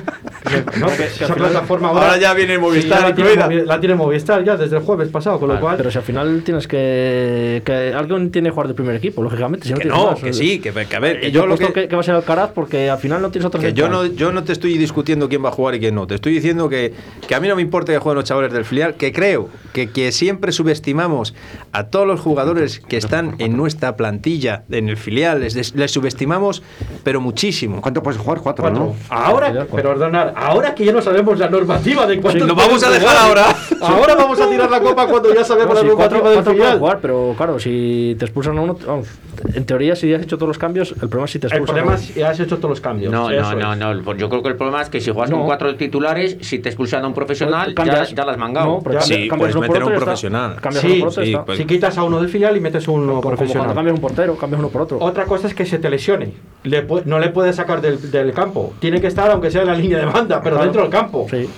no, 0.79 0.87
que 0.87 1.05
esa 1.05 1.33
plataforma 1.35 1.89
ahora, 1.89 2.05
Ahora 2.07 2.17
ya 2.17 2.33
viene 2.33 2.57
Movistar 2.57 2.97
Sí, 2.97 3.03
ya 3.03 3.09
la, 3.09 3.15
tiene. 3.15 3.35
Movi- 3.35 3.65
la 3.65 3.79
tiene 3.79 3.95
Movistar 3.95 4.43
ya 4.43 4.57
desde 4.57 4.77
el 4.77 4.83
jueves 4.83 5.09
pasado, 5.09 5.39
con 5.39 5.47
lo 5.47 5.53
Vale, 5.55 5.61
cual. 5.63 5.77
Pero 5.77 5.91
si 5.91 5.97
al 5.97 6.03
final 6.03 6.41
tienes 6.43 6.67
que. 6.67 7.61
que 7.65 7.93
alguien 7.95 8.31
tiene 8.31 8.49
que 8.49 8.53
jugar 8.53 8.67
de 8.67 8.73
primer 8.73 8.95
equipo, 8.95 9.21
lógicamente. 9.23 9.67
Si 9.67 9.73
no 9.73 9.79
Que 9.79 9.87
no, 9.87 10.11
más. 10.11 10.19
que 10.19 10.33
sí, 10.33 10.59
que, 10.59 10.71
que 10.71 10.95
a 10.95 10.99
ver, 10.99 11.19
que 11.21 11.31
yo 11.31 11.41
yo 11.41 11.47
lo 11.47 11.57
que. 11.57 11.71
que, 11.73 11.87
que 11.87 11.95
va 11.95 12.01
a 12.01 12.03
ser 12.03 12.15
Alcaraz 12.15 12.51
porque 12.53 12.89
al 12.89 12.97
final 12.99 13.21
no 13.21 13.29
tienes 13.31 13.45
otro 13.45 13.59
Que 13.59 13.73
yo 13.73 13.87
no, 13.89 14.05
yo 14.05 14.31
no 14.31 14.43
te 14.43 14.51
estoy 14.53 14.77
discutiendo 14.77 15.29
quién 15.29 15.43
va 15.43 15.49
a 15.49 15.51
jugar 15.51 15.75
y 15.75 15.79
quién 15.79 15.95
no. 15.95 16.07
Te 16.07 16.15
estoy 16.15 16.33
diciendo 16.33 16.69
que, 16.69 16.93
que 17.27 17.35
a 17.35 17.39
mí 17.39 17.47
no 17.47 17.55
me 17.55 17.61
importa 17.61 17.91
que 17.93 17.99
jueguen 17.99 18.17
los 18.17 18.25
chavales 18.25 18.51
del 18.51 18.65
filial, 18.65 18.95
que 18.95 19.11
creo 19.11 19.49
que, 19.73 19.89
que 19.89 20.11
siempre 20.11 20.51
subestimamos 20.51 21.33
a 21.71 21.85
todos 21.85 22.05
los 22.07 22.19
jugadores 22.19 22.79
que 22.79 22.97
están 22.97 23.35
en 23.39 23.55
nuestra 23.55 23.95
plantilla, 24.01 24.63
en 24.71 24.89
el 24.89 24.97
filial, 24.97 25.41
les, 25.41 25.73
subestimamos, 25.91 26.63
pero 27.03 27.21
muchísimo. 27.21 27.81
¿Cuánto 27.81 28.01
puedes 28.01 28.19
jugar? 28.19 28.39
Cuatro, 28.41 28.63
Cuatro. 28.63 28.83
¿no? 28.83 28.95
Ahora, 29.09 29.67
pero 29.75 29.91
ordenar, 29.91 30.33
ahora 30.35 30.73
que 30.73 30.83
ya 30.85 30.91
no 30.91 31.01
sabemos 31.03 31.37
la 31.37 31.49
normativa 31.49 32.07
de 32.07 32.19
cuántos 32.19 32.47
lo 32.47 32.55
vamos 32.55 32.83
a 32.83 32.89
dejar 32.89 33.09
jugar, 33.15 33.17
ahora. 33.27 33.55
Ahora 33.81 34.13
vamos 34.15 34.39
a 34.39 34.47
tirar 34.47 34.69
la 34.69 34.79
copa 34.79 35.07
cuando 35.07 35.33
ya 35.33 35.43
sabemos 35.43 35.73
No, 35.73 35.81
la 35.83 35.89
sí, 35.89 35.95
cuatro, 35.95 36.17
normativa 36.19 36.43
del 36.43 36.53
filial. 36.55 36.77
jugar, 36.79 36.99
pero 37.01 37.33
claro, 37.35 37.57
si 37.59 38.15
te 38.19 38.25
expulsan 38.25 38.55
a 38.59 38.61
uno, 38.61 38.77
vamos, 38.85 39.07
en 39.55 39.65
teoría 39.65 39.95
si 39.95 40.13
has 40.13 40.21
hecho 40.21 40.37
todos 40.37 40.49
los 40.49 40.57
cambios, 40.59 40.91
el 40.91 41.09
problema 41.09 41.25
es 41.25 41.31
si 41.31 41.39
te 41.39 41.47
El 41.47 41.53
expulsan 41.53 41.75
problema 41.75 41.97
a 41.97 42.03
es 42.03 42.11
que 42.11 42.23
has 42.23 42.39
hecho 42.39 42.57
todos 42.57 42.69
los 42.69 42.81
cambios. 42.81 43.11
No, 43.11 43.29
no, 43.31 43.55
no, 43.55 43.75
no. 43.75 44.03
Pues 44.03 44.17
Yo 44.19 44.29
creo 44.29 44.43
que 44.43 44.49
el 44.49 44.55
problema 44.55 44.83
es 44.83 44.89
que 44.89 45.01
si 45.01 45.09
juegas 45.11 45.31
No. 45.31 45.37
con 45.37 45.45
cuatro 45.47 45.75
titulares, 45.75 46.37
si 46.41 46.59
te 46.59 46.69
expulsan 46.69 47.03
a 47.03 47.07
un 47.07 47.13
profesional, 47.15 47.73
ya, 47.75 48.03
ya 48.05 48.25
las 48.25 48.37
mangado. 48.37 48.67
No, 48.67 48.79
pero 48.83 48.95
Ya. 48.95 48.99
cambias- 48.99 49.21
Sí, 49.21 49.29
puedes 49.35 49.55
uno 49.55 49.67
meter 49.67 49.81
a 49.81 49.85
un 49.87 49.93
profesional. 49.95 50.55
Sí, 50.73 50.99
uno 51.01 51.11
sí, 51.11 51.35
pues- 51.45 51.57
Si 51.57 51.65
quitas 51.65 51.97
a 51.97 52.03
uno 52.03 52.19
del 52.19 52.29
filial 52.29 52.55
y 52.55 52.59
metes 52.59 52.87
uno 52.87 52.99
Como 53.07 53.21
cuando 53.21 53.37
profesional. 53.37 53.67
Cambias 53.91 53.95
un 53.95 54.01
portero, 54.01 54.35
cambias 54.37 54.59
uno 54.59 54.69
por 54.69 54.81
otro. 54.83 54.97
Otra 54.99 55.25
cosa 55.25 55.47
es 55.47 55.53
que 55.53 55.65
se 55.65 55.77
te 55.79 55.89
lesione. 55.89 56.33
Le 56.63 56.85
no 57.05 57.19
le 57.19 57.29
puedes 57.29 57.55
sacar 57.55 57.81
del, 57.81 58.11
del 58.11 58.33
campo. 58.33 58.73
Tiene 58.79 59.01
que 59.01 59.07
estar, 59.07 59.29
aunque 59.31 59.51
sea 59.51 59.61
en 59.61 59.67
la 59.67 59.75
línea 59.75 59.99
de 59.99 60.05
banda, 60.05 60.41
pero 60.41 60.55
Claro. 60.55 60.63
dentro 60.65 60.81
del 60.83 60.91
campo. 60.91 61.27
Sí. 61.29 61.49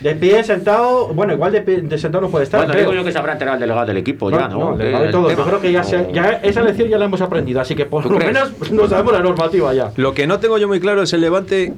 De 0.00 0.16
pie, 0.16 0.42
sentado. 0.42 1.08
Bueno, 1.14 1.32
igual 1.32 1.52
de, 1.52 1.64
pie- 1.64 1.80
de 1.82 1.96
sentado 1.96 2.22
no 2.22 2.28
puede 2.28 2.44
estar. 2.44 2.58
Bueno, 2.60 2.72
creo. 2.72 2.90
digo 2.90 3.00
yo 3.00 3.04
que 3.04 3.12
se 3.12 3.18
habrá 3.18 3.34
enterado 3.34 3.54
el 3.54 3.60
delegado 3.60 3.86
del 3.86 3.98
equipo 3.98 4.30
ya, 4.30 4.48
¿no? 4.48 4.74
No, 4.76 4.80
el 4.80 5.10
todo. 5.12 5.30
Yo 5.30 5.44
creo 5.44 5.60
que 5.60 5.70
ya, 5.70 5.84
se- 5.84 6.08
ya 6.12 6.40
esa 6.42 6.60
lección 6.62 6.88
ya 6.88 6.98
la 6.98 7.04
hemos 7.04 7.20
aprendido, 7.20 7.60
así 7.60 7.76
que 7.76 7.86
por 7.86 8.02
¿Tú 8.02 8.10
lo 8.10 8.18
crees? 8.18 8.32
menos 8.32 8.72
no 8.72 8.88
sabemos 8.88 9.12
la 9.12 9.20
normativa 9.20 9.72
ya. 9.72 9.92
Lo 9.96 10.12
que 10.12 10.26
no 10.26 10.40
tengo 10.40 10.58
yo 10.58 10.66
muy 10.66 10.80
claro 10.80 11.02
es 11.02 11.12
el 11.12 11.20
Levante 11.20 11.72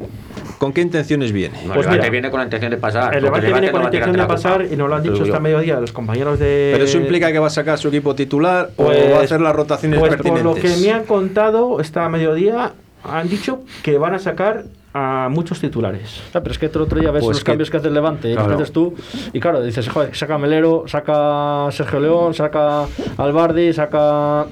con 0.58 0.72
qué 0.72 0.80
intenciones 0.80 1.32
viene. 1.32 1.56
No, 1.66 1.74
Pues 1.74 1.86
el 1.86 1.92
Levante 1.92 1.98
mira, 2.00 2.10
viene 2.10 2.30
con 2.30 2.38
la 2.40 2.44
intención 2.44 2.70
de 2.70 2.76
pasar. 2.76 3.14
El 3.16 3.24
Levante 3.24 3.46
viene 3.52 3.70
con 3.70 3.82
no 3.82 3.88
la 3.88 3.94
intención 3.94 4.16
de 4.16 4.26
pasar 4.26 4.66
y 4.70 4.76
nos 4.76 4.88
lo 4.88 4.94
han 4.96 5.02
dicho 5.02 5.24
yo. 5.24 5.40
mediodía 5.40 5.80
los 5.80 5.92
compañeros 5.92 6.38
de. 6.38 6.70
Pero 6.72 6.84
eso 6.84 6.98
implica 6.98 7.30
que 7.32 7.38
va 7.38 7.46
a 7.48 7.50
sacar 7.50 7.78
su 7.78 7.88
equipo 7.88 8.14
titular 8.14 8.70
Pues- 8.76 8.98
o 9.06 9.10
va 9.14 9.18
a 9.20 9.22
hacer 9.22 9.40
las 9.40 9.54
rotaciones 9.54 9.98
pues 10.00 10.14
por 10.14 10.22
pertinentes. 10.22 10.62
lo 10.62 10.68
que 10.78 10.84
me 10.84 10.92
han 10.92 11.04
contado 11.04 11.80
esta 11.80 12.08
mediodía, 12.08 12.72
han 13.04 13.28
dicho 13.28 13.60
que 13.82 13.98
van 13.98 14.14
a 14.14 14.18
sacar 14.18 14.64
a 14.96 15.28
muchos 15.28 15.58
titulares. 15.60 16.22
Ah, 16.32 16.40
pero 16.40 16.52
es 16.52 16.58
que 16.58 16.66
otro 16.66 16.84
día 16.86 17.10
ves 17.10 17.24
Pues 17.24 17.36
los 17.36 17.44
que- 17.44 17.50
cambios 17.50 17.68
que 17.70 17.76
hace 17.78 17.88
el 17.88 17.94
Levante 17.94 18.28
y 18.28 18.34
los 18.34 18.42
que 18.44 18.46
Claro. 18.46 18.62
haces 18.62 18.72
tú. 18.72 18.94
Y 19.32 19.40
claro, 19.40 19.60
dices, 19.62 19.88
joder, 19.88 20.14
saca 20.14 20.38
Melero, 20.38 20.84
saca 20.86 21.66
Sergio 21.72 21.98
León, 21.98 22.32
saca 22.32 22.84
Albardi, 23.16 23.72
saca. 23.72 24.46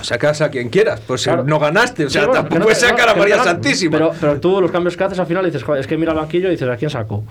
Sacas 0.00 0.40
a 0.40 0.50
quien 0.50 0.68
quieras, 0.70 1.00
pues 1.06 1.24
Claro. 1.24 1.44
no 1.44 1.58
ganaste. 1.58 2.06
O 2.06 2.10
sea, 2.10 2.22
Sí, 2.22 2.26
bueno, 2.26 2.42
tampoco 2.42 2.64
no- 2.64 2.68
no, 2.68 2.74
sacar 2.74 3.08
a 3.08 3.14
que 3.14 3.20
María 3.20 3.36
no, 3.36 3.44
Santísima. 3.44 3.98
Pero, 3.98 4.12
pero 4.20 4.40
tú 4.40 4.60
los 4.60 4.70
cambios 4.70 4.96
que 4.96 5.04
haces 5.04 5.18
al 5.18 5.26
final 5.26 5.44
dices, 5.44 5.62
joder, 5.62 5.80
es 5.80 5.86
que 5.86 5.96
mira 5.96 6.12
al 6.12 6.18
banquillo 6.18 6.48
y 6.48 6.52
dices, 6.52 6.68
¿a 6.68 6.76
quién 6.76 6.90
saco? 6.90 7.24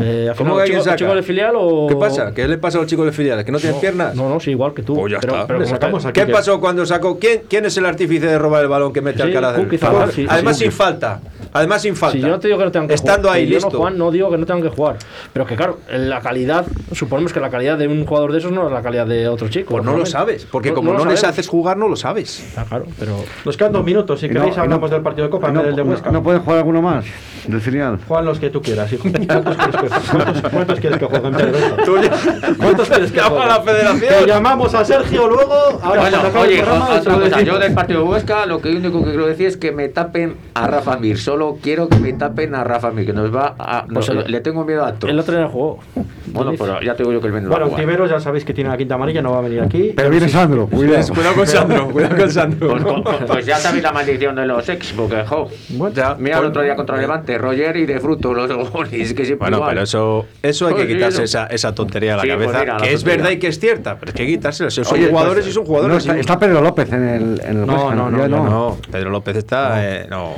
Eh, 0.00 0.28
al 0.30 0.36
¿Cómo 0.36 0.50
final, 0.52 0.54
que 0.54 0.54
¿el 0.54 0.60
alguien 0.60 0.78
chico, 0.78 0.84
saca? 0.84 0.96
chico 0.96 1.14
del 1.14 1.24
filial 1.24 1.52
o.? 1.56 1.86
¿Qué 1.88 1.96
pasa? 1.96 2.32
¿Qué 2.34 2.46
le 2.48 2.58
pasa 2.58 2.78
a 2.78 2.80
los 2.82 2.90
chicos 2.90 3.06
de 3.06 3.12
filiales? 3.12 3.44
¿Que 3.44 3.52
no 3.52 3.58
tienen 3.58 3.80
piernas? 3.80 4.14
No, 4.14 4.28
no, 4.28 4.40
sí, 4.40 4.50
igual 4.52 4.72
que 4.74 4.82
tú. 4.82 4.94
Pues 4.94 5.12
ya 5.12 5.18
pero, 5.20 5.34
está. 5.34 5.46
pero 5.46 5.66
sacamos 5.66 6.04
aquí 6.06 6.20
¿Qué 6.20 6.26
que- 6.26 6.32
pasó 6.32 6.60
cuando 6.60 6.84
sacó? 6.86 7.18
¿Quién, 7.18 7.42
¿Quién 7.48 7.66
es 7.66 7.76
el 7.76 7.86
artífice 7.86 8.26
de 8.26 8.38
robar 8.38 8.62
el 8.62 8.68
balón 8.68 8.92
que 8.92 9.00
mete 9.00 9.18
Sí, 9.18 9.22
Alcaraz? 9.24 9.56
filial? 9.56 9.78
Zagal, 9.78 10.12
sí, 10.12 10.26
Además 10.28 10.58
sin 10.58 10.72
falta. 10.72 11.20
Además 11.52 11.82
sin 11.82 11.96
falta. 11.96 12.16
Si 12.16 12.20
yo 12.22 12.28
no 12.28 12.38
te 12.40 12.48
digo 12.48 12.58
que 12.58 12.64
no 12.64 12.70
tengan 12.72 12.88
que 12.88 12.94
Estando 12.94 13.28
jugar, 13.28 13.36
ahí 13.36 13.44
que 13.44 13.50
yo 13.52 13.56
listo. 13.56 13.70
no, 13.72 13.78
Juan, 13.78 13.98
no 13.98 14.10
digo 14.10 14.30
que 14.30 14.38
no 14.38 14.46
tengan 14.46 14.62
que 14.62 14.68
jugar. 14.74 14.96
Pero 15.32 15.46
que 15.46 15.56
claro, 15.56 15.78
la 15.90 16.20
calidad, 16.20 16.66
suponemos 16.92 17.32
que 17.32 17.40
la 17.40 17.50
calidad 17.50 17.78
de 17.78 17.88
un 17.88 18.04
jugador 18.04 18.32
de 18.32 18.38
esos 18.38 18.52
no 18.52 18.66
es 18.66 18.72
la 18.72 18.82
calidad 18.82 19.06
de 19.06 19.28
otro 19.28 19.48
chico. 19.48 19.70
Pues 19.72 19.84
no 19.84 19.96
lo 19.96 20.06
sabes, 20.06 20.46
porque 20.50 20.72
como 20.72 20.92
no, 20.92 20.98
les 21.04 21.20
sabemos. 21.20 21.24
haces 21.24 21.48
jugar, 21.48 21.76
no 21.76 21.88
lo 21.88 21.96
sabes. 21.96 22.52
Ah, 22.56 22.64
claro, 22.68 22.86
pero. 22.98 23.16
Nos 23.44 23.56
quedan 23.56 23.72
dos 23.72 23.84
minutos. 23.84 24.20
Si 24.20 24.28
no- 24.28 24.34
queréis, 24.34 24.56
no- 24.56 24.62
hablamos 24.62 24.90
del 24.90 25.02
partido 25.02 25.24
de 25.26 25.30
Copa, 25.30 25.48
en 25.48 25.54
no, 25.54 25.62
del 25.62 25.76
de 25.76 25.82
Huesca. 25.82 26.10
no 26.10 26.22
puede 26.22 26.38
jugar 26.38 26.58
alguno 26.58 26.82
más 26.82 27.04
del 27.46 27.60
filial. 27.60 27.98
Juegan 28.06 28.24
los 28.26 28.38
que 28.38 28.50
tú 28.50 28.60
quieras, 28.62 28.92
hijo. 28.92 29.08
¿Cuántos 29.26 29.56
quieres 29.56 29.76
que, 29.76 29.88
cuántos, 30.10 30.50
cuántos 30.50 30.80
quieres 30.80 30.98
que 30.98 31.06
jueguen? 31.06 31.32
¿Cuántos 32.58 32.88
quieres 32.88 33.12
que 33.12 33.20
jueguen? 33.20 33.48
la 33.48 33.60
federación. 33.62 34.14
Te 34.20 34.26
llamamos 34.26 34.74
a 34.74 34.84
Sergio 34.84 35.28
luego. 35.28 35.54
Ahora, 35.82 36.02
Bueno, 36.02 36.18
oye, 36.40 36.62
otra 36.62 37.14
cosa, 37.14 37.40
yo 37.42 37.58
del 37.58 37.74
partido 37.74 38.02
de 38.02 38.08
Huesca 38.08 38.46
lo 38.46 38.60
que 38.60 38.70
único 38.70 38.98
que 39.04 39.10
quiero 39.10 39.26
decir 39.26 39.46
es 39.46 39.56
que 39.56 39.72
me 39.72 39.88
tapen 39.88 40.36
a 40.54 40.66
Rafa 40.66 40.96
Mir. 40.98 41.18
Solo 41.18 41.37
quiero 41.62 41.88
que 41.88 41.96
me 41.98 42.12
tapen 42.12 42.54
a 42.54 42.64
Rafa 42.64 42.90
Mir, 42.90 43.06
que 43.06 43.12
nos 43.12 43.34
va 43.34 43.54
a. 43.58 43.84
Pues 43.86 44.12
no, 44.12 44.20
el- 44.20 44.30
le 44.32 44.40
tengo 44.40 44.64
miedo 44.64 44.84
a 44.84 44.92
todo. 44.94 45.10
El 45.10 45.18
otro 45.18 45.36
en 45.36 45.42
el 45.42 45.48
juego. 45.48 45.78
Bueno, 46.26 46.52
pero 46.58 46.80
ya 46.82 46.94
te 46.94 47.02
digo 47.02 47.12
yo 47.12 47.20
que 47.20 47.28
el 47.28 47.32
Bueno. 47.46 47.68
Tiberos 47.70 48.10
ya 48.10 48.20
sabéis 48.20 48.44
que 48.44 48.52
tiene 48.54 48.70
la 48.70 48.76
quinta 48.76 48.94
amarilla, 48.96 49.22
no 49.22 49.32
va 49.32 49.38
a 49.38 49.42
venir 49.42 49.60
aquí. 49.62 49.92
Pero 49.96 50.10
viene 50.10 50.28
Sandro, 50.28 50.66
cuidado. 50.66 51.14
Cuidado 51.14 51.34
con 51.34 51.46
Sandro, 51.46 51.88
cuidado 51.90 52.16
con 52.16 52.30
Sandro. 52.30 52.68
Pues, 52.70 52.82
co- 52.82 53.02
co- 53.02 53.26
pues 53.26 53.46
ya 53.46 53.56
sabéis 53.56 53.82
la 53.82 53.92
maldición 53.92 54.36
de 54.36 54.46
los 54.46 54.68
ex, 54.68 54.92
porque 54.92 55.24
jo. 55.24 55.48
Ya, 55.94 56.14
Mira 56.18 56.36
el 56.36 56.40
pues- 56.42 56.50
otro 56.50 56.62
día 56.62 56.76
contra 56.76 56.96
Levante, 56.96 57.38
Roger 57.38 57.76
y 57.76 57.86
de 57.86 58.00
fruto 58.00 58.34
los 58.34 58.48
goles, 58.70 59.14
que 59.14 59.24
siempre 59.24 59.36
Bueno, 59.38 59.56
igual. 59.58 59.70
pero 59.70 59.82
eso, 59.82 60.26
eso 60.42 60.66
hay 60.68 60.74
que 60.74 60.86
quitarse 60.86 61.22
esa, 61.24 61.46
esa 61.46 61.74
tontería 61.74 62.12
de 62.12 62.16
la 62.18 62.22
Sí, 62.22 62.28
pues 62.28 62.38
cabeza, 62.46 62.60
mira, 62.60 62.74
la 62.78 62.80
que 62.86 62.92
es 62.92 63.04
verdad 63.04 63.30
y 63.30 63.38
que 63.38 63.46
es 63.48 63.58
cierta, 63.58 63.96
pero 63.98 64.10
es 64.10 64.14
que 64.16 64.26
quitársela. 64.26 64.70
Si 64.70 64.84
son 64.84 64.94
Oye, 64.98 65.08
jugadores 65.08 65.44
pues, 65.44 65.50
y 65.50 65.52
son 65.54 65.64
jugadores. 65.64 66.06
no, 66.06 66.12
está, 66.14 66.38
Pedro 66.38 66.60
López 66.60 66.92
en 66.92 67.08
el, 67.08 67.40
en 67.44 67.58
el 67.60 67.66
No, 67.66 67.94
no, 67.94 68.10
no, 68.10 68.28
no, 68.28 68.76
Pedro 68.90 69.10
López 69.10 69.36
está. 69.36 69.84
eh, 69.84 70.06
no. 70.10 70.32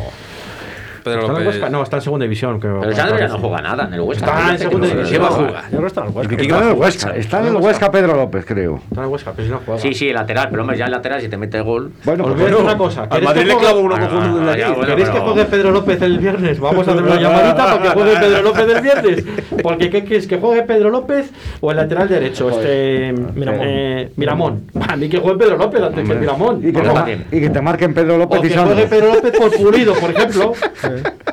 Pedro 1.02 1.20
¿Está 1.20 1.32
en 1.32 1.38
el 1.38 1.44
López. 1.44 1.46
Huesca? 1.60 1.70
No, 1.70 1.82
está 1.82 1.96
en 1.96 2.02
segunda 2.02 2.24
división. 2.24 2.60
creo. 2.60 2.80
Pero 2.80 2.92
Sandro 2.96 3.18
ya 3.18 3.28
no 3.28 3.38
juega 3.38 3.62
nada 3.62 3.84
en 3.86 3.94
el 3.94 4.00
Huesca. 4.00 4.26
Está 4.26 4.50
en 4.52 4.58
segunda 4.58 4.86
división. 4.88 5.10
¿Qué 5.12 5.18
va 5.18 5.26
a 5.28 5.30
Sí, 5.30 5.36
jugar? 5.46 5.64
Yo 5.64 5.68
creo 5.70 5.80
que 5.80 5.86
está 5.86 6.00
en 6.00 6.06
el 6.08 6.12
Huesca. 6.14 6.30
Está 6.36 6.60
en 6.60 6.66
el 6.66 6.74
Huesca, 6.76 7.16
está 7.16 7.38
en 7.40 7.46
el 7.46 7.56
Huesca 7.56 7.90
Pedro 7.90 8.14
López, 8.16 8.44
creo. 8.46 8.76
Está 8.76 9.00
en 9.00 9.06
el 9.06 9.12
Huesca, 9.12 9.32
pero 9.34 9.46
si 9.46 9.52
no 9.52 9.60
juega. 9.64 9.80
Sí, 9.80 9.94
sí, 9.94 10.12
lateral, 10.12 10.48
pero 10.50 10.62
hombre, 10.62 10.76
ya 10.78 10.84
el 10.86 10.90
lateral, 10.92 11.20
si 11.20 11.28
te 11.28 11.36
mete 11.36 11.60
gol. 11.60 11.92
Bueno, 12.04 12.24
pues 12.24 12.34
voy 12.36 12.42
a 12.42 12.46
decir 12.46 12.54
bueno. 12.62 12.68
una 12.70 12.78
cosa. 12.78 13.02
Al 13.02 13.08
¿queréis 13.08 13.24
Madrid 13.28 13.40
que 13.42 13.46
le 13.48 13.54
juegue- 13.54 13.66
clavo 13.66 13.80
uno 13.80 13.94
Ah, 13.96 14.00
cojonudo 14.00 14.40
ah, 14.42 14.52
de 14.52 14.58
ya, 14.58 14.66
aquí. 14.66 14.74
bueno, 14.76 14.88
¿Queréis 14.90 15.08
que 15.08 15.12
pero- 15.14 15.24
juegue 15.32 15.44
Pedro 15.46 15.70
López 15.70 16.02
el 16.02 16.18
viernes? 16.18 16.60
Vamos 16.60 16.88
a 16.88 16.90
hacer 16.92 17.02
una 17.02 17.14
llamadita 17.20 17.56
para 17.56 17.82
que 17.82 17.88
juegue 17.88 18.16
Pedro 18.20 18.42
López 18.42 18.68
el 18.68 18.80
viernes. 18.82 19.24
Porque 19.62 19.90
¿qué 19.90 20.04
quieres? 20.04 20.26
¿Que 20.26 20.38
juegue 20.38 20.62
Pedro 20.62 20.90
López 20.90 21.30
o 21.60 21.70
el 21.70 21.76
lateral 21.76 22.08
derecho? 22.08 22.50
Este, 22.50 23.12
Miramón. 23.34 23.60
eh, 23.66 24.12
Miramón. 24.16 24.62
A 24.88 24.96
mí 24.96 25.08
que 25.08 25.18
juegue 25.18 25.38
Pedro 25.38 25.56
López 25.56 25.82
antes 25.82 26.08
que 26.08 26.14
Miramón. 26.14 26.58
Y 26.60 26.72
que, 26.72 26.80
te, 26.80 26.88
Vamos. 26.88 26.94
ma- 27.02 27.10
y 27.10 27.40
que 27.40 27.50
te 27.50 27.60
marquen 27.60 27.94
Pedro 27.94 28.18
López 28.18 28.44
y 28.44 28.50
Sandro. 28.50 28.76
Pedro 28.88 29.14
López 29.14 29.32
por 29.38 29.50
Pulido, 29.56 29.94
por 29.94 30.10
ejemplo. 30.10 30.52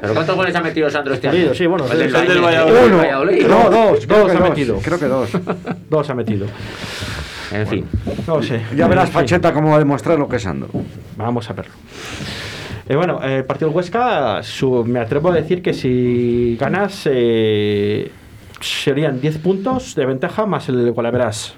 ¿Pero 0.02 0.14
cuántos 0.14 0.36
goles 0.36 0.56
ha 0.56 0.62
metido 0.62 0.90
Sandro 0.90 1.14
este 1.14 1.28
año? 1.28 1.54
Sí, 1.54 1.66
bueno, 1.66 1.86
El 1.92 1.98
del 2.00 2.16
el 2.16 2.28
del 2.28 2.42
Valladolid. 2.42 2.86
Uno, 2.88 2.98
Valladolid. 2.98 3.48
no, 3.48 3.70
dos, 3.70 4.08
Dos 4.08 4.32
ha 4.36 4.40
metido. 4.40 4.80
Creo 4.80 5.00
que 5.00 5.06
dos. 5.06 5.30
Dos 5.90 6.10
ha 6.10 6.14
metido. 6.16 6.46
En 7.52 7.66
fin. 7.68 7.86
No 8.28 8.42
sé. 8.44 8.62
Ya 8.76 8.88
verás. 8.88 9.10
Facheta 9.10 9.54
cómo 9.54 9.70
va 9.70 9.76
a 9.76 9.80
demostrar 9.80 10.20
lo 10.20 10.28
que 10.28 10.36
es 10.36 10.46
Ando. 10.46 10.68
Vamos 11.16 11.50
a 11.50 11.54
verlo. 11.54 11.72
Eh, 12.90 12.96
bueno, 12.96 13.22
el 13.24 13.44
partido 13.46 13.70
del 13.70 13.76
Huesca, 13.78 14.42
su- 14.44 14.84
me 14.86 15.00
atrevo 15.00 15.32
a 15.32 15.36
decir 15.36 15.62
que 15.62 15.74
si 15.74 16.58
ganas 16.60 17.02
eh, 17.06 18.12
serían 18.62 19.20
10 19.20 19.38
puntos 19.40 19.94
de 19.96 20.06
ventaja 20.06 20.46
más 20.46 20.70
el 20.70 20.92
Gualaveras. 20.92 21.56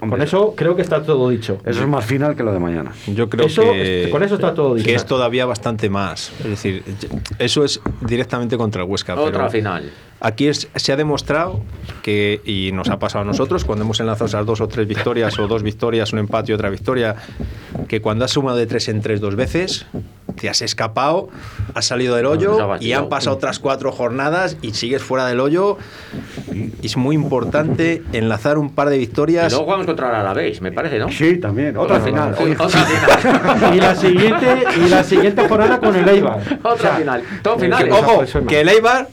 Con 0.00 0.22
eso 0.22 0.54
creo 0.56 0.74
que 0.76 0.82
está 0.82 1.02
todo 1.02 1.28
dicho. 1.28 1.58
Eso 1.64 1.80
es 1.82 1.86
más 1.88 2.04
final 2.04 2.34
que 2.34 2.42
lo 2.42 2.52
de 2.52 2.58
mañana. 2.58 2.92
Yo 3.06 3.28
creo 3.28 3.46
Eso, 3.46 3.62
que, 3.62 4.08
con 4.10 4.22
eso 4.22 4.34
está 4.36 4.54
todo 4.54 4.74
dicho. 4.74 4.86
que 4.86 4.94
es 4.94 5.04
todavía 5.04 5.44
bastante 5.46 5.90
más. 5.90 6.32
Es 6.40 6.46
decir, 6.50 6.82
eso 7.38 7.64
es 7.64 7.80
directamente 8.00 8.56
contra 8.56 8.82
el 8.82 8.88
Huesca. 8.88 9.14
Otra 9.14 9.30
pero 9.38 9.50
final. 9.50 9.90
Aquí 10.22 10.48
es- 10.48 10.68
se 10.74 10.92
ha 10.92 10.96
demostrado 10.96 11.62
que, 12.02 12.40
y 12.44 12.72
nos 12.72 12.88
ha 12.90 12.98
pasado 12.98 13.22
a 13.22 13.26
nosotros, 13.26 13.64
cuando 13.64 13.84
hemos 13.84 14.00
enlazado 14.00 14.26
esas 14.26 14.44
dos 14.44 14.60
o 14.60 14.68
tres 14.68 14.86
victorias, 14.86 15.38
o 15.38 15.46
dos 15.48 15.62
victorias, 15.62 16.12
un 16.12 16.18
empate 16.18 16.52
y 16.52 16.54
otra 16.54 16.68
victoria, 16.68 17.16
que 17.88 18.00
cuando 18.02 18.24
has 18.26 18.30
sumado 18.30 18.58
de 18.58 18.66
tres 18.66 18.88
en 18.88 19.00
tres 19.00 19.20
dos 19.20 19.34
veces, 19.34 19.86
te 20.38 20.48
has 20.50 20.60
escapado, 20.62 21.28
has 21.74 21.86
salido 21.86 22.16
del 22.16 22.26
hoyo 22.26 22.56
y 22.80 22.92
han 22.92 23.08
pasado 23.08 23.36
otras 23.36 23.58
cuatro 23.58 23.92
jornadas 23.92 24.56
y 24.62 24.72
sigues 24.72 25.02
fuera 25.02 25.26
del 25.26 25.40
hoyo. 25.40 25.78
Y 26.52 26.86
es 26.86 26.96
muy 26.98 27.14
importante 27.16 28.02
enlazar 28.12 28.58
un 28.58 28.74
par 28.74 28.90
de 28.90 28.96
Y 28.96 29.00
victorias. 29.00 29.52
Contra 29.90 30.08
el 30.10 30.14
Alavés, 30.16 30.60
me 30.60 30.72
parece, 30.72 30.98
¿no? 30.98 31.08
Sí, 31.10 31.38
también. 31.38 31.76
Otra 31.76 32.00
final. 32.00 32.34
Sí, 32.36 32.52
otra 32.58 32.68
final. 32.68 33.74
Y 33.74 33.80
la 33.80 33.94
siguiente, 33.94 34.46
y 34.76 34.88
la 34.88 35.04
siguiente 35.04 35.48
jornada 35.48 35.78
con 35.78 35.94
el 35.96 36.08
Eibar. 36.08 36.38
Otra 36.62 36.90
final. 36.96 37.22
Todo 37.42 37.56
que- 37.56 37.62
final. 37.64 37.90
Ojo, 37.92 38.24
que 38.46 38.60
el 38.60 38.68
Eibar, 38.68 39.08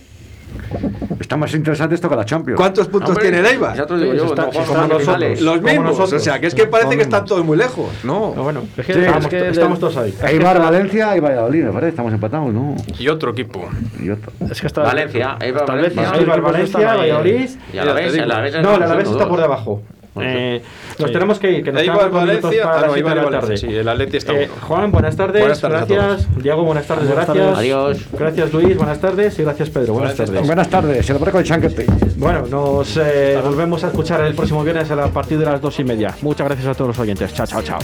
Está 1.20 1.36
más 1.36 1.54
interesante 1.54 1.96
esto 1.96 2.10
que 2.10 2.16
la 2.16 2.24
Champions. 2.26 2.58
¿cuántos 2.58 2.88
puntos 2.88 3.10
Hombre, 3.10 3.24
tiene 3.24 3.40
el 3.40 3.46
Eibar? 3.48 3.76
Ya 3.76 3.86
te 3.86 3.94
lo 3.94 4.00
digo 4.00 4.12
Sí, 4.14 4.18
yo, 4.20 4.26
está- 4.28 4.46
no 4.46 4.50
como 4.52 4.62
a 4.62 4.66
nosotros. 4.88 5.02
finales. 5.02 5.42
Los 5.42 5.62
mismos. 5.62 5.86
nosotros. 5.86 6.14
O 6.14 6.20
sea, 6.24 6.40
que 6.40 6.48
es 6.48 6.56
que 6.56 6.68
parece 6.68 6.96
que 6.96 7.02
están 7.02 7.26
todos 7.26 7.44
muy 7.46 7.58
lejos. 7.58 7.88
No. 8.04 8.34
No, 8.36 8.44
bueno, 8.44 8.62
es 8.78 8.86
que, 8.86 8.94
Sí, 8.94 9.00
estamos, 9.00 9.24
es 9.26 9.30
que 9.30 9.48
estamos 9.50 9.80
todos 9.80 9.98
ahí. 9.98 10.14
Eibar, 10.28 10.60
Valencia 10.60 11.18
y 11.18 11.20
Valladolid, 11.20 11.64
me 11.66 11.72
parece. 11.72 11.90
Estamos 11.90 12.14
empatados, 12.14 12.54
¿no? 12.54 12.76
Y 12.98 13.08
otro 13.10 13.32
equipo. 13.32 13.68
Y 14.02 14.10
otro. 14.10 14.32
Es 14.50 14.62
que 14.62 14.68
está. 14.68 14.84
Valencia, 14.84 15.38
Eibar, 15.42 15.62
vez 15.66 15.96
Valencia. 15.96 16.12
Eibar, 16.20 16.42
Valencia. 16.42 16.94
Valladolid. 16.96 17.50
Y 17.74 17.78
el 17.78 17.90
Alavés 17.90 18.56
es 18.56 18.62
No, 18.62 18.76
Alavés 18.76 19.08
uno, 19.08 19.18
está 19.18 19.30
por 19.30 19.42
debajo. 19.42 19.82
Eh, 20.26 20.62
nos 21.00 21.08
sí. 21.08 21.14
tenemos 21.14 21.40
que 21.40 21.52
ir, 21.52 21.64
que 21.64 21.72
nos 21.72 21.82
quedan 21.82 21.96
minutos 22.14 22.56
para 22.64 22.78
Ah, 22.78 22.88
no, 22.88 22.96
la 22.96 23.14
Valencia. 23.14 23.40
tarde. 23.40 23.58
Sí, 23.58 23.68
el 23.68 23.88
Atleti 23.88 24.18
está 24.18 24.34
Eh. 24.34 24.50
Juan, 24.62 24.92
buenas 24.92 25.16
tardes. 25.16 25.42
Buenas 25.42 25.62
tardes 25.62 25.88
gracias. 25.88 26.28
Diego, 26.44 26.64
buenas 26.64 26.86
tardes. 26.88 27.08
Buenas 27.08 27.26
gracias. 27.26 27.46
tardes. 27.46 27.60
Adiós. 27.60 27.98
Gracias, 28.14 28.54
Luis. 28.54 28.78
Buenas 28.78 29.00
tardes. 29.02 29.40
Y 29.40 29.44
gracias, 29.44 29.70
Pedro. 29.70 29.94
Buenas 29.94 30.16
Buenas 30.18 30.32
tardes. 30.32 30.48
Buenas 30.48 30.70
tardes. 30.70 31.10
El 31.10 31.18
barco 31.18 31.38
de 31.38 31.44
Chanquete. 31.44 31.86
Bueno, 32.18 32.46
nos 32.48 32.98
eh, 32.98 33.40
volvemos 33.44 33.84
a 33.84 33.88
escuchar 33.88 34.22
el 34.22 34.34
próximo 34.36 34.64
viernes 34.64 34.90
a 34.92 34.96
la- 34.96 35.06
a 35.06 35.10
partir 35.10 35.38
de 35.38 35.46
las 35.46 35.62
dos 35.62 35.80
y 35.80 35.84
media. 35.84 36.14
Muchas 36.22 36.48
gracias 36.48 36.68
a 36.68 36.74
todos 36.74 36.90
los 36.90 37.00
oyentes. 37.00 37.34
Chao, 37.34 37.46
chao, 37.48 37.62
chao. 37.62 37.80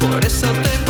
Por 0.00 0.24
eso 0.24 0.46
te. 0.46 0.85